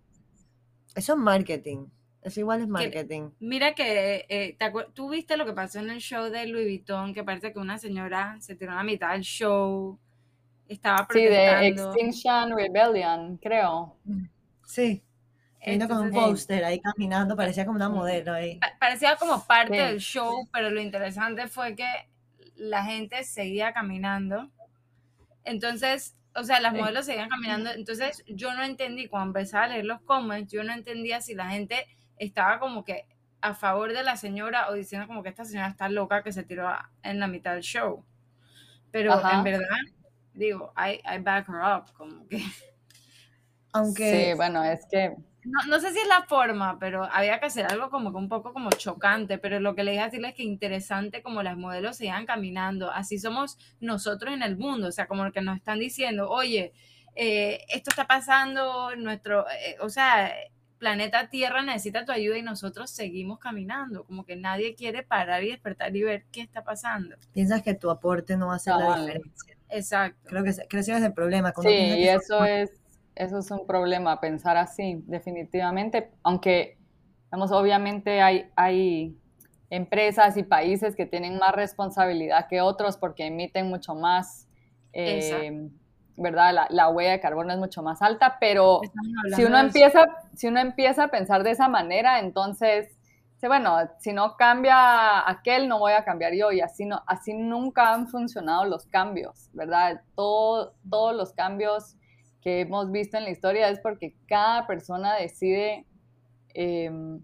Eso 0.94 1.14
es 1.14 1.18
marketing. 1.18 1.86
Es 2.22 2.38
igual 2.38 2.60
es 2.60 2.68
marketing. 2.68 3.30
mira 3.40 3.74
que 3.74 4.26
eh, 4.28 4.56
tú 4.94 5.10
viste 5.10 5.36
lo 5.36 5.44
que 5.44 5.54
pasó 5.54 5.80
en 5.80 5.90
el 5.90 5.98
show 5.98 6.30
de 6.30 6.46
Louis 6.46 6.66
Vuitton, 6.66 7.12
que 7.12 7.24
parece 7.24 7.52
que 7.52 7.58
una 7.58 7.76
señora 7.76 8.36
se 8.38 8.54
tiró 8.54 8.70
a 8.70 8.76
la 8.76 8.84
mitad 8.84 9.10
del 9.10 9.22
show, 9.22 9.98
estaba 10.68 11.04
protestando. 11.04 11.92
Sí, 11.92 11.98
de 11.98 12.04
Extinction 12.04 12.56
Rebellion, 12.56 13.38
creo. 13.38 13.96
Sí. 14.66 15.02
Vino 15.66 15.88
con 15.88 15.98
un 15.98 16.10
póster 16.10 16.64
ahí 16.64 16.80
caminando, 16.80 17.36
parecía 17.36 17.64
como 17.64 17.76
una 17.76 17.88
modelo 17.88 18.34
ahí. 18.34 18.60
Parecía 18.78 19.16
como 19.16 19.44
parte 19.44 19.76
del 19.76 19.98
show, 19.98 20.48
pero 20.52 20.70
lo 20.70 20.80
interesante 20.80 21.48
fue 21.48 21.74
que 21.74 21.86
la 22.56 22.84
gente 22.84 23.24
seguía 23.24 23.72
caminando. 23.72 24.50
Entonces, 25.44 26.16
o 26.34 26.44
sea, 26.44 26.60
las 26.60 26.74
modelos 26.74 27.06
seguían 27.06 27.28
caminando. 27.28 27.70
Entonces, 27.70 28.24
yo 28.26 28.54
no 28.54 28.62
entendí, 28.62 29.08
cuando 29.08 29.38
empecé 29.38 29.56
a 29.56 29.66
leer 29.66 29.84
los 29.84 30.00
comments, 30.02 30.52
yo 30.52 30.64
no 30.64 30.72
entendía 30.72 31.20
si 31.20 31.34
la 31.34 31.48
gente 31.48 31.86
estaba 32.18 32.58
como 32.58 32.84
que 32.84 33.06
a 33.40 33.54
favor 33.54 33.92
de 33.92 34.02
la 34.02 34.16
señora 34.16 34.68
o 34.70 34.74
diciendo 34.74 35.06
como 35.06 35.22
que 35.22 35.28
esta 35.28 35.44
señora 35.44 35.68
está 35.68 35.88
loca 35.88 36.22
que 36.22 36.32
se 36.32 36.44
tiró 36.44 36.68
en 37.02 37.20
la 37.20 37.26
mitad 37.26 37.52
del 37.52 37.62
show. 37.62 38.04
Pero 38.90 39.12
en 39.28 39.42
verdad, 39.42 39.66
digo, 40.32 40.72
I, 40.76 41.00
I 41.04 41.18
back 41.18 41.48
her 41.48 41.56
up, 41.56 41.92
como 41.94 42.26
que... 42.26 42.42
Aunque... 43.72 44.28
Sí, 44.30 44.34
bueno, 44.34 44.64
es 44.64 44.86
que... 44.90 45.14
No, 45.44 45.60
no, 45.68 45.80
sé 45.80 45.92
si 45.92 45.98
es 45.98 46.08
la 46.08 46.22
forma, 46.22 46.78
pero 46.78 47.04
había 47.12 47.38
que 47.38 47.46
hacer 47.46 47.66
algo 47.66 47.90
como 47.90 48.12
que 48.12 48.18
un 48.18 48.28
poco 48.28 48.52
como 48.52 48.70
chocante, 48.70 49.38
pero 49.38 49.60
lo 49.60 49.74
que 49.74 49.84
le 49.84 49.92
dije 49.92 50.02
a 50.02 50.06
decirle 50.06 50.28
es 50.28 50.34
que 50.34 50.42
interesante 50.42 51.22
como 51.22 51.42
las 51.42 51.56
modelos 51.56 51.96
se 51.96 52.06
iban 52.06 52.26
caminando, 52.26 52.90
así 52.90 53.18
somos 53.18 53.58
nosotros 53.80 54.32
en 54.32 54.42
el 54.42 54.56
mundo, 54.56 54.88
o 54.88 54.92
sea, 54.92 55.06
como 55.06 55.30
que 55.32 55.42
nos 55.42 55.56
están 55.56 55.78
diciendo, 55.78 56.30
oye, 56.30 56.72
eh, 57.14 57.60
esto 57.68 57.90
está 57.90 58.06
pasando, 58.06 58.96
nuestro, 58.96 59.46
eh, 59.50 59.76
o 59.80 59.88
sea, 59.88 60.32
planeta 60.78 61.28
Tierra 61.28 61.62
necesita 61.62 62.04
tu 62.04 62.12
ayuda 62.12 62.36
y 62.36 62.42
nosotros 62.42 62.90
seguimos 62.90 63.38
caminando, 63.38 64.04
como 64.04 64.24
que 64.24 64.36
nadie 64.36 64.74
quiere 64.74 65.02
parar 65.02 65.42
y 65.44 65.50
despertar 65.50 65.96
y 65.96 66.02
ver 66.02 66.24
qué 66.30 66.42
está 66.42 66.62
pasando. 66.62 67.16
Piensas 67.32 67.62
que 67.62 67.74
tu 67.74 67.90
aporte 67.90 68.36
no 68.36 68.48
va 68.48 68.54
a 68.54 68.56
hacer 68.56 68.74
la 68.76 68.98
diferencia. 68.98 69.56
Exacto. 69.70 70.28
Creo 70.28 70.44
que, 70.44 70.52
creo 70.52 70.66
que 70.68 70.78
ese 70.78 70.96
es 70.96 71.02
el 71.02 71.14
problema. 71.14 71.52
sí, 71.62 71.68
y 71.68 72.08
eso 72.08 72.44
es, 72.44 72.70
eso 73.14 73.38
es 73.38 73.50
un 73.50 73.66
problema, 73.66 74.20
pensar 74.20 74.56
así, 74.56 75.02
definitivamente, 75.06 76.10
aunque, 76.22 76.78
vamos, 77.30 77.52
obviamente 77.52 78.20
hay, 78.20 78.50
hay 78.56 79.16
empresas 79.70 80.36
y 80.36 80.42
países 80.42 80.96
que 80.96 81.06
tienen 81.06 81.38
más 81.38 81.52
responsabilidad 81.54 82.46
que 82.48 82.60
otros 82.60 82.96
porque 82.96 83.26
emiten 83.26 83.68
mucho 83.68 83.94
más. 83.94 84.48
Eh, 84.92 85.68
¿verdad? 86.16 86.68
La, 86.70 86.88
huella 86.88 87.12
de 87.12 87.20
carbono 87.20 87.52
es 87.52 87.58
mucho 87.58 87.82
más 87.82 88.00
alta, 88.00 88.36
pero 88.38 88.80
si 89.34 89.44
uno, 89.44 89.58
empieza, 89.58 90.06
si 90.34 90.46
uno 90.46 90.60
empieza 90.60 91.04
a 91.04 91.08
pensar 91.08 91.42
de 91.42 91.50
esa 91.50 91.68
manera, 91.68 92.20
entonces, 92.20 92.88
bueno, 93.42 93.76
si 93.98 94.12
no 94.12 94.36
cambia 94.36 95.28
aquel, 95.28 95.68
no 95.68 95.78
voy 95.78 95.92
a 95.92 96.04
cambiar 96.04 96.34
yo, 96.34 96.52
y 96.52 96.60
así, 96.60 96.86
no, 96.86 97.02
así 97.06 97.34
nunca 97.34 97.92
han 97.92 98.08
funcionado 98.08 98.64
los 98.64 98.86
cambios, 98.86 99.50
¿verdad? 99.52 100.02
Todo, 100.14 100.74
todos 100.88 101.14
los 101.14 101.32
cambios 101.32 101.96
que 102.44 102.60
hemos 102.60 102.92
visto 102.92 103.16
en 103.16 103.24
la 103.24 103.30
historia 103.30 103.70
es 103.70 103.80
porque 103.80 104.14
cada 104.28 104.66
persona 104.66 105.16
decide 105.16 105.86
em, 106.52 107.20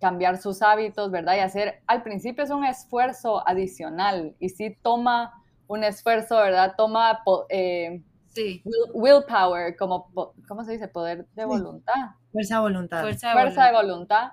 cambiar 0.00 0.38
sus 0.38 0.62
hábitos, 0.62 1.10
¿verdad? 1.12 1.36
Y 1.36 1.40
hacer, 1.40 1.82
al 1.86 2.02
principio 2.02 2.42
es 2.42 2.50
un 2.50 2.64
esfuerzo 2.64 3.46
adicional, 3.46 4.34
y 4.40 4.48
si 4.48 4.74
toma 4.74 5.32
un 5.68 5.84
esfuerzo, 5.84 6.36
¿verdad? 6.36 6.74
Toma... 6.76 7.22
Eh, 7.50 8.02
Sí. 8.32 8.62
willpower, 8.94 9.76
como, 9.76 10.10
¿cómo 10.48 10.64
se 10.64 10.72
dice? 10.72 10.88
Poder 10.88 11.26
de 11.34 11.44
voluntad. 11.44 12.16
Fuerza 12.32 12.54
de 12.54 12.60
voluntad. 12.62 13.00
Fuerza 13.02 13.28
de, 13.66 13.72
voluntad. 13.72 14.32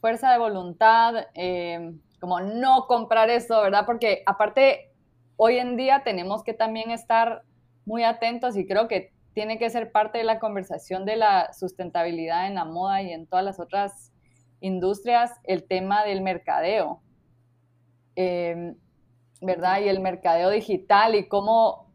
Fuerza 0.00 0.32
de 0.32 0.38
voluntad. 0.38 1.26
Em, 1.34 2.00
como 2.20 2.40
no 2.40 2.86
comprar 2.86 3.28
eso, 3.28 3.60
¿verdad? 3.60 3.84
Porque 3.84 4.22
aparte, 4.24 4.92
hoy 5.36 5.58
en 5.58 5.76
día 5.76 6.02
tenemos 6.04 6.42
que 6.42 6.54
también 6.54 6.90
estar 6.90 7.42
muy 7.84 8.02
atentos 8.02 8.56
y 8.56 8.66
creo 8.66 8.88
que 8.88 9.12
tiene 9.38 9.56
que 9.56 9.70
ser 9.70 9.92
parte 9.92 10.18
de 10.18 10.24
la 10.24 10.40
conversación 10.40 11.04
de 11.04 11.14
la 11.14 11.52
sustentabilidad 11.52 12.48
en 12.48 12.56
la 12.56 12.64
moda 12.64 13.02
y 13.02 13.12
en 13.12 13.28
todas 13.28 13.44
las 13.44 13.60
otras 13.60 14.12
industrias, 14.58 15.30
el 15.44 15.62
tema 15.62 16.02
del 16.02 16.22
mercadeo, 16.22 17.00
em, 18.16 18.74
¿verdad? 19.40 19.80
Y 19.80 19.88
el 19.90 20.00
mercadeo 20.00 20.50
digital 20.50 21.14
y 21.14 21.28
cómo 21.28 21.86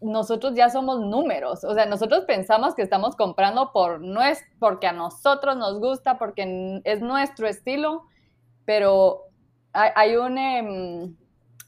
nosotros 0.00 0.54
ya 0.56 0.70
somos 0.70 0.98
números, 1.02 1.62
o 1.62 1.72
sea, 1.72 1.86
nosotros 1.86 2.24
pensamos 2.24 2.74
que 2.74 2.82
estamos 2.82 3.14
comprando 3.14 3.70
por 3.72 4.00
porque 4.58 4.88
a 4.88 4.92
nosotros 4.92 5.56
nos 5.56 5.78
gusta, 5.78 6.18
porque 6.18 6.80
es 6.82 7.00
nuestro 7.00 7.46
estilo, 7.46 8.08
pero 8.64 9.20
hay, 9.72 10.16
un, 10.16 10.36
em, 10.36 11.16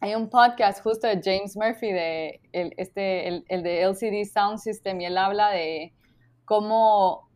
hay 0.04 0.14
un 0.14 0.28
podcast 0.28 0.82
justo 0.82 1.06
de 1.06 1.18
James 1.24 1.56
Murphy, 1.56 1.90
de 1.90 2.40
el, 2.52 2.74
este, 2.76 3.26
el, 3.26 3.62
de 3.62 3.80
LCD 3.80 4.30
Sound 4.30 4.58
System, 4.58 5.00
y 5.00 5.06
él 5.06 5.16
habla 5.16 5.48
de 5.48 5.94
cómo 6.44 7.30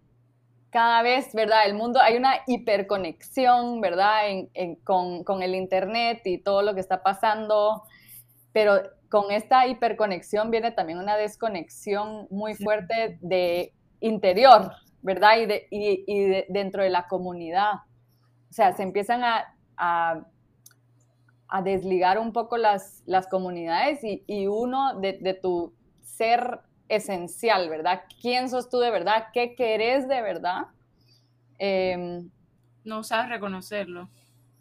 cada 0.68 1.00
vez, 1.00 1.32
¿verdad? 1.32 1.60
El 1.64 1.72
mundo, 1.72 1.98
hay 1.98 2.18
una 2.18 2.34
hiperconexión, 2.46 3.80
¿verdad? 3.80 4.20
con, 4.84 5.24
con 5.24 5.42
el 5.42 5.54
Internet 5.54 6.20
y 6.26 6.42
todo 6.42 6.60
lo 6.60 6.74
que 6.74 6.80
está 6.80 7.02
pasando, 7.02 7.84
pero 8.52 8.82
con 9.08 9.30
esta 9.30 9.66
hiperconexión 9.66 10.50
viene 10.50 10.70
también 10.70 10.98
una 10.98 11.16
desconexión 11.16 12.26
muy 12.30 12.54
fuerte 12.54 13.16
de 13.22 13.72
interior, 14.00 14.72
¿verdad? 15.00 15.38
Y, 15.38 15.46
de, 15.46 15.66
y, 15.70 16.52
dentro 16.52 16.82
de 16.82 16.90
la 16.90 17.06
comunidad. 17.08 17.76
O 18.50 18.52
sea, 18.52 18.76
se 18.76 18.82
empiezan 18.82 19.24
a, 19.24 19.56
a, 19.78 20.26
desligar 21.62 22.18
un 22.18 22.32
poco 22.32 22.56
las, 22.56 23.02
las 23.06 23.26
comunidades 23.26 24.00
y, 24.02 24.46
uno 24.46 24.98
de, 25.00 25.38
tu 25.40 25.72
ser 26.02 26.60
esencial, 26.88 27.68
¿verdad? 27.68 28.02
¿Quién 28.20 28.48
sos 28.48 28.68
tú 28.68 28.78
de 28.78 28.90
verdad? 28.90 29.28
¿Qué 29.32 29.54
querés 29.54 30.08
de 30.08 30.22
verdad? 30.22 30.66
Em, 31.58 32.30
no 32.84 33.02
sabes 33.02 33.30
reconocerlo. 33.30 34.08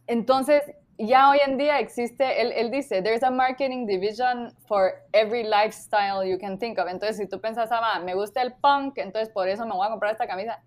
Entonces, 0.07 0.63
ya 0.97 1.29
hoy 1.29 1.39
en 1.45 1.57
día 1.57 1.79
existe, 1.79 2.41
él, 2.41 2.51
él, 2.53 2.71
dice, 2.71 3.01
there's 3.01 3.23
a 3.23 3.29
marketing 3.29 3.85
division 3.85 4.51
for 4.65 4.93
every 5.13 5.43
lifestyle 5.43 6.27
you 6.27 6.39
can 6.39 6.57
think 6.57 6.79
of. 6.79 6.87
Entonces, 6.87 7.17
si 7.17 7.27
tú 7.27 7.39
pensas, 7.39 7.69
ah, 7.71 7.99
me 8.03 8.15
gusta 8.15 8.41
el 8.41 8.53
punk, 8.53 8.97
entonces 8.97 9.29
por 9.29 9.47
eso 9.47 9.65
me 9.65 9.73
voy 9.73 9.85
a 9.85 9.89
comprar 9.89 10.13
esta 10.13 10.27
camisa. 10.27 10.63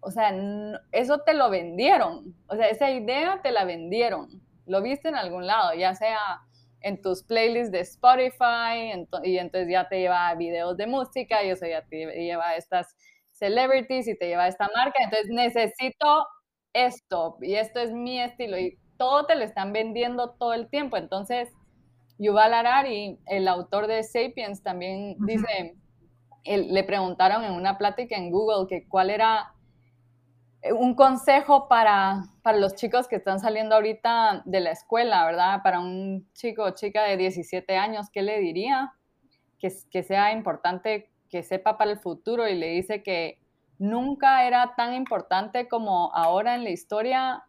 O 0.00 0.10
sea, 0.10 0.32
eso 0.92 1.18
te 1.18 1.34
lo 1.34 1.50
vendieron. 1.50 2.34
O 2.46 2.56
sea, 2.56 2.68
esa 2.68 2.90
idea 2.90 3.40
te 3.42 3.50
la 3.50 3.64
vendieron. 3.64 4.47
Lo 4.68 4.82
viste 4.82 5.08
en 5.08 5.16
algún 5.16 5.46
lado, 5.46 5.74
ya 5.74 5.94
sea 5.94 6.18
en 6.80 7.02
tus 7.02 7.24
playlists 7.24 7.72
de 7.72 7.80
Spotify, 7.80 8.92
y 9.24 9.38
entonces 9.38 9.68
ya 9.68 9.88
te 9.88 9.98
lleva 9.98 10.32
videos 10.34 10.76
de 10.76 10.86
música, 10.86 11.42
y 11.42 11.50
eso 11.50 11.66
ya 11.66 11.84
te 11.84 12.06
lleva 12.06 12.50
a 12.50 12.56
estas 12.56 12.94
celebrities 13.32 14.06
y 14.06 14.16
te 14.16 14.28
lleva 14.28 14.44
a 14.44 14.48
esta 14.48 14.68
marca. 14.76 14.98
Entonces, 15.02 15.28
necesito 15.30 16.26
esto, 16.72 17.36
y 17.40 17.54
esto 17.54 17.80
es 17.80 17.90
mi 17.92 18.20
estilo. 18.20 18.58
Y 18.58 18.78
todo 18.96 19.26
te 19.26 19.34
lo 19.34 19.44
están 19.44 19.72
vendiendo 19.72 20.34
todo 20.38 20.52
el 20.54 20.68
tiempo. 20.68 20.96
Entonces, 20.96 21.50
Yuval 22.18 22.52
Harari, 22.52 23.18
el 23.26 23.48
autor 23.48 23.86
de 23.86 24.02
Sapiens, 24.02 24.62
también 24.62 25.16
dice, 25.20 25.76
le 26.44 26.84
preguntaron 26.84 27.44
en 27.44 27.52
una 27.52 27.78
plática 27.78 28.16
en 28.16 28.30
Google 28.30 28.66
que 28.68 28.88
cuál 28.88 29.10
era 29.10 29.52
un 30.72 30.94
consejo 30.94 31.68
para, 31.68 32.24
para 32.42 32.58
los 32.58 32.74
chicos 32.74 33.06
que 33.08 33.16
están 33.16 33.40
saliendo 33.40 33.76
ahorita 33.76 34.42
de 34.44 34.60
la 34.60 34.70
escuela, 34.70 35.24
¿verdad? 35.24 35.62
Para 35.62 35.80
un 35.80 36.28
chico 36.34 36.64
o 36.64 36.70
chica 36.70 37.04
de 37.04 37.16
17 37.16 37.76
años, 37.76 38.10
¿qué 38.10 38.22
le 38.22 38.40
diría? 38.40 38.92
Que, 39.58 39.72
que 39.90 40.02
sea 40.02 40.32
importante 40.32 41.10
que 41.28 41.42
sepa 41.42 41.76
para 41.76 41.90
el 41.90 41.98
futuro 41.98 42.48
y 42.48 42.54
le 42.54 42.68
dice 42.68 43.02
que 43.02 43.40
nunca 43.78 44.46
era 44.46 44.74
tan 44.76 44.94
importante 44.94 45.68
como 45.68 46.12
ahora 46.14 46.54
en 46.54 46.64
la 46.64 46.70
historia 46.70 47.44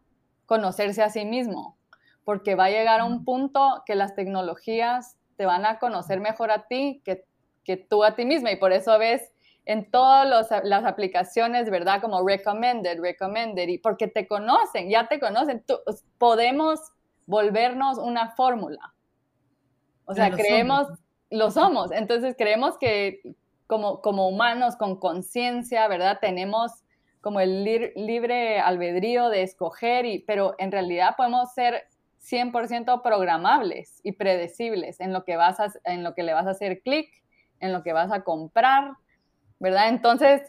conocerse 0.46 1.02
a 1.02 1.10
sí 1.10 1.24
mismo, 1.24 1.78
porque 2.24 2.54
va 2.54 2.66
a 2.66 2.70
llegar 2.70 3.00
a 3.00 3.04
un 3.04 3.24
punto 3.24 3.82
que 3.86 3.94
las 3.94 4.14
tecnologías 4.14 5.16
te 5.36 5.46
van 5.46 5.64
a 5.64 5.78
conocer 5.78 6.20
mejor 6.20 6.50
a 6.50 6.66
ti 6.66 7.00
que, 7.04 7.24
que 7.64 7.76
tú 7.76 8.04
a 8.04 8.14
ti 8.14 8.24
misma 8.24 8.52
y 8.52 8.56
por 8.56 8.72
eso 8.72 8.98
ves 8.98 9.32
en 9.66 9.90
todas 9.90 10.26
las 10.64 10.84
aplicaciones, 10.84 11.70
¿verdad? 11.70 12.00
Como 12.00 12.26
recommended, 12.26 13.00
recommended, 13.00 13.68
y 13.68 13.78
porque 13.78 14.08
te 14.08 14.26
conocen, 14.26 14.88
ya 14.88 15.06
te 15.06 15.20
conocen, 15.20 15.64
podemos 16.18 16.80
volvernos 17.26 17.98
una 17.98 18.30
fórmula. 18.30 18.94
O 20.06 20.14
sea, 20.14 20.30
creemos, 20.30 20.88
lo 21.30 21.50
somos, 21.50 21.92
entonces 21.92 22.34
creemos 22.36 22.76
que 22.78 23.20
como, 23.66 24.00
como 24.00 24.28
humanos 24.28 24.74
con 24.74 24.98
conciencia, 24.98 25.86
¿verdad? 25.86 26.18
Tenemos 26.20 26.72
como 27.20 27.38
el 27.40 27.62
libre 27.62 28.58
albedrío 28.58 29.28
de 29.28 29.42
escoger, 29.42 30.06
y, 30.06 30.20
pero 30.20 30.56
en 30.58 30.72
realidad 30.72 31.14
podemos 31.16 31.52
ser 31.52 31.86
100% 32.22 33.02
programables 33.02 34.00
y 34.02 34.12
predecibles 34.12 35.00
en 35.00 35.12
lo 35.12 35.24
que, 35.24 35.36
vas 35.36 35.58
en 35.84 36.02
lo 36.02 36.14
que 36.14 36.22
le 36.22 36.34
vas 36.34 36.46
a 36.46 36.50
hacer 36.50 36.82
clic, 36.82 37.08
en 37.60 37.72
lo 37.72 37.82
que 37.82 37.92
vas 37.92 38.10
a 38.10 38.24
comprar, 38.24 38.94
¿verdad? 39.60 39.88
Entonces, 39.90 40.42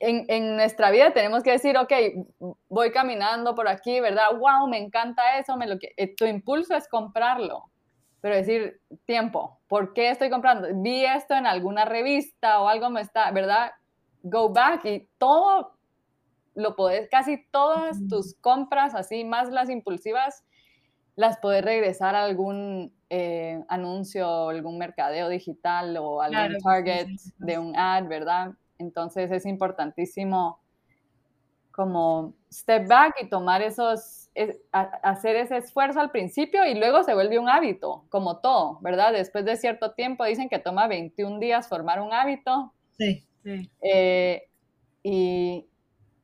en, 0.00 0.56
nuestra 0.56 0.90
vida 0.90 1.12
tenemos 1.12 1.42
que 1.42 1.52
decir, 1.52 1.78
ok, 1.78 1.92
voy 2.68 2.90
caminando 2.90 3.54
por 3.54 3.68
aquí, 3.68 4.00
¿verdad? 4.00 4.36
Wow, 4.36 4.68
me 4.68 4.78
encanta 4.78 5.38
eso, 5.38 5.56
me 5.56 5.66
lo 5.66 5.78
que, 5.78 5.92
eh, 5.96 6.14
tu 6.14 6.24
impulso 6.26 6.74
es 6.74 6.88
comprarlo, 6.88 7.64
pero 8.20 8.34
decir, 8.34 8.80
tiempo, 9.04 9.60
¿por 9.68 9.92
qué 9.92 10.10
estoy 10.10 10.28
comprando? 10.28 10.68
Vi 10.74 11.04
esto 11.04 11.34
en 11.34 11.46
alguna 11.46 11.84
revista 11.84 12.60
o 12.60 12.68
algo 12.68 12.90
me 12.90 13.00
está, 13.00 13.30
¿verdad? 13.30 13.72
Go 14.22 14.50
back 14.50 14.84
y 14.84 15.08
todo 15.18 15.76
lo 16.54 16.74
podés, 16.74 17.08
casi 17.08 17.46
todas 17.50 17.98
tus 18.08 18.34
compras, 18.40 18.94
así 18.94 19.24
más 19.24 19.50
las 19.50 19.68
impulsivas, 19.70 20.44
las 21.14 21.38
podés 21.38 21.64
regresar 21.64 22.14
a 22.14 22.24
algún 22.24 22.95
eh, 23.10 23.62
anuncio, 23.68 24.48
algún 24.48 24.78
mercadeo 24.78 25.28
digital 25.28 25.96
o 25.96 26.20
algún 26.20 26.58
target 26.58 27.08
de 27.38 27.58
un 27.58 27.76
ad, 27.76 28.06
¿verdad? 28.08 28.52
Entonces 28.78 29.30
es 29.30 29.46
importantísimo 29.46 30.60
como 31.70 32.34
step 32.50 32.88
back 32.88 33.16
y 33.20 33.28
tomar 33.28 33.60
esos, 33.60 34.30
hacer 34.72 35.36
ese 35.36 35.58
esfuerzo 35.58 36.00
al 36.00 36.10
principio 36.10 36.64
y 36.64 36.74
luego 36.74 37.04
se 37.04 37.12
vuelve 37.14 37.38
un 37.38 37.50
hábito, 37.50 38.04
como 38.08 38.38
todo, 38.38 38.78
¿verdad? 38.80 39.12
Después 39.12 39.44
de 39.44 39.56
cierto 39.56 39.92
tiempo 39.92 40.24
dicen 40.24 40.48
que 40.48 40.58
toma 40.58 40.88
21 40.88 41.38
días 41.38 41.68
formar 41.68 42.00
un 42.00 42.14
hábito. 42.14 42.72
Sí, 42.96 43.26
sí. 43.44 43.70
Eh, 43.82 44.48
y, 45.02 45.66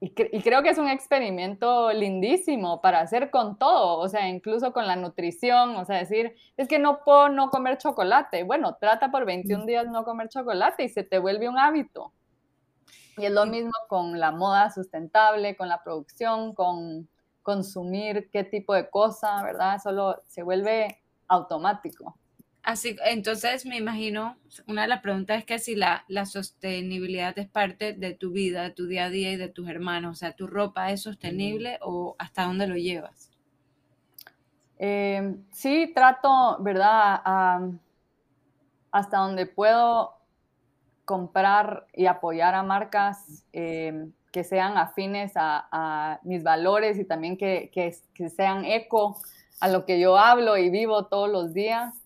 y, 0.05 0.43
creo 0.43 0.65
que 0.65 0.71
es 0.71 0.79
un 0.79 0.89
experimento 0.89 1.93
lindísimo 1.93 2.81
para 2.81 2.99
hacer 2.99 3.31
con 3.31 3.57
todo, 3.57 3.99
o 3.99 4.09
sea, 4.09 4.29
incluso 4.29 4.73
con 4.73 4.89
la 4.89 4.97
nutrición, 4.97 5.77
o 5.77 5.85
sea, 5.85 5.99
decir, 5.99 6.35
es 6.57 6.67
que 6.67 6.81
no 6.81 7.05
puedo 7.05 7.29
no 7.29 7.51
comer 7.51 7.79
chocolate. 7.79 8.43
Bueno, 8.43 8.77
trata 8.81 9.13
por 9.13 9.25
21 9.25 9.65
días 9.65 9.87
no 9.87 10.03
comer 10.03 10.29
chocolate 10.29 10.83
y 10.83 10.89
se 10.89 11.05
te 11.05 11.21
vuelve 11.21 11.49
un 11.49 11.57
hábito. 11.57 12.13
Y 13.17 13.27
es 13.27 13.31
lo 13.31 13.47
mismo 13.47 13.71
con 13.87 14.19
la 14.19 14.33
moda 14.33 14.73
sustentable, 14.73 15.57
con 15.57 15.69
la 15.69 15.85
producción, 15.85 16.53
con 16.53 17.09
consumir 17.43 18.29
qué 18.33 18.43
tipo 18.43 18.75
de 18.75 18.91
cosa, 18.91 19.41
¿verdad? 19.45 19.81
Solo 19.81 20.21
se 20.27 20.43
vuelve 20.43 21.01
automático. 21.29 22.17
Así, 22.63 22.97
entonces 23.07 23.67
me 23.67 23.77
imagino, 23.77 24.37
una 24.69 24.83
de 24.83 24.89
las 24.89 25.01
preguntas 25.01 25.39
es 25.39 25.45
que 25.45 25.59
si 25.59 25.75
la, 25.75 26.05
sostenibilidad 26.27 27.37
es 27.37 27.49
parte 27.49 27.93
de 27.93 28.15
tu 28.15 28.31
vida, 28.31 28.63
de 28.63 28.71
tu 28.71 28.87
día 28.87 29.07
a 29.07 29.11
día 29.11 29.33
y 29.33 29.37
de 29.37 29.49
tus 29.49 29.69
hermanos, 29.69 30.13
o 30.13 30.15
sea, 30.15 30.33
¿tu 30.33 30.47
ropa 30.47 30.93
es 30.93 31.03
sostenible 31.03 31.79
o 31.83 32.15
hasta 32.19 32.45
dónde 32.45 32.69
lo 32.69 32.77
llevas? 32.77 33.31
Eh, 34.79 35.35
sí, 35.51 35.91
trato, 35.95 36.59
¿verdad? 36.61 37.21
hasta 38.93 39.17
donde 39.17 39.47
puedo 39.47 40.15
comprar 41.05 41.87
y 41.95 42.07
apoyar 42.07 42.55
a 42.55 42.63
marcas 42.63 43.45
eh, 43.53 44.07
que 44.31 44.45
sean 44.45 44.77
afines 44.77 45.33
a, 45.35 46.21
mis 46.23 46.45
valores 46.45 46.99
y 46.99 47.05
también 47.05 47.37
que, 47.37 47.71
que 47.73 48.31
sean 48.31 48.65
eco 48.65 49.17
a 49.61 49.69
lo 49.69 49.85
que 49.85 49.99
yo 49.99 50.17
hablo 50.17 50.57
y 50.57 50.71
vivo 50.71 51.07
todos 51.07 51.29
los 51.29 51.55
días. 51.55 52.02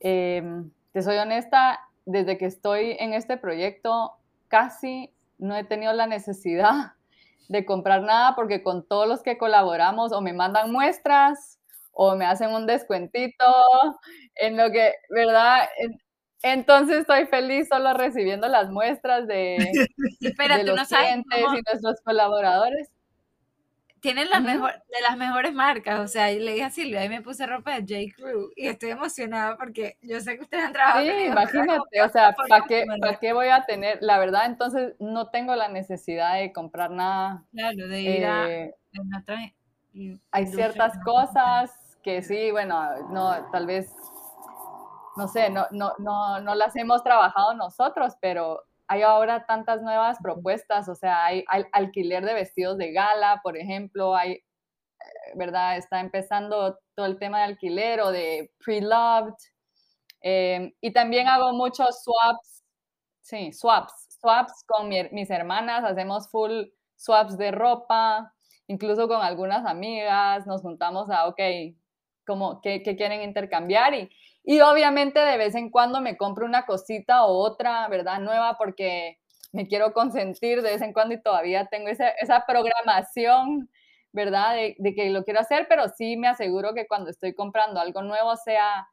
Em, 0.00 0.70
te 0.92 1.02
soy 1.02 1.16
honesta, 1.16 1.78
desde 2.06 2.38
que 2.38 2.46
estoy 2.46 2.96
en 2.98 3.14
este 3.14 3.36
proyecto 3.36 4.12
casi 4.48 5.12
no 5.38 5.56
he 5.56 5.64
tenido 5.64 5.92
la 5.92 6.06
necesidad 6.06 6.92
de 7.48 7.64
comprar 7.64 8.02
nada 8.02 8.34
porque 8.34 8.62
con 8.62 8.86
todos 8.86 9.06
los 9.06 9.22
que 9.22 9.38
colaboramos 9.38 10.12
o 10.12 10.20
me 10.20 10.32
mandan 10.32 10.72
muestras 10.72 11.58
o 11.92 12.16
me 12.16 12.24
hacen 12.24 12.50
un 12.50 12.66
descuentito 12.66 13.44
en 14.36 14.56
lo 14.56 14.70
que, 14.70 14.94
¿verdad? 15.10 15.68
Entonces 16.42 17.00
estoy 17.00 17.26
feliz 17.26 17.68
solo 17.68 17.92
recibiendo 17.92 18.48
las 18.48 18.70
muestras 18.70 19.26
de, 19.26 19.56
los 20.20 20.88
clientes 20.88 21.38
y 21.38 21.62
nuestros 21.70 22.00
colaboradores. 22.02 22.88
Tienen 24.00 24.28
las 24.30 24.42
mejor, 24.42 24.72
de 24.72 25.02
las 25.08 25.16
mejores 25.16 25.52
marcas. 25.52 26.00
O 26.00 26.08
sea, 26.08 26.30
le 26.30 26.52
dije 26.52 26.64
a 26.64 26.70
Silvia, 26.70 27.00
ahí 27.00 27.08
me 27.08 27.22
puse 27.22 27.46
ropa 27.46 27.78
de 27.78 27.80
J. 27.80 28.14
Crew 28.16 28.50
y 28.56 28.66
estoy 28.66 28.90
emocionada 28.90 29.56
porque 29.56 29.96
yo 30.02 30.20
sé 30.20 30.36
que 30.36 30.42
ustedes 30.42 30.64
han 30.64 30.72
trabajado. 30.72 31.04
Sí, 31.04 31.24
imagínate, 31.24 32.02
o 32.02 32.08
sea, 32.08 32.32
¿para 32.32 32.66
qué, 32.66 32.84
¿para 33.00 33.18
qué 33.18 33.32
voy 33.32 33.48
a 33.48 33.64
tener? 33.64 33.98
La 34.00 34.18
verdad, 34.18 34.46
entonces 34.46 34.94
no 34.98 35.28
tengo 35.28 35.54
la 35.54 35.68
necesidad 35.68 36.34
de 36.34 36.52
comprar 36.52 36.90
nada. 36.90 37.44
Claro, 37.52 37.88
de 37.88 38.00
ir 38.00 38.26
a. 38.26 38.50
Eh, 38.50 38.74
hay 40.30 40.46
ciertas 40.46 40.98
cosas 41.04 41.70
que 42.02 42.22
sí, 42.22 42.50
bueno, 42.50 43.08
no, 43.10 43.50
tal 43.50 43.66
vez, 43.66 43.94
no 45.16 45.28
sé, 45.28 45.50
no, 45.50 45.66
no, 45.70 45.92
no, 45.98 46.40
no 46.40 46.54
las 46.54 46.74
hemos 46.76 47.02
trabajado 47.02 47.54
nosotros, 47.54 48.14
pero 48.20 48.64
hay 48.90 49.02
ahora 49.02 49.46
tantas 49.46 49.82
nuevas 49.82 50.18
propuestas, 50.20 50.88
o 50.88 50.96
sea, 50.96 51.24
hay, 51.24 51.44
alquiler 51.70 52.24
de 52.24 52.34
vestidos 52.34 52.76
de 52.76 52.90
gala, 52.90 53.40
por 53.40 53.56
ejemplo, 53.56 54.16
hay, 54.16 54.32
eh, 54.32 54.42
¿verdad? 55.36 55.76
Está 55.76 56.00
empezando 56.00 56.76
todo 56.96 57.06
el 57.06 57.16
tema 57.16 57.38
de 57.38 57.44
alquiler 57.44 58.00
o 58.00 58.10
de 58.10 58.50
pre-loved. 58.58 59.36
Em, 60.22 60.72
y 60.80 60.92
también 60.92 61.28
hago 61.28 61.52
muchos 61.52 62.02
swaps, 62.02 62.64
sí, 63.20 63.52
swaps, 63.52 64.18
swaps 64.20 64.64
con 64.66 64.88
mis 64.88 65.30
hermanas, 65.30 65.84
hacemos 65.84 66.28
full 66.28 66.64
swaps 66.96 67.38
de 67.38 67.52
ropa, 67.52 68.34
incluso 68.66 69.06
con 69.06 69.22
algunas 69.22 69.66
amigas, 69.66 70.48
nos 70.48 70.62
juntamos 70.62 71.10
a, 71.10 71.28
ok, 71.28 71.40
como, 72.26 72.60
¿qué, 72.60 72.82
qué 72.82 72.96
quieren 72.96 73.22
intercambiar? 73.22 73.94
Y, 73.94 74.10
y 74.42 74.60
obviamente 74.60 75.20
de 75.20 75.36
vez 75.36 75.54
en 75.54 75.70
cuando 75.70 76.00
me 76.00 76.16
compro 76.16 76.46
una 76.46 76.64
cosita 76.66 77.24
o 77.24 77.36
otra, 77.38 77.86
¿verdad? 77.88 78.20
Nueva 78.20 78.56
porque 78.56 79.18
me 79.52 79.66
quiero 79.66 79.92
consentir 79.92 80.62
de 80.62 80.72
vez 80.72 80.82
en 80.82 80.92
cuando 80.92 81.14
y 81.14 81.22
todavía 81.22 81.66
tengo 81.66 81.88
esa, 81.88 82.08
esa 82.10 82.44
programación, 82.46 83.68
¿verdad? 84.12 84.54
De, 84.54 84.94
que 84.94 85.10
lo 85.10 85.24
quiero 85.24 85.40
hacer, 85.40 85.66
pero 85.68 85.88
sí 85.88 86.16
me 86.16 86.28
aseguro 86.28 86.74
que 86.74 86.86
cuando 86.86 87.10
estoy 87.10 87.34
comprando 87.34 87.80
algo 87.80 88.02
nuevo 88.02 88.36
sea 88.36 88.88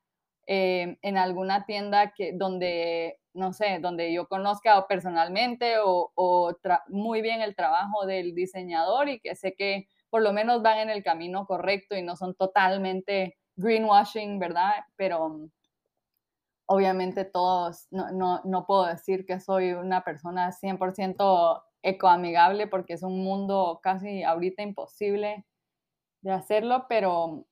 eh, 0.47 0.97
en 1.01 1.17
alguna 1.17 1.65
tienda 1.65 2.13
que, 2.15 2.33
donde, 2.33 3.19
no 3.33 3.53
sé, 3.53 3.79
donde 3.79 4.13
yo 4.13 4.27
conozca 4.27 4.85
personalmente 4.87 5.79
o, 5.79 6.11
o 6.15 6.55
muy 6.87 7.21
bien 7.21 7.41
el 7.41 7.55
trabajo 7.55 8.05
del 8.05 8.33
diseñador 8.33 9.09
y 9.09 9.19
que 9.19 9.35
sé 9.35 9.53
que 9.57 9.87
por 10.09 10.21
lo 10.21 10.33
menos 10.33 10.61
van 10.61 10.79
en 10.79 10.89
el 10.89 11.03
camino 11.03 11.45
correcto 11.45 11.95
y 11.95 12.01
no 12.01 12.15
son 12.15 12.33
totalmente 12.35 13.37
greenwashing, 13.57 14.39
¿verdad? 14.39 14.85
Pero 14.95 15.29
mm, 15.29 15.49
obviamente 16.67 17.25
todos, 17.25 17.87
no, 17.91 18.41
no, 18.43 18.65
puedo 18.65 18.85
decir 18.85 19.25
que 19.25 19.39
soy 19.39 19.71
una 19.71 20.03
persona 20.03 20.51
100% 20.51 21.63
ecoamigable 21.81 22.67
porque 22.67 22.93
es 22.93 23.03
un 23.03 23.23
mundo 23.23 23.79
casi 23.81 24.23
ahorita 24.23 24.63
imposible 24.63 25.45
de 26.21 26.31
hacerlo, 26.31 26.85
pero, 26.89 27.45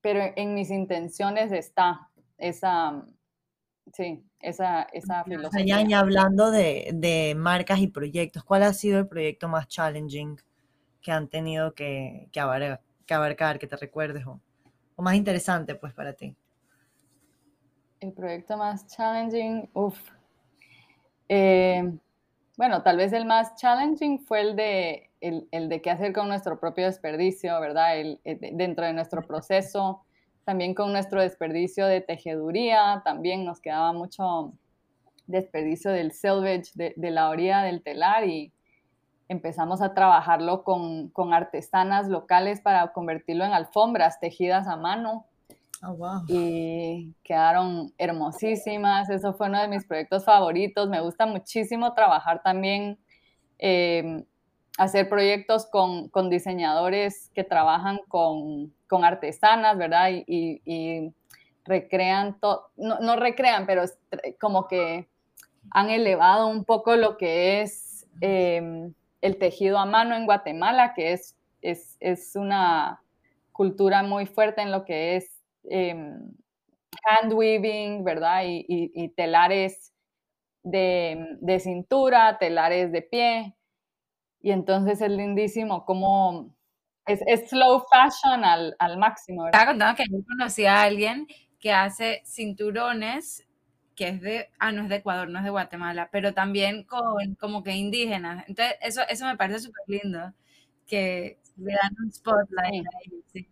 pero 0.00 0.32
en 0.36 0.54
mis 0.54 0.70
intenciones 0.70 1.52
está 1.52 2.10
esa, 2.38 2.92
mm, 2.92 3.14
sí, 3.92 4.24
esa, 4.40 4.82
esa 4.92 5.24
filosofía. 5.24 5.82
Y 5.82 5.92
hablando 5.92 6.50
de, 6.50 6.90
de, 6.94 7.34
marcas 7.36 7.78
y 7.80 7.88
proyectos, 7.88 8.42
¿cuál 8.44 8.62
ha 8.62 8.72
sido 8.72 8.98
el 8.98 9.08
proyecto 9.08 9.48
más 9.48 9.68
challenging 9.68 10.40
que 11.02 11.12
han 11.12 11.28
tenido 11.28 11.74
que, 11.74 12.28
que, 12.32 12.40
abarcar, 12.40 12.80
que, 13.06 13.14
abarcar, 13.14 13.58
que 13.58 13.66
te 13.66 13.76
recuerdes? 13.76 14.26
O? 14.26 14.40
O 14.96 15.02
más 15.02 15.14
interesante 15.14 15.74
pues 15.74 15.92
para 15.92 16.12
ti? 16.12 16.34
El 18.00 18.12
proyecto 18.12 18.56
más 18.56 18.86
challenging, 18.88 19.70
uff. 19.74 19.98
Eh, 21.28 21.92
bueno, 22.56 22.82
tal 22.82 22.96
vez 22.96 23.12
el 23.12 23.24
más 23.24 23.54
challenging 23.56 24.18
fue 24.20 24.40
el 24.40 24.56
de, 24.56 25.10
el, 25.20 25.48
el, 25.52 25.68
de 25.68 25.80
qué 25.80 25.90
hacer 25.90 26.12
con 26.12 26.28
nuestro 26.28 26.58
propio 26.58 26.86
desperdicio, 26.86 27.58
¿verdad? 27.60 27.98
El, 27.98 28.20
dentro 28.24 28.84
de 28.84 28.92
nuestro 28.92 29.22
proceso, 29.22 30.04
también 30.44 30.74
con 30.74 30.92
nuestro 30.92 31.22
desperdicio 31.22 31.86
de 31.86 32.00
tejeduría, 32.00 33.02
también 33.04 33.44
nos 33.44 33.60
quedaba 33.60 33.92
mucho 33.92 34.52
desperdicio 35.26 35.92
del 35.92 36.12
selvage, 36.12 36.72
de, 36.74 36.92
de 36.96 37.10
la 37.10 37.30
orilla 37.30 37.62
del 37.62 37.82
telar 37.82 38.26
y, 38.26 38.52
empezamos 39.32 39.80
a 39.82 39.94
trabajarlo 39.94 40.62
con, 40.62 41.08
con, 41.08 41.34
artesanas 41.34 42.08
locales 42.08 42.60
para 42.60 42.92
convertirlo 42.92 43.44
en 43.44 43.52
alfombras 43.52 44.20
tejidas 44.20 44.68
a 44.68 44.76
mano. 44.76 45.26
Oh, 45.82 45.94
wow. 45.94 46.22
Y 46.28 47.14
quedaron 47.24 47.92
hermosísimas. 47.98 49.10
Eso 49.10 49.34
fue 49.34 49.48
uno 49.48 49.60
de 49.60 49.68
mis 49.68 49.84
proyectos 49.84 50.24
favoritos. 50.24 50.88
Me 50.88 51.00
gusta 51.00 51.26
muchísimo 51.26 51.94
trabajar 51.94 52.42
también, 52.42 52.98
eh, 53.58 54.24
hacer 54.78 55.08
proyectos 55.08 55.66
con, 55.66 56.08
con, 56.08 56.30
diseñadores 56.30 57.30
que 57.34 57.42
trabajan 57.42 57.98
con, 58.08 58.72
con 58.86 59.04
artesanas, 59.04 59.76
¿verdad? 59.76 60.10
Y, 60.10 60.62
y, 60.64 61.12
recrean, 61.64 62.40
todo, 62.40 62.70
no, 62.76 62.98
no 62.98 63.14
recrean, 63.14 63.66
pero 63.66 63.84
como 64.40 64.66
que 64.66 65.08
han 65.70 65.90
elevado 65.90 66.48
un 66.48 66.64
poco 66.64 66.96
lo 66.96 67.16
que 67.16 67.62
es... 67.62 68.06
Eh, 68.20 68.92
el 69.22 69.38
tejido 69.38 69.78
a 69.78 69.86
mano 69.86 70.14
en 70.14 70.26
Guatemala, 70.26 70.92
que 70.94 71.12
es, 71.12 71.36
es, 71.62 72.32
una 72.34 73.00
cultura 73.52 74.02
muy 74.02 74.26
fuerte 74.26 74.60
en 74.62 74.72
lo 74.72 74.84
que 74.84 75.16
es 75.16 75.40
eh, 75.70 75.94
hand 77.04 77.32
weaving, 77.32 78.04
¿verdad? 78.04 78.42
Y, 78.44 79.08
telares 79.16 79.92
de, 80.62 81.58
cintura, 81.60 82.36
telares 82.38 82.92
de 82.92 83.02
pie. 83.02 83.54
Y 84.40 84.50
entonces 84.50 85.00
es 85.00 85.10
lindísimo 85.10 85.84
como 85.84 86.52
es, 87.06 87.48
slow 87.48 87.84
fashion 87.90 88.44
al, 88.44 88.98
máximo. 88.98 89.46
Estaba 89.46 89.66
contando 89.66 89.96
que 89.96 90.04
yo 90.10 90.18
conocí 90.26 90.66
a 90.66 90.82
alguien 90.82 91.26
que 91.60 91.72
hace 91.72 92.22
cinturones 92.26 93.46
que 93.96 94.08
es 94.08 94.20
de, 94.20 94.48
ah, 94.58 94.72
no 94.72 94.82
es 94.82 94.88
de 94.88 94.96
Ecuador, 94.96 95.28
no 95.28 95.38
es 95.38 95.44
de 95.44 95.50
Guatemala, 95.50 96.08
pero 96.12 96.34
también 96.34 96.84
con 96.84 97.34
como 97.36 97.62
que 97.62 97.72
indígenas. 97.72 98.44
Entonces, 98.48 98.76
eso, 98.82 99.02
eso 99.08 99.26
me 99.26 99.36
parece 99.36 99.60
súper 99.60 99.84
lindo, 99.86 100.32
que 100.86 101.38
le 101.56 101.72
dan 101.72 101.94
un 102.02 102.12
spotlight 102.12 102.86
sí. 103.32 103.48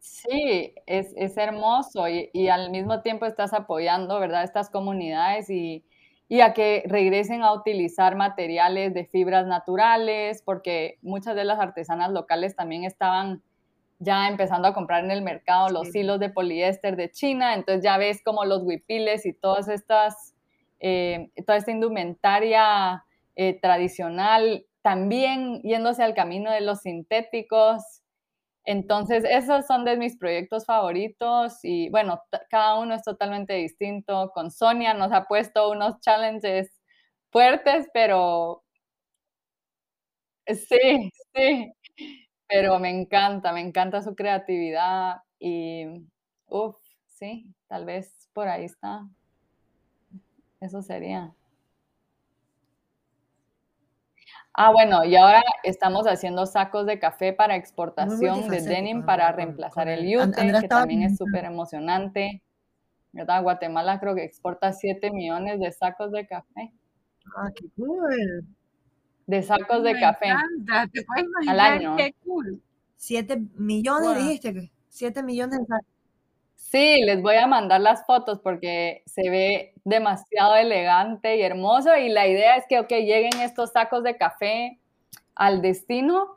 Sí, 0.00 0.74
es, 0.86 1.12
es 1.16 1.36
hermoso 1.36 2.08
y, 2.08 2.30
y, 2.32 2.48
al 2.48 2.70
mismo 2.70 3.02
tiempo 3.02 3.26
estás 3.26 3.52
apoyando, 3.52 4.18
¿verdad?, 4.20 4.44
estas 4.44 4.70
comunidades 4.70 5.48
y, 5.50 5.84
y 6.28 6.40
a 6.40 6.54
que 6.54 6.82
regresen 6.86 7.42
a 7.42 7.52
utilizar 7.52 8.16
materiales 8.16 8.94
de 8.94 9.04
fibras 9.04 9.46
naturales, 9.46 10.42
porque 10.42 10.98
muchas 11.02 11.36
de 11.36 11.44
las 11.44 11.60
artesanas 11.60 12.10
locales 12.10 12.56
también 12.56 12.84
estaban 12.84 13.42
ya 14.02 14.28
empezando 14.28 14.68
a 14.68 14.74
comprar 14.74 15.04
en 15.04 15.10
el 15.10 15.22
mercado 15.22 15.68
los 15.68 15.94
hilos 15.94 16.20
de 16.20 16.30
poliéster 16.30 16.96
de 16.96 17.10
China, 17.10 17.54
entonces 17.54 17.84
ya 17.84 17.98
ves 17.98 18.22
como 18.24 18.44
los 18.44 18.62
huipiles 18.62 19.26
y 19.26 19.32
todas 19.32 19.68
estas, 19.68 20.34
eh, 20.80 21.30
toda 21.46 21.58
esta 21.58 21.70
indumentaria 21.70 23.04
eh, 23.36 23.58
tradicional 23.60 24.66
también 24.82 25.62
yéndose 25.62 26.02
al 26.02 26.14
camino 26.14 26.50
de 26.50 26.60
los 26.60 26.80
sintéticos. 26.80 27.82
Entonces, 28.64 29.24
esos 29.28 29.66
son 29.66 29.84
de 29.84 29.96
mis 29.96 30.16
proyectos 30.18 30.66
favoritos 30.66 31.58
y 31.64 31.88
bueno, 31.90 32.22
cada 32.50 32.78
uno 32.78 32.94
es 32.94 33.02
totalmente 33.02 33.54
distinto. 33.54 34.30
Con 34.34 34.50
Sonia 34.50 34.94
nos 34.94 35.12
ha 35.12 35.24
puesto 35.26 35.70
unos 35.70 36.00
challenges 36.00 36.70
fuertes, 37.30 37.88
pero 37.94 38.62
sí, 40.46 41.10
sí, 41.34 41.72
pero 42.52 42.78
me 42.78 42.90
encanta, 42.90 43.52
me 43.52 43.60
encanta 43.60 44.02
su 44.02 44.14
creatividad 44.14 45.22
y, 45.38 45.86
uff, 46.46 46.76
sí, 47.06 47.46
tal 47.66 47.86
vez 47.86 48.28
por 48.34 48.46
ahí 48.46 48.64
está. 48.64 49.08
Eso 50.60 50.82
sería. 50.82 51.32
Ah, 54.52 54.70
bueno, 54.70 55.02
y 55.04 55.16
ahora 55.16 55.42
estamos 55.64 56.06
haciendo 56.06 56.44
sacos 56.44 56.84
de 56.84 56.98
café 56.98 57.32
para 57.32 57.56
exportación 57.56 58.48
de 58.48 58.60
denim 58.60 59.06
para 59.06 59.32
reemplazar 59.32 59.88
el 59.88 60.06
yute, 60.06 60.52
que 60.60 60.68
también 60.68 61.02
es 61.04 61.16
súper 61.16 61.46
emocionante. 61.46 62.42
¿Verdad? 63.12 63.42
Guatemala 63.42 63.98
creo 63.98 64.14
que 64.14 64.24
exporta 64.24 64.72
7 64.72 65.10
millones 65.10 65.58
de 65.58 65.72
sacos 65.72 66.12
de 66.12 66.26
café. 66.26 66.72
Ah, 67.36 67.50
qué 67.54 67.66
cool 67.76 68.46
de 69.26 69.42
sacos 69.42 69.82
de 69.82 69.98
café 69.98 70.32
al 71.48 71.60
año. 71.60 71.96
Qué 71.96 72.14
cool. 72.24 72.60
Siete 72.96 73.42
millones, 73.54 74.16
dijiste 74.16 74.54
que 74.54 74.70
siete 74.88 75.22
millones 75.22 75.60
de 75.60 75.66
sacos. 75.66 75.86
Sí, 76.56 77.02
les 77.02 77.20
voy 77.20 77.36
a 77.36 77.46
mandar 77.46 77.80
las 77.80 78.06
fotos 78.06 78.40
porque 78.40 79.02
se 79.04 79.28
ve 79.28 79.74
demasiado 79.84 80.56
elegante 80.56 81.36
y 81.36 81.42
hermoso 81.42 81.94
y 81.96 82.08
la 82.08 82.26
idea 82.26 82.56
es 82.56 82.64
que, 82.66 82.78
ok, 82.78 82.88
lleguen 82.88 83.40
estos 83.40 83.72
sacos 83.72 84.02
de 84.04 84.16
café 84.16 84.80
al 85.34 85.60
destino 85.60 86.36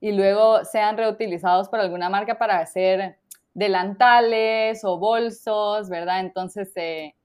y 0.00 0.12
luego 0.12 0.64
sean 0.64 0.96
reutilizados 0.96 1.68
por 1.68 1.80
alguna 1.80 2.08
marca 2.08 2.38
para 2.38 2.60
hacer 2.60 3.18
delantales 3.54 4.84
o 4.84 4.98
bolsos, 4.98 5.88
¿verdad? 5.88 6.20
Entonces 6.20 6.72
se, 6.72 7.16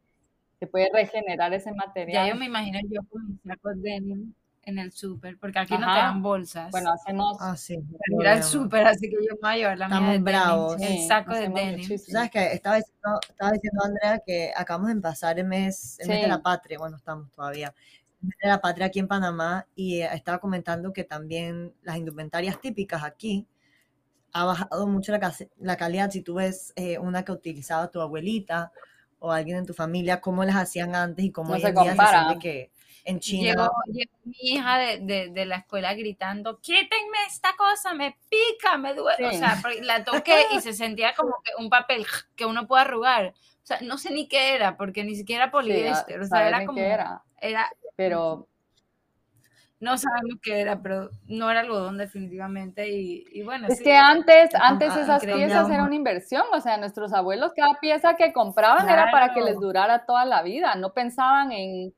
se 0.60 0.68
puede 0.68 0.90
regenerar 0.92 1.54
ese 1.54 1.72
material. 1.74 2.26
Ya 2.26 2.34
yo 2.34 2.40
me 2.40 2.46
imagino 2.46 2.80
yo 2.90 3.02
con 3.10 3.28
mis 3.28 3.42
sacos 3.42 3.82
denim 3.82 4.34
en 4.68 4.80
el 4.80 4.92
súper, 4.92 5.38
porque 5.40 5.60
aquí 5.60 5.74
no 5.74 5.80
te 5.80 5.86
dan 5.86 6.22
bolsas. 6.22 6.70
Bueno, 6.72 6.92
hacemos... 6.92 7.38
Ah, 7.40 7.56
sí. 7.56 7.80
Ir 8.20 8.28
al 8.28 8.44
súper, 8.44 8.86
así 8.86 9.10
que 9.10 9.16
yo 9.16 9.36
me 9.36 9.40
voy 9.42 9.50
a 9.52 9.56
llevar 9.56 9.78
la 9.78 9.88
mía 9.88 9.96
Estamos 9.98 10.14
de 10.14 10.20
bravos. 10.20 10.78
denim, 10.78 11.02
el 11.02 11.08
saco 11.08 11.34
de 11.34 11.50
muchísimo. 11.50 12.18
¿Sabes 12.18 12.32
qué? 12.32 12.54
Estaba 12.54 12.76
diciendo, 12.76 13.20
estaba 13.30 13.52
diciendo 13.52 13.84
Andrea 13.86 14.22
que 14.26 14.52
acabamos 14.56 14.94
de 14.94 15.02
pasar 15.02 15.40
el 15.40 15.46
mes, 15.48 15.98
el 16.00 16.10
mes 16.10 16.22
de 16.22 16.28
la 16.28 16.42
patria, 16.42 16.78
bueno, 16.80 16.98
estamos 16.98 17.32
todavía, 17.32 17.74
el 18.22 18.28
mes 18.28 18.38
de 18.44 18.50
la 18.50 18.60
patria 18.60 18.88
aquí 18.88 19.00
en 19.00 19.08
Panamá 19.08 19.66
y 19.74 20.02
eh, 20.02 20.10
estaba 20.14 20.40
comentando 20.40 20.92
que 20.92 21.06
también 21.06 21.74
las 21.82 21.96
indumentarias 21.96 22.60
típicas 22.60 23.04
aquí 23.04 23.48
ha 24.34 24.44
bajado 24.44 24.86
mucho 24.88 25.14
la, 25.14 25.34
la 25.60 25.78
calidad. 25.78 26.12
Si 26.12 26.22
tú 26.22 26.36
ves 26.36 26.74
eh, 26.76 27.00
una 27.00 27.24
que 27.24 27.32
utilizaba 27.32 27.88
tu 27.90 28.02
abuelita 28.02 28.74
o 29.20 29.32
alguien 29.32 29.58
en 29.60 29.66
tu 29.66 29.74
familia, 29.74 30.20
cómo 30.20 30.44
las 30.44 30.58
hacían 30.58 30.94
antes 30.94 31.24
y 31.24 31.32
cómo 31.32 31.50
No 31.50 31.56
hoy 31.56 31.62
se 31.62 31.68
en 31.70 31.74
día 31.74 31.84
se 31.84 31.90
compara. 31.90 32.26
siente 32.28 32.40
que 32.40 32.72
en 33.08 33.20
China... 33.22 33.44
Llegó, 33.50 33.72
llegó 33.88 34.12
mi 34.26 34.36
hija 34.42 34.78
de, 34.78 35.00
de, 35.00 35.30
de 35.30 35.46
la 35.46 35.56
escuela 35.58 35.94
gritando, 35.94 36.60
quítenme 36.60 37.18
esta 37.26 37.56
cosa, 37.58 37.94
me 37.94 38.18
pica, 38.30 38.78
me 38.78 38.94
duele. 38.94 39.28
O 39.28 39.32
Sí. 39.32 39.38
sea, 39.38 39.58
porque 39.62 39.82
la 39.82 40.04
toqué 40.04 40.46
y 40.52 40.60
se 40.60 40.74
sentía 40.74 41.14
como 41.16 41.36
que 41.44 41.52
un 41.58 41.70
papel 41.70 42.06
que 42.36 42.46
uno 42.46 42.68
puede 42.68 42.82
arrugar. 42.84 43.28
O 43.64 43.66
sea, 43.68 43.80
no 43.82 43.98
sé 43.98 44.12
ni 44.12 44.28
qué 44.28 44.56
era, 44.56 44.76
porque 44.76 45.04
ni 45.06 45.16
siquiera 45.16 45.46
Sí, 45.46 45.52
poliéster. 45.52 46.20
o 46.22 46.26
sea, 46.26 46.48
era 46.48 46.66
como... 46.66 46.78
qué 46.78 46.86
era, 46.88 47.22
era- 47.40 47.70
pero 47.96 48.48
no 49.80 49.98
sabemos 49.98 50.40
qué 50.42 50.60
era, 50.62 50.82
pero 50.82 51.10
no 51.28 51.50
era 51.52 51.60
algodón 51.62 51.98
definitivamente. 51.98 52.90
Y, 52.90 53.26
y 53.32 53.44
bueno, 53.44 53.68
Es 53.70 53.78
sí. 53.78 53.84
que 53.84 53.96
antes, 53.96 54.50
antes 54.56 54.92
ah, 54.94 55.02
esas 55.02 55.24
piezas 55.24 55.70
eran 55.70 55.86
una 55.86 55.96
inversión, 55.96 56.44
o 56.52 56.60
sea, 56.60 56.78
nuestros 56.78 57.14
abuelos 57.14 57.54
cada 57.56 57.76
pieza 57.80 58.16
que 58.16 58.34
compraban 58.34 58.90
era 58.90 59.12
para 59.12 59.34
que 59.34 59.40
les 59.40 59.52
Claro. 59.54 59.62
durara 59.68 60.06
toda 60.06 60.26
la 60.26 60.42
vida, 60.42 60.76
no 60.76 60.94
pensaban 60.94 61.52
en... 61.52 61.94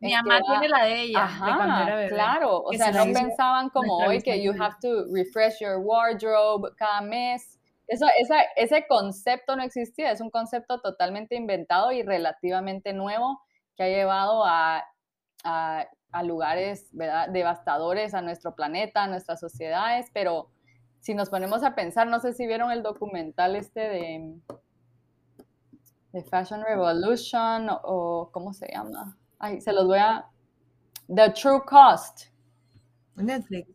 Mi 0.00 0.12
mamá 0.14 0.40
tiene 0.42 0.68
la 0.68 0.84
de 0.84 1.00
ella, 1.02 1.36
de 1.44 1.54
cuando 1.56 1.74
Ajá, 1.74 1.82
era 1.82 1.96
bebé. 1.96 2.08
claro, 2.08 2.62
o 2.62 2.72
sea, 2.72 2.92
se 2.92 2.98
no 2.98 3.04
hizo 3.04 3.20
pensaban 3.20 3.68
como 3.70 3.96
hoy 3.98 4.22
que 4.22 4.42
you 4.42 4.52
have 4.60 4.76
to 4.80 5.06
refresh 5.12 5.58
your 5.60 5.78
wardrobe 5.78 6.70
cada 6.76 7.00
mes. 7.00 7.58
Eso, 7.88 8.06
esa, 8.20 8.42
ese 8.56 8.86
concepto 8.86 9.56
no 9.56 9.62
existía, 9.62 10.12
es 10.12 10.20
un 10.20 10.30
concepto 10.30 10.80
totalmente 10.80 11.34
inventado 11.36 11.90
y 11.90 12.02
relativamente 12.02 12.92
nuevo 12.92 13.40
que 13.76 13.84
ha 13.84 13.88
llevado 13.88 14.44
a, 14.44 14.84
a, 15.42 15.86
a 16.12 16.22
lugares 16.22 16.88
¿verdad? 16.92 17.28
devastadores 17.30 18.14
a 18.14 18.20
nuestro 18.20 18.54
planeta, 18.54 19.04
a 19.04 19.08
nuestras 19.08 19.40
sociedades, 19.40 20.06
pero 20.12 20.50
si 21.00 21.14
nos 21.14 21.30
ponemos 21.30 21.62
a 21.64 21.74
pensar, 21.74 22.06
no 22.06 22.20
sé 22.20 22.34
si 22.34 22.46
vieron 22.46 22.70
el 22.70 22.82
documental 22.82 23.56
este 23.56 23.80
de, 23.80 24.34
de 26.12 26.24
Fashion 26.24 26.62
Revolution 26.62 27.70
o, 27.70 27.80
o 27.84 28.30
¿cómo 28.32 28.52
se 28.52 28.68
llama? 28.70 29.16
Ay, 29.38 29.60
se 29.60 29.72
los 29.72 29.86
voy 29.86 29.98
a... 29.98 30.24
The 31.14 31.30
True 31.30 31.62
Cost. 31.64 32.26
Netflix. 33.16 33.68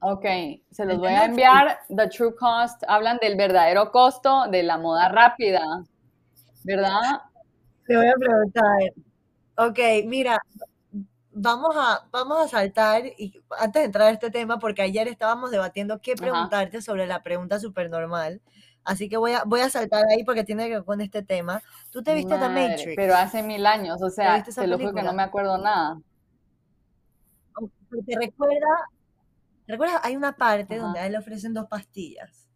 Ok, 0.00 0.24
se 0.70 0.84
los 0.86 0.98
voy 0.98 1.12
a 1.12 1.26
enviar. 1.26 1.78
The 1.94 2.08
True 2.08 2.34
Cost. 2.34 2.82
Hablan 2.88 3.18
del 3.20 3.36
verdadero 3.36 3.90
costo 3.90 4.46
de 4.50 4.62
la 4.62 4.78
moda 4.78 5.10
rápida, 5.10 5.84
¿verdad? 6.64 7.22
Te 7.86 7.96
voy 7.96 8.06
a 8.08 8.14
preguntar. 8.14 8.78
Ok, 9.56 9.78
mira, 10.06 10.38
vamos 11.32 11.76
a, 11.76 12.08
vamos 12.10 12.38
a 12.38 12.48
saltar 12.48 13.04
y 13.04 13.40
antes 13.58 13.82
de 13.82 13.86
entrar 13.86 14.08
a 14.08 14.10
este 14.10 14.30
tema, 14.30 14.58
porque 14.58 14.82
ayer 14.82 15.06
estábamos 15.06 15.50
debatiendo 15.50 16.00
qué 16.00 16.12
Ajá. 16.12 16.22
preguntarte 16.22 16.82
sobre 16.82 17.06
la 17.06 17.22
pregunta 17.22 17.60
super 17.60 17.90
normal. 17.90 18.40
Así 18.84 19.08
que 19.08 19.16
voy 19.16 19.32
a, 19.32 19.44
voy 19.44 19.60
a 19.60 19.70
saltar 19.70 20.04
ahí 20.10 20.24
porque 20.24 20.44
tiene 20.44 20.66
que 20.68 20.76
ver 20.76 20.84
con 20.84 21.00
este 21.00 21.22
tema. 21.22 21.62
¿Tú 21.90 22.02
te 22.02 22.14
viste 22.14 22.34
The 22.34 22.48
Madre, 22.48 22.68
Matrix? 22.68 22.96
Pero 22.96 23.14
hace 23.14 23.42
mil 23.42 23.66
años, 23.66 24.00
o 24.02 24.10
sea, 24.10 24.38
esa 24.38 24.62
te 24.62 24.66
lo 24.66 24.78
juro 24.78 24.94
que 24.94 25.02
no 25.02 25.12
me 25.12 25.22
acuerdo 25.22 25.58
nada. 25.58 26.00
¿Te 28.06 28.16
recuerda? 28.18 28.88
¿Te 29.66 29.72
recuerdas? 29.72 30.00
Hay 30.02 30.16
una 30.16 30.36
parte 30.36 30.74
Ajá. 30.74 30.84
donde 30.84 31.00
a 31.00 31.06
él 31.06 31.12
le 31.12 31.18
ofrecen 31.18 31.52
dos 31.52 31.66
pastillas. 31.68 32.48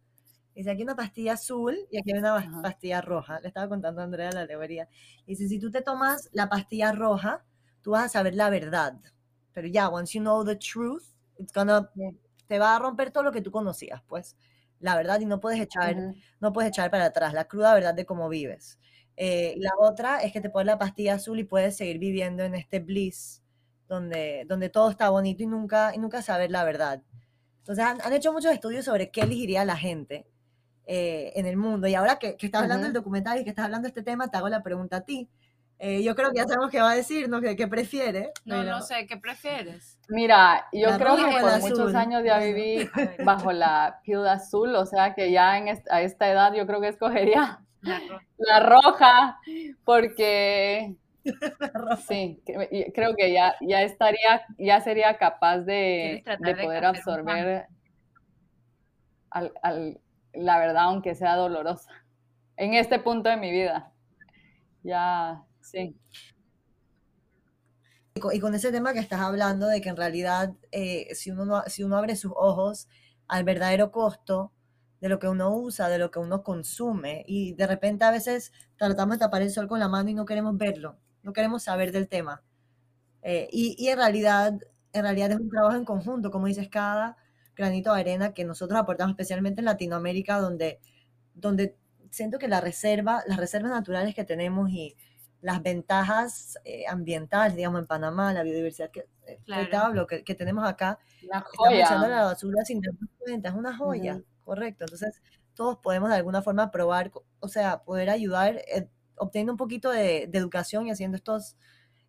Dice, 0.55 0.71
aquí 0.71 0.81
hay 0.81 0.83
una 0.83 0.95
pastilla 0.95 1.33
azul 1.33 1.77
y 1.91 1.99
aquí 1.99 2.13
hay 2.13 2.19
una 2.19 2.37
Ajá. 2.37 2.61
pastilla 2.61 3.01
roja. 3.01 3.39
Le 3.41 3.49
estaba 3.49 3.67
contando 3.67 4.01
a 4.01 4.05
Andrea 4.05 4.31
la 4.31 4.47
teoría. 4.47 4.87
Dice, 5.27 5.47
si 5.47 5.59
tú 5.59 5.69
te 5.69 5.81
tomas 5.81 6.29
la 6.31 6.49
pastilla 6.49 6.93
roja, 6.93 7.43
tú 7.81 7.91
vas 7.91 8.05
a 8.05 8.09
saber 8.09 8.35
la 8.35 8.49
verdad. 8.49 8.97
Pero 9.53 9.67
ya, 9.67 9.89
once 9.89 10.17
you 10.17 10.21
know 10.21 10.43
the 10.43 10.55
truth, 10.55 11.03
it's 11.37 11.53
gonna, 11.53 11.89
te 12.47 12.57
va 12.57 12.75
a 12.75 12.79
romper 12.79 13.11
todo 13.11 13.23
lo 13.23 13.31
que 13.31 13.41
tú 13.41 13.51
conocías, 13.51 14.01
pues. 14.07 14.37
La 14.85 14.95
verdad, 14.95 15.19
y 15.19 15.25
no 15.25 15.39
puedes 15.39 15.59
echar, 15.59 15.95
Ujú. 15.95 16.21
no 16.39 16.53
puedes 16.53 16.69
echar 16.69 16.91
para 16.91 17.05
atrás, 17.05 17.33
la 17.33 17.45
cruda 17.45 17.73
verdad 17.73 17.93
de 17.93 18.05
cómo 18.05 18.29
vives. 18.29 18.79
Eh, 19.17 19.55
la 19.57 19.71
otra 19.79 20.19
es 20.21 20.31
que 20.33 20.41
te 20.41 20.49
pones 20.49 20.67
la 20.67 20.77
pastilla 20.77 21.15
azul 21.15 21.39
y 21.39 21.43
puedes 21.45 21.77
seguir 21.77 21.99
viviendo 21.99 22.43
en 22.43 22.55
este 22.55 22.79
bliss 22.79 23.43
donde, 23.87 24.45
donde 24.47 24.69
todo 24.69 24.89
está 24.89 25.09
bonito 25.09 25.43
y 25.43 25.47
nunca, 25.47 25.93
y 25.95 25.99
nunca 25.99 26.21
saber 26.21 26.51
la 26.51 26.63
verdad. 26.63 27.01
Entonces 27.59 27.83
han, 27.85 28.01
han 28.01 28.13
hecho 28.13 28.33
muchos 28.33 28.51
estudios 28.53 28.85
sobre 28.85 29.11
qué 29.11 29.21
elegiría 29.21 29.65
la 29.65 29.77
gente 29.77 30.27
eh, 30.85 31.33
en 31.35 31.45
el 31.47 31.57
mundo. 31.57 31.87
Y 31.87 31.95
ahora 31.95 32.17
que, 32.19 32.37
que 32.37 32.45
estás 32.47 32.63
hablando 32.63 32.85
del 32.85 32.93
documental 32.93 33.39
y 33.39 33.43
que 33.43 33.49
estás 33.51 33.65
hablando 33.65 33.85
de 33.87 33.89
este 33.89 34.03
tema, 34.03 34.29
te 34.29 34.37
hago 34.37 34.49
la 34.49 34.63
pregunta 34.63 34.97
a 34.97 35.01
ti. 35.01 35.29
Eh, 35.87 36.01
yo 36.01 36.15
creo 36.15 36.31
que 36.31 36.37
ya 36.37 36.47
sabemos 36.47 36.71
qué 36.71 36.81
va 36.81 36.89
a 36.91 36.95
decir, 36.95 37.29
¿no? 37.29 37.41
¿Qué, 37.41 37.55
qué 37.55 37.67
prefiere? 37.67 38.31
No, 38.43 38.55
pero- 38.55 38.71
no 38.71 38.81
sé, 38.81 39.05
¿qué 39.05 39.17
prefieres? 39.17 39.99
Mira, 40.09 40.65
yo 40.73 40.89
La 40.89 40.97
creo 40.97 41.15
que 41.15 41.39
por 41.39 41.59
muchos 41.59 41.93
años 41.93 42.23
ya 42.25 42.39
viví 42.39 42.89
bajo 43.23 43.51
la 43.51 43.99
píldora 44.03 44.31
azul, 44.33 44.75
o 44.75 44.85
sea 44.87 45.13
que 45.13 45.31
ya 45.31 45.59
en 45.59 45.67
est- 45.67 45.87
a 45.91 46.01
esta 46.01 46.27
edad 46.27 46.53
yo 46.55 46.65
creo 46.65 46.81
que 46.81 46.87
escogería 46.87 47.59
La 47.81 47.99
ro- 47.99 48.19
la 48.37 48.59
roja, 48.61 49.39
porque 49.83 50.95
sí, 52.07 52.41
creo 52.95 53.15
que 53.15 53.31
ya, 53.31 53.53
ya 53.61 53.83
estaría, 53.83 54.41
ya 54.57 54.81
sería 54.81 55.17
capaz 55.19 55.59
de, 55.59 56.21
¿Quieres 56.23 56.23
tratar 56.23 56.47
de 56.47 56.53
de 56.55 56.63
poder 56.63 56.85
absorber 56.85 57.65
al- 59.29 59.53
al- 59.61 59.99
la 60.33 60.57
verdad, 60.57 60.83
aunque 60.85 61.13
sea 61.13 61.35
dolorosa, 61.35 61.91
en 62.57 62.73
este 62.73 62.97
punto 62.99 63.29
de 63.29 63.37
mi 63.37 63.51
vida. 63.51 63.91
Ya, 64.83 65.41
sí. 65.71 65.95
Y 68.15 68.39
con, 68.39 68.55
ese 68.55 68.71
tema 68.71 68.93
que 68.93 68.99
estás 68.99 69.19
hablando 69.19 69.67
de 69.67 69.81
que 69.81 69.89
en 69.89 69.97
realidad 69.97 70.53
eh, 70.71 71.13
si, 71.13 71.31
uno 71.31 71.45
no- 71.45 71.63
si 71.67 71.83
uno 71.83 71.97
abre 71.97 72.15
sus 72.15 72.31
ojos 72.35 72.87
al 73.27 73.43
verdadero 73.43 73.91
costo 73.91 74.53
de 75.01 75.09
lo 75.09 75.19
que 75.19 75.27
uno 75.27 75.53
usa, 75.53 75.89
de 75.89 75.97
lo 75.97 76.11
que 76.11 76.19
uno 76.19 76.41
consume, 76.43 77.23
y 77.27 77.53
de 77.53 77.67
repente 77.67 78.05
a 78.05 78.11
veces 78.11 78.53
tratamos 78.77 79.17
de 79.17 79.19
tapar 79.19 79.41
el 79.41 79.51
sol 79.51 79.67
con 79.67 79.79
la 79.79 79.89
mano 79.89 80.09
y 80.09 80.13
no 80.13 80.25
queremos 80.25 80.57
verlo, 80.57 80.97
no 81.23 81.33
queremos 81.33 81.63
saber 81.63 81.91
del 81.91 82.07
tema. 82.07 82.41
Eh, 83.23 83.49
y, 83.51 83.75
y 83.77 83.89
en 83.89 83.97
realidad, 83.97 84.53
en 84.93 85.03
realidad 85.03 85.31
es 85.31 85.39
un 85.39 85.49
trabajo 85.49 85.75
en 85.77 85.85
conjunto, 85.85 86.31
como 86.31 86.47
dices, 86.47 86.69
cada 86.69 87.17
granito 87.55 87.93
de 87.93 87.99
arena 88.01 88.33
que 88.33 88.45
nosotros 88.45 88.79
aportamos, 88.79 89.13
especialmente 89.13 89.61
en 89.61 89.65
Latinoamérica, 89.65 90.39
donde, 90.39 90.79
donde 91.33 91.75
siento 92.11 92.39
que 92.39 92.47
la 92.47 92.61
reserva, 92.61 93.23
las 93.27 93.37
reservas 93.37 93.71
naturales 93.71 94.15
que 94.15 94.23
tenemos 94.23 94.69
y 94.69 94.95
las 95.45 95.61
ventajas 95.61 96.57
eh, 96.65 96.85
ambientales, 96.87 97.55
digamos, 97.55 97.79
en 97.81 97.85
Panamá, 97.87 98.33
la 98.33 98.41
biodiversidad 98.41 98.89
que, 98.89 99.01
eh, 99.27 99.37
que 99.37 99.43
Claro. 99.45 99.69
te 99.69 99.75
hablo, 99.75 100.07
que, 100.07 100.23
que 100.23 100.33
tenemos 100.35 100.67
acá, 100.67 100.97
Una 101.23 101.37
estamos 101.39 101.73
echando 101.73 102.05
joya. 102.07 102.15
la 102.17 102.23
basura 102.25 102.65
sin 102.65 102.81
darnos 102.81 103.09
cuenta, 103.19 103.49
es 103.49 103.55
una 103.55 103.77
joya, 103.77 104.15
Ujú. 104.15 104.25
correcto. 104.43 104.85
Entonces, 104.85 105.21
todos 105.53 105.77
podemos 105.77 106.09
de 106.09 106.15
alguna 106.15 106.41
forma 106.41 106.71
probar, 106.71 107.11
o 107.39 107.47
sea, 107.47 107.83
poder 107.83 108.09
ayudar 108.09 108.55
eh, 108.67 108.89
obteniendo 109.17 109.53
un 109.53 109.57
poquito 109.57 109.91
de, 109.91 110.27
de 110.27 110.37
educación 110.39 110.87
y 110.87 110.91
haciendo 110.91 111.15
estos, 111.15 111.55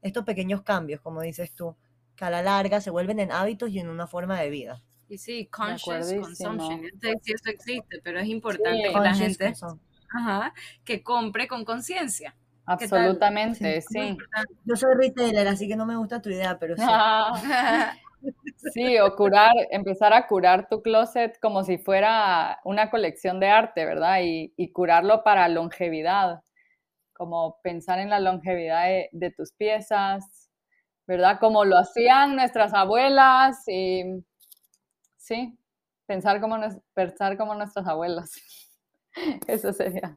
estos 0.00 0.24
pequeños 0.24 0.62
cambios, 0.62 1.00
como 1.02 1.20
dices 1.20 1.54
tú, 1.54 1.76
que 2.16 2.24
a 2.24 2.30
la 2.30 2.42
larga 2.42 2.80
se 2.80 2.88
vuelven 2.90 3.20
en 3.20 3.32
hábitos 3.32 3.68
y 3.70 3.78
en 3.80 3.90
una 3.90 4.06
forma 4.06 4.40
de 4.40 4.48
vida. 4.48 4.82
Y 5.08 5.18
sí, 5.18 5.46
conscious 5.46 6.12
consumption. 6.14 6.80
No 6.82 6.88
sé 7.00 7.14
si 7.22 7.32
eso 7.32 7.50
existe, 7.50 8.00
pero 8.02 8.18
es 8.18 8.26
importante 8.28 8.88
Sí. 8.88 8.92
que 8.94 9.00
la 9.00 9.14
gente 9.14 9.54
ajá, 10.08 10.54
que 10.84 11.02
compre 11.02 11.46
con 11.46 11.64
conciencia. 11.66 12.34
Absolutamente, 12.66 13.80
Sí. 13.80 14.16
Yo 14.64 14.76
soy 14.76 14.94
retailer, 14.94 15.46
así 15.48 15.68
que 15.68 15.76
no 15.76 15.86
me 15.86 15.96
gusta 15.96 16.20
tu 16.20 16.30
idea, 16.30 16.58
pero 16.58 16.76
sí. 16.76 16.82
Sí, 18.74 18.98
o 18.98 19.14
curar, 19.14 19.52
empezar 19.70 20.12
a 20.12 20.26
curar 20.26 20.68
tu 20.68 20.82
closet 20.82 21.38
como 21.40 21.62
si 21.62 21.78
fuera 21.78 22.58
una 22.64 22.90
colección 22.90 23.38
de 23.38 23.48
arte, 23.48 23.84
¿verdad? 23.84 24.20
Y, 24.22 24.52
y 24.56 24.72
curarlo 24.72 25.22
para 25.22 25.48
longevidad, 25.48 26.40
como 27.14 27.60
pensar 27.62 28.00
en 28.00 28.10
la 28.10 28.20
longevidad 28.20 28.86
de, 28.86 29.08
de 29.12 29.30
tus 29.30 29.52
piezas, 29.52 30.50
¿verdad? 31.06 31.38
Como 31.40 31.64
lo 31.64 31.78
hacían 31.78 32.36
nuestras 32.36 32.74
abuelas 32.74 33.62
y 33.68 34.04
sí, 35.16 35.58
pensar 36.06 36.40
como, 36.40 36.58
pensar 36.94 37.36
como 37.36 37.54
nuestras 37.54 37.86
abuelas. 37.86 38.32
Eso 39.46 39.72
sería. 39.72 40.16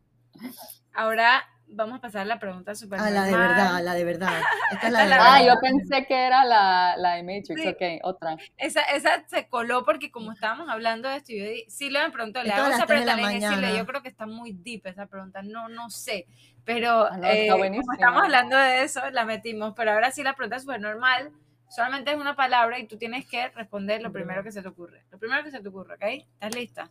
Ahora 0.93 1.43
vamos 1.71 1.97
a 1.97 2.01
pasar 2.01 2.21
a 2.21 2.25
la 2.25 2.39
pregunta 2.39 2.75
super 2.75 2.99
A 2.99 3.09
la 3.09 3.25
de 3.25 3.31
normal. 3.31 3.49
verdad, 3.49 3.75
a 3.77 3.81
la 3.81 3.93
de 3.93 4.03
verdad. 4.05 4.41
Esta 4.71 4.87
es 4.87 4.93
la 4.93 4.99
de 5.03 5.07
la 5.09 5.15
verdad. 5.17 5.33
Ah, 5.35 5.43
yo 5.45 5.53
pensé 5.61 6.05
que 6.05 6.15
era 6.27 6.45
la, 6.45 6.95
la 6.97 7.15
de 7.15 7.23
Matrix, 7.23 7.61
Sí. 7.61 7.67
ok, 7.67 7.81
otra. 8.03 8.37
Esa, 8.57 8.81
esa 8.81 9.27
se 9.27 9.47
coló 9.47 9.83
porque 9.85 10.11
como 10.11 10.31
estábamos 10.31 10.69
hablando 10.69 11.09
de 11.09 11.17
esto, 11.17 11.33
yo 11.33 11.43
di- 11.45 11.65
sí 11.69 11.89
le 11.89 12.09
preguntó, 12.11 12.43
le 12.43 12.51
hago 12.51 12.67
las 12.69 12.77
esa 12.79 12.87
pregunta, 12.87 13.15
le 13.15 13.77
yo 13.77 13.85
creo 13.85 14.01
que 14.01 14.09
está 14.09 14.25
muy 14.25 14.53
deep 14.53 14.87
esa 14.87 15.05
pregunta, 15.07 15.41
no, 15.41 15.69
no 15.69 15.89
sé, 15.89 16.25
pero 16.65 17.05
Ah, 17.05 17.17
no, 17.17 17.27
eh, 17.27 17.47
como 17.49 17.63
estamos 17.63 18.23
hablando 18.23 18.57
de 18.57 18.83
eso, 18.83 19.01
la 19.11 19.25
metimos, 19.25 19.73
pero 19.75 19.91
ahora 19.91 20.11
sí 20.11 20.23
la 20.23 20.33
pregunta 20.35 20.57
es 20.57 20.63
súper 20.63 20.81
normal, 20.81 21.31
Solamente 21.69 22.09
es 22.11 22.17
una 22.17 22.35
palabra 22.35 22.79
y 22.79 22.87
tú 22.87 22.97
tienes 22.97 23.27
que 23.27 23.47
responder 23.49 24.01
lo 24.01 24.11
primero 24.11 24.43
que 24.43 24.51
se 24.51 24.63
te 24.63 24.67
ocurre. 24.67 25.03
Lo 25.11 25.19
primero 25.19 25.43
que 25.43 25.51
se 25.51 25.59
te 25.59 25.67
ocurre, 25.67 25.93
¿ok? 25.95 26.03
¿Estás 26.03 26.55
lista? 26.55 26.89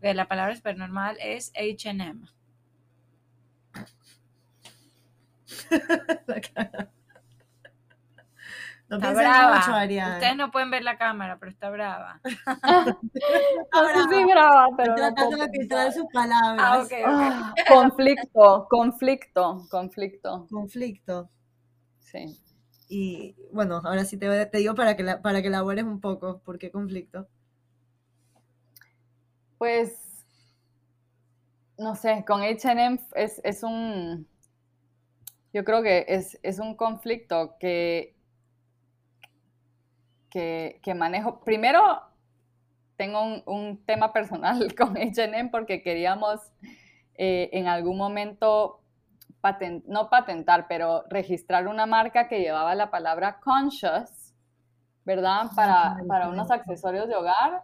la 0.00 0.26
palabra 0.28 0.54
supernormal 0.54 1.18
es 1.20 1.52
H&M. 1.54 2.20
No 8.88 8.98
Está 8.98 9.12
brava. 9.14 9.56
mucho, 9.56 9.72
Ariane. 9.72 10.14
Ustedes 10.14 10.36
no 10.36 10.50
pueden 10.52 10.70
ver 10.70 10.84
la 10.84 10.96
cámara, 10.96 11.38
pero 11.40 11.50
está 11.50 11.70
brava. 11.70 12.20
Ahora, 13.72 14.06
Sí, 14.08 14.24
brava, 14.24 14.68
pero 14.76 14.94
tratando 14.94 15.36
puedo 15.36 15.46
de 15.46 15.58
filtrar 15.58 15.92
sus 15.92 16.06
palabras. 16.12 16.64
Ah, 16.64 16.78
ok, 16.78 16.84
ok. 16.84 16.92
Ah, 17.04 17.54
conflicto, 17.68 18.66
conflicto, 18.70 19.66
conflicto. 19.70 20.46
Conflicto. 20.48 21.28
Sí. 21.98 22.38
Y 22.88 23.34
bueno, 23.52 23.80
ahora 23.84 24.04
sí 24.04 24.16
te, 24.16 24.46
te 24.46 24.58
digo 24.58 24.76
para 24.76 24.96
que, 24.96 25.02
la, 25.02 25.20
para 25.20 25.42
que 25.42 25.48
elabores 25.48 25.84
un 25.84 26.00
poco. 26.00 26.38
¿Por 26.44 26.56
qué 26.56 26.70
conflicto? 26.70 27.26
Pues, 29.58 30.24
no 31.76 31.96
sé, 31.96 32.24
con 32.24 32.42
HM 32.42 33.00
es, 33.16 33.40
es 33.42 33.64
un, 33.64 34.28
yo 35.56 35.64
creo 35.64 35.82
que 35.82 36.04
es, 36.06 36.38
es 36.42 36.58
un 36.58 36.74
conflicto 36.74 37.56
que, 37.58 38.14
que, 40.28 40.80
que 40.82 40.94
manejo. 40.94 41.40
Primero, 41.40 42.02
tengo 42.98 43.22
un, 43.24 43.42
un 43.46 43.82
tema 43.86 44.12
personal 44.12 44.74
con 44.76 44.98
HM 44.98 45.50
porque 45.50 45.82
queríamos 45.82 46.52
eh, 47.14 47.48
en 47.54 47.68
algún 47.68 47.96
momento, 47.96 48.82
no 49.86 50.10
patentar, 50.10 50.66
pero 50.68 51.04
registrar 51.08 51.68
una 51.68 51.86
marca 51.86 52.28
que 52.28 52.40
llevaba 52.40 52.74
la 52.74 52.90
palabra 52.90 53.40
conscious, 53.40 54.34
¿verdad? 55.06 55.46
Para, 55.56 55.96
qué 55.98 56.04
para 56.06 56.26
bonito 56.26 56.34
unos 56.34 56.48
eso. 56.48 56.54
accesorios 56.54 57.08
de 57.08 57.14
hogar. 57.14 57.62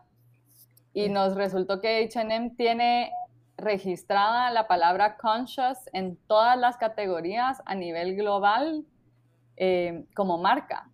Y 0.94 1.10
nos 1.10 1.34
resultó 1.34 1.82
que 1.82 2.08
HM 2.08 2.56
tiene 2.56 3.12
registrada 3.56 4.50
la 4.50 4.66
palabra 4.66 5.16
conscious 5.16 5.78
en 5.92 6.16
todas 6.26 6.58
las 6.58 6.76
categorías 6.76 7.62
a 7.64 7.74
nivel 7.74 8.16
global 8.16 8.84
eh, 9.56 10.04
como 10.14 10.38
marca, 10.38 10.88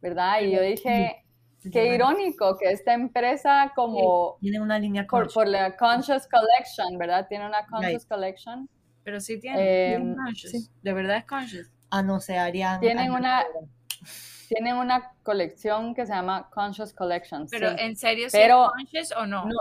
¿verdad? 0.00 0.40
Y 0.42 0.52
yo 0.52 0.60
dije, 0.60 1.24
qué 1.72 1.94
irónico 1.94 2.56
que 2.58 2.70
esta 2.70 2.94
empresa 2.94 3.72
como 3.74 4.36
Tiene 4.40 4.60
una 4.60 4.78
línea 4.78 5.06
por, 5.06 5.48
la 5.48 5.76
Conscious 5.76 6.28
Collection, 6.28 6.98
¿verdad? 6.98 7.26
Tiene 7.28 7.46
una 7.46 7.66
Conscious 7.66 8.06
Collection. 8.06 8.68
Pero 9.04 9.20
sí 9.20 9.40
tiene. 9.40 9.58
Eh, 9.58 9.96
tiene 9.96 10.14
conscious. 10.14 10.52
sí. 10.52 10.70
De 10.82 10.92
verdad 10.92 11.16
es 11.16 11.24
conscious. 11.24 11.70
Ah, 11.90 12.02
no 12.02 12.20
sé, 12.20 12.38
Ariane. 12.38 12.80
Tienen 12.80 13.10
una, 13.10 13.44
tienen 14.48 14.76
una 14.76 15.12
colección 15.22 15.94
que 15.94 16.06
se 16.06 16.12
llama 16.12 16.48
Conscious 16.50 16.92
Collection. 16.92 17.46
Pero 17.50 17.70
sí. 17.70 17.76
en 17.78 17.96
serio, 17.96 18.30
¿sí 18.30 18.36
Pero- 18.36 18.66
es 18.66 18.70
conscious 18.72 19.12
o 19.16 19.26
no? 19.26 19.46
No, 19.46 19.54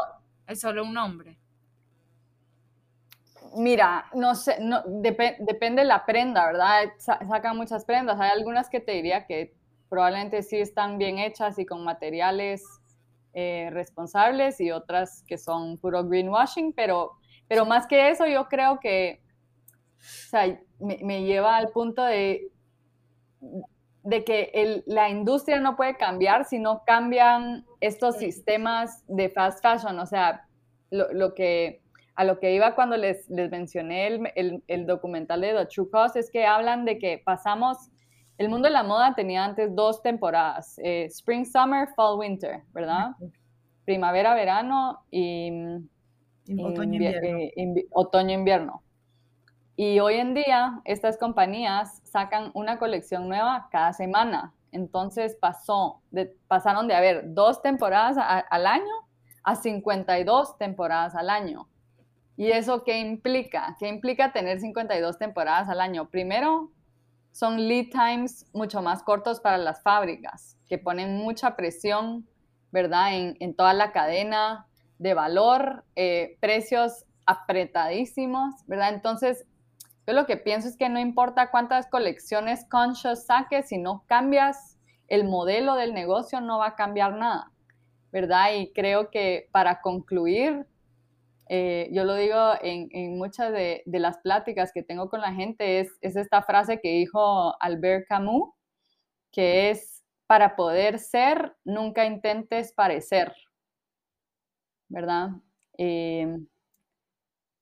Es 0.47 0.61
solo 0.61 0.83
un 0.83 0.93
nombre. 0.93 1.40
Mira, 3.55 4.05
no 4.13 4.35
sé, 4.35 4.57
no, 4.61 4.81
depe- 4.85 5.35
depende 5.39 5.81
de 5.81 5.87
la 5.87 6.05
prenda, 6.05 6.45
¿verdad? 6.45 6.83
Sa- 6.97 7.19
sacan 7.27 7.57
muchas 7.57 7.83
prendas. 7.85 8.19
Hay 8.19 8.29
algunas 8.31 8.69
que 8.69 8.79
te 8.79 8.93
diría 8.93 9.25
que 9.25 9.53
probablemente 9.89 10.41
sí 10.43 10.57
están 10.57 10.97
bien 10.97 11.17
hechas 11.19 11.59
y 11.59 11.65
con 11.65 11.83
materiales 11.83 12.63
eh, 13.33 13.69
responsables 13.71 14.59
y 14.61 14.71
otras 14.71 15.23
que 15.27 15.37
son 15.37 15.77
puro 15.77 16.05
greenwashing, 16.07 16.73
pero, 16.73 17.11
pero 17.47 17.65
más 17.65 17.87
que 17.87 18.09
eso 18.09 18.25
yo 18.25 18.47
creo 18.47 18.79
que 18.79 19.21
o 19.99 20.29
sea, 20.29 20.59
me, 20.79 20.99
me 21.03 21.23
lleva 21.23 21.57
al 21.57 21.69
punto 21.69 22.03
de, 22.03 22.51
de 24.03 24.23
que 24.23 24.51
el- 24.53 24.83
la 24.87 25.09
industria 25.09 25.59
no 25.59 25.75
puede 25.75 25.95
cambiar 25.95 26.45
si 26.45 26.57
no 26.59 26.83
cambian 26.85 27.65
estos 27.81 28.17
sistemas 28.17 29.03
de 29.07 29.29
fast 29.29 29.61
fashion. 29.61 29.99
O 29.99 30.05
sea, 30.05 30.47
lo, 30.89 31.11
lo 31.13 31.33
que, 31.35 31.80
a 32.15 32.23
lo 32.23 32.39
que 32.39 32.53
iba 32.53 32.75
cuando 32.75 32.97
les, 32.97 33.29
les 33.29 33.49
mencioné 33.49 34.07
el, 34.07 34.31
el- 34.35 34.63
el 34.67 34.85
documental 34.85 35.41
de 35.41 35.53
The 35.53 35.65
True 35.67 35.89
Cost 35.89 36.15
es 36.15 36.29
que 36.29 36.45
hablan 36.45 36.85
de 36.85 36.97
que 36.99 37.21
pasamos, 37.23 37.77
el 38.37 38.49
mundo 38.49 38.67
de 38.67 38.73
la 38.73 38.83
moda 38.83 39.13
tenía 39.15 39.45
antes 39.45 39.73
dos 39.75 40.01
temporadas, 40.01 40.77
eh, 40.79 41.05
Spring, 41.05 41.45
Summer, 41.45 41.87
Fall, 41.95 42.17
Winter, 42.17 42.63
¿verdad? 42.73 43.11
Primavera, 43.85 44.33
verano 44.35 45.03
y, 45.11 45.51
Otoño, 46.59 46.95
invierno. 46.95 47.37
eh, 47.37 47.53
invi- 47.57 47.87
otoño, 47.91 48.33
invierno. 48.33 48.83
Y 49.75 49.99
hoy 49.99 50.15
en 50.15 50.33
día 50.33 50.81
estas 50.85 51.17
compañías 51.17 52.01
sacan 52.03 52.51
una 52.53 52.77
colección 52.77 53.27
nueva 53.29 53.67
cada 53.71 53.93
semana. 53.93 54.53
Entonces 54.71 55.35
pasó 55.39 56.01
de, 56.11 56.35
pasaron 56.47 56.87
de 56.87 56.95
haber 56.95 57.33
dos 57.33 57.61
temporadas 57.61 58.17
a- 58.17 58.39
al 58.39 58.67
año 58.67 58.93
a 59.43 59.55
52 59.55 60.57
temporadas 60.57 61.15
al 61.15 61.29
año. 61.29 61.67
¿Y 62.37 62.51
eso 62.51 62.83
qué 62.83 62.99
implica? 62.99 63.75
¿Qué 63.79 63.87
implica 63.87 64.31
tener 64.31 64.59
52 64.59 65.17
temporadas 65.17 65.69
al 65.69 65.81
año? 65.81 66.09
Primero, 66.09 66.71
son 67.31 67.67
lead 67.67 67.87
times 67.91 68.45
mucho 68.53 68.81
más 68.81 69.03
cortos 69.03 69.39
para 69.39 69.57
las 69.57 69.81
fábricas, 69.83 70.57
que 70.67 70.77
ponen 70.77 71.17
mucha 71.17 71.55
presión, 71.55 72.27
¿verdad? 72.71 73.15
En, 73.15 73.37
en 73.39 73.55
toda 73.55 73.73
la 73.73 73.91
cadena 73.91 74.67
de 74.97 75.13
valor, 75.13 75.83
eh, 75.95 76.37
precios 76.39 77.05
apretadísimos, 77.25 78.53
¿verdad? 78.67 78.93
Entonces, 78.93 79.45
yo 80.05 80.13
lo 80.13 80.25
que 80.25 80.37
pienso 80.37 80.67
es 80.67 80.77
que 80.77 80.89
no 80.89 80.99
importa 80.99 81.51
cuántas 81.51 81.87
colecciones 81.87 82.65
conscious 82.69 83.25
saques, 83.25 83.67
si 83.69 83.77
no 83.77 84.03
cambias 84.07 84.77
el 85.07 85.25
modelo 85.25 85.75
del 85.75 85.93
negocio, 85.93 86.39
no 86.41 86.59
va 86.59 86.67
a 86.67 86.75
cambiar 86.75 87.15
nada, 87.15 87.51
¿verdad? 88.11 88.53
Y 88.53 88.71
creo 88.73 89.09
que 89.09 89.49
para 89.51 89.81
concluir, 89.81 90.67
eh, 91.53 91.89
yo 91.91 92.05
lo 92.05 92.15
digo 92.15 92.53
en, 92.61 92.87
en 92.91 93.17
muchas 93.17 93.51
de, 93.51 93.83
de, 93.85 93.99
las 93.99 94.19
pláticas 94.19 94.71
que 94.71 94.83
tengo 94.83 95.09
con 95.09 95.19
la 95.19 95.33
gente, 95.33 95.81
es, 95.81 95.91
es 95.99 96.15
esta 96.15 96.41
frase 96.43 96.79
que 96.79 96.87
dijo 96.87 97.61
Albert 97.61 98.07
Camus, 98.07 98.53
que 99.33 99.69
es, 99.69 100.01
para 100.27 100.55
poder 100.55 100.97
ser, 100.97 101.53
nunca 101.65 102.05
intentes 102.05 102.71
parecer, 102.71 103.35
¿verdad? 104.87 105.31
Eh, 105.77 106.37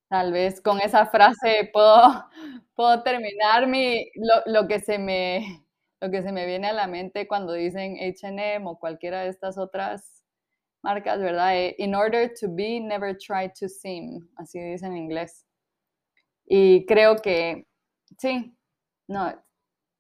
tal 0.08 0.34
vez 0.34 0.62
con 0.62 0.80
esa 0.82 1.08
frase 1.08 1.72
puedo, 1.74 2.30
puedo 2.76 3.02
terminar 3.02 3.66
mi, 3.66 4.12
lo, 4.14 4.62
lo, 4.62 4.68
que 4.68 4.82
se 4.82 5.00
me, 5.00 5.66
lo 6.00 6.12
que 6.12 6.22
se 6.22 6.32
me 6.32 6.46
viene 6.46 6.68
a 6.68 6.74
la 6.74 6.86
mente 6.86 7.28
cuando 7.28 7.54
dicen 7.54 7.98
H&M 8.00 8.68
o 8.68 8.78
cualquiera 8.78 9.22
de 9.22 9.30
estas 9.30 9.58
otras 9.58 10.19
marcas, 10.82 11.20
¿verdad? 11.20 11.56
Eh, 11.58 11.76
In 11.80 11.96
order 11.96 12.34
to 12.40 12.48
be, 12.48 12.80
never 12.80 13.18
try 13.18 13.52
to 13.60 13.68
seem, 13.68 14.28
así 14.38 14.60
dice 14.60 14.86
en 14.86 14.98
inglés. 14.98 15.46
Y 16.46 16.86
creo 16.86 17.18
que, 17.18 17.68
sí, 18.18 18.56
no, 19.08 19.34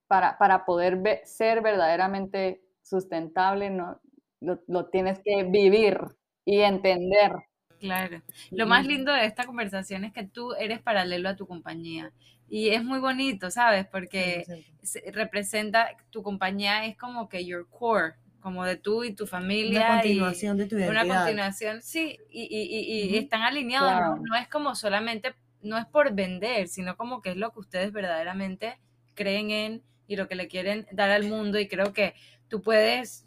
para, 0.07 0.37
para 0.37 0.65
poder 0.65 0.97
ver, 0.97 1.21
ser 1.25 1.61
verdaderamente 1.61 2.61
sustentable, 2.81 3.69
no, 3.69 3.99
lo, 4.41 4.59
lo, 4.67 4.89
tienes 4.89 5.19
que 5.23 5.43
vivir 5.43 5.99
y 6.45 6.59
entender. 6.59 7.31
Claro. 7.79 8.21
Lo 8.51 8.65
más 8.65 8.85
lindo 8.85 9.13
de 9.13 9.25
esta 9.25 9.45
conversación 9.45 10.03
es 10.03 10.11
que 10.11 10.23
tú 10.23 10.53
eres 10.53 10.81
paralelo 10.81 11.29
a 11.29 11.35
tu 11.35 11.45
compañía. 11.47 12.11
Y 12.49 12.69
es 12.69 12.83
muy 12.83 12.99
bonito, 12.99 13.51
¿sabes? 13.51 13.85
Porque 13.85 14.43
representa, 15.13 15.95
tu 16.09 16.23
compañía 16.23 16.85
es 16.85 16.97
como 16.97 17.29
que 17.29 17.45
your 17.45 17.69
core, 17.69 18.15
como 18.39 18.65
de 18.65 18.77
tú 18.77 19.03
y 19.03 19.13
tu 19.13 19.27
familia. 19.27 19.79
Una 19.79 20.01
continuación 20.01 20.57
y 20.57 20.59
de 20.59 20.65
tu 20.67 20.75
identidad. 20.77 21.05
Una 21.05 21.15
continuación, 21.23 21.81
sí, 21.81 22.17
y, 22.29 22.43
y, 22.43 23.13
y, 23.13 23.17
están 23.17 23.41
alineados. 23.41 23.91
Claro. 23.91 24.15
¿no? 24.15 24.23
no 24.23 24.35
es 24.35 24.47
como 24.47 24.75
solamente, 24.75 25.35
no 25.61 25.77
es 25.77 25.85
por 25.85 26.13
vender, 26.13 26.67
sino 26.67 26.95
como 26.97 27.21
que 27.21 27.31
es 27.31 27.37
lo 27.37 27.51
que 27.51 27.59
ustedes 27.59 27.91
verdaderamente 27.91 28.79
creen 29.15 29.51
en 29.51 29.83
y 30.07 30.15
lo 30.15 30.27
que 30.27 30.35
le 30.35 30.47
quieren 30.47 30.87
dar 30.91 31.11
al 31.11 31.25
mundo. 31.25 31.59
Y 31.59 31.67
creo 31.67 31.93
que 31.93 32.15
tú 32.47 32.61
puedes, 32.61 33.25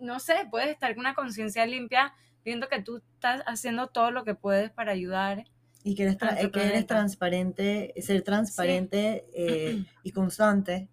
no 0.00 0.18
sé, 0.20 0.46
puedes 0.50 0.70
estar 0.70 0.94
con 0.94 1.00
una 1.00 1.14
conciencia 1.14 1.64
limpia 1.66 2.14
viendo 2.44 2.68
que 2.68 2.82
tú 2.82 3.02
estás 3.14 3.42
haciendo 3.46 3.88
todo 3.88 4.10
lo 4.10 4.24
que 4.24 4.34
puedes 4.34 4.70
para 4.70 4.92
ayudar. 4.92 5.44
Y 5.82 5.94
que 5.94 6.04
eres, 6.04 6.18
tra 6.18 6.36
que 6.36 6.62
eres 6.62 6.86
transparente, 6.86 7.92
ser 8.00 8.22
transparente 8.22 9.24
sí. 9.26 9.32
eh, 9.36 9.84
y 10.02 10.12
constante 10.12 10.88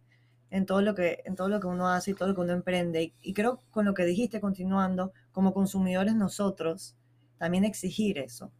en 0.51 0.65
todo 0.65 0.81
lo 0.81 0.93
que 0.93 1.23
en 1.25 1.35
todo 1.35 1.47
lo 1.47 1.59
que 1.59 1.67
uno 1.67 1.87
hace 1.87 2.11
y 2.11 2.13
todo 2.13 2.29
lo 2.29 2.35
que 2.35 2.41
uno 2.41 2.53
emprende. 2.53 3.03
Y, 3.03 3.13
y, 3.21 3.33
creo 3.33 3.59
con 3.71 3.85
lo 3.85 3.93
que 3.93 4.05
dijiste 4.05 4.39
continuando 4.41 5.13
como 5.31 5.53
consumidores 5.53 6.13
nosotros 6.13 6.95
también 7.37 7.63
exigir 7.63 8.19
eso. 8.19 8.51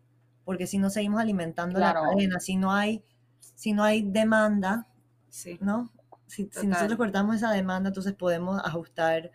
Porque 0.46 0.66
si 0.66 0.80
no 0.80 0.90
seguimos 0.90 1.22
alimentando 1.22 1.78
claro. 1.78 2.02
la 2.02 2.10
cadena 2.10 2.40
si 2.40 2.56
no 2.56 2.72
hay 2.72 3.04
si 3.56 3.74
no 3.74 3.84
hay 3.84 4.02
demanda 4.02 4.88
sí. 5.30 5.58
no 5.62 5.92
si, 6.26 6.50
si, 6.52 6.66
nosotros 6.66 6.98
cortamos 6.98 7.36
esa 7.36 7.52
demanda 7.52 7.90
entonces 7.90 8.14
podemos 8.14 8.60
ajustar 8.64 9.32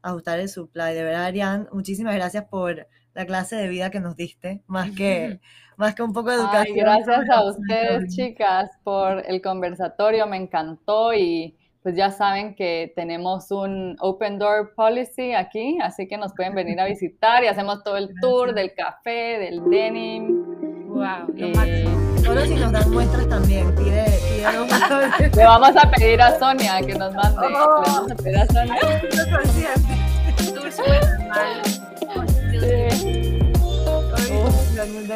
ajustar 0.00 0.38
el 0.38 0.48
supply. 0.48 0.94
De 0.94 1.02
verdad 1.02 1.24
Ariane 1.24 1.66
muchísimas 1.72 2.14
gracias 2.14 2.44
por 2.44 2.86
la 3.14 3.26
clase 3.26 3.56
de 3.56 3.68
vida 3.68 3.90
que 3.90 3.98
nos 3.98 4.16
diste 4.16 4.62
más 4.68 4.92
que 4.92 5.40
más 5.76 5.94
que 5.94 6.02
un 6.02 6.12
poco 6.12 6.30
de 6.30 6.36
educación. 6.36 6.78
Ay, 6.78 6.80
gracias 6.80 7.28
a 7.28 7.44
ustedes 7.50 8.14
chicas 8.14 8.70
por 8.84 9.24
el 9.26 9.42
conversatorio 9.42 10.26
me 10.28 10.36
encantó 10.36 11.12
y 11.12 11.56
pues 11.86 11.94
ya 11.94 12.10
saben 12.10 12.56
que 12.56 12.92
tenemos 12.96 13.52
un 13.52 13.96
Open 14.00 14.40
Door 14.40 14.74
Policy 14.74 15.34
aquí, 15.34 15.78
así 15.80 16.08
que 16.08 16.16
nos 16.18 16.34
pueden 16.34 16.52
venir 16.52 16.80
a 16.80 16.84
visitar 16.88 17.44
y 17.44 17.46
hacemos 17.46 17.84
todo 17.84 17.96
el 17.96 18.12
tour 18.20 18.54
del 18.54 18.74
café, 18.74 19.38
del 19.38 19.62
denim. 19.70 20.88
Wow, 20.88 21.32
eh, 21.36 21.86
Solo 22.24 22.44
si 22.44 22.56
nos 22.56 22.72
dan 22.72 22.90
muestras 22.90 23.28
también, 23.28 23.72
pide, 23.76 24.04
pide 24.04 25.30
Le 25.36 25.44
vamos 25.44 25.76
a 25.76 25.88
pedir 25.92 26.20
a 26.20 26.36
Sonia 26.36 26.80
que 26.84 26.96
nos 26.96 27.14
mande. 27.14 27.50
Le 27.50 27.54
vamos 27.54 28.10
a 28.10 28.14
pedir 28.16 28.36
a 28.36 28.46
Sonia. 28.48 28.74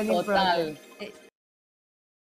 Total. 0.06 0.78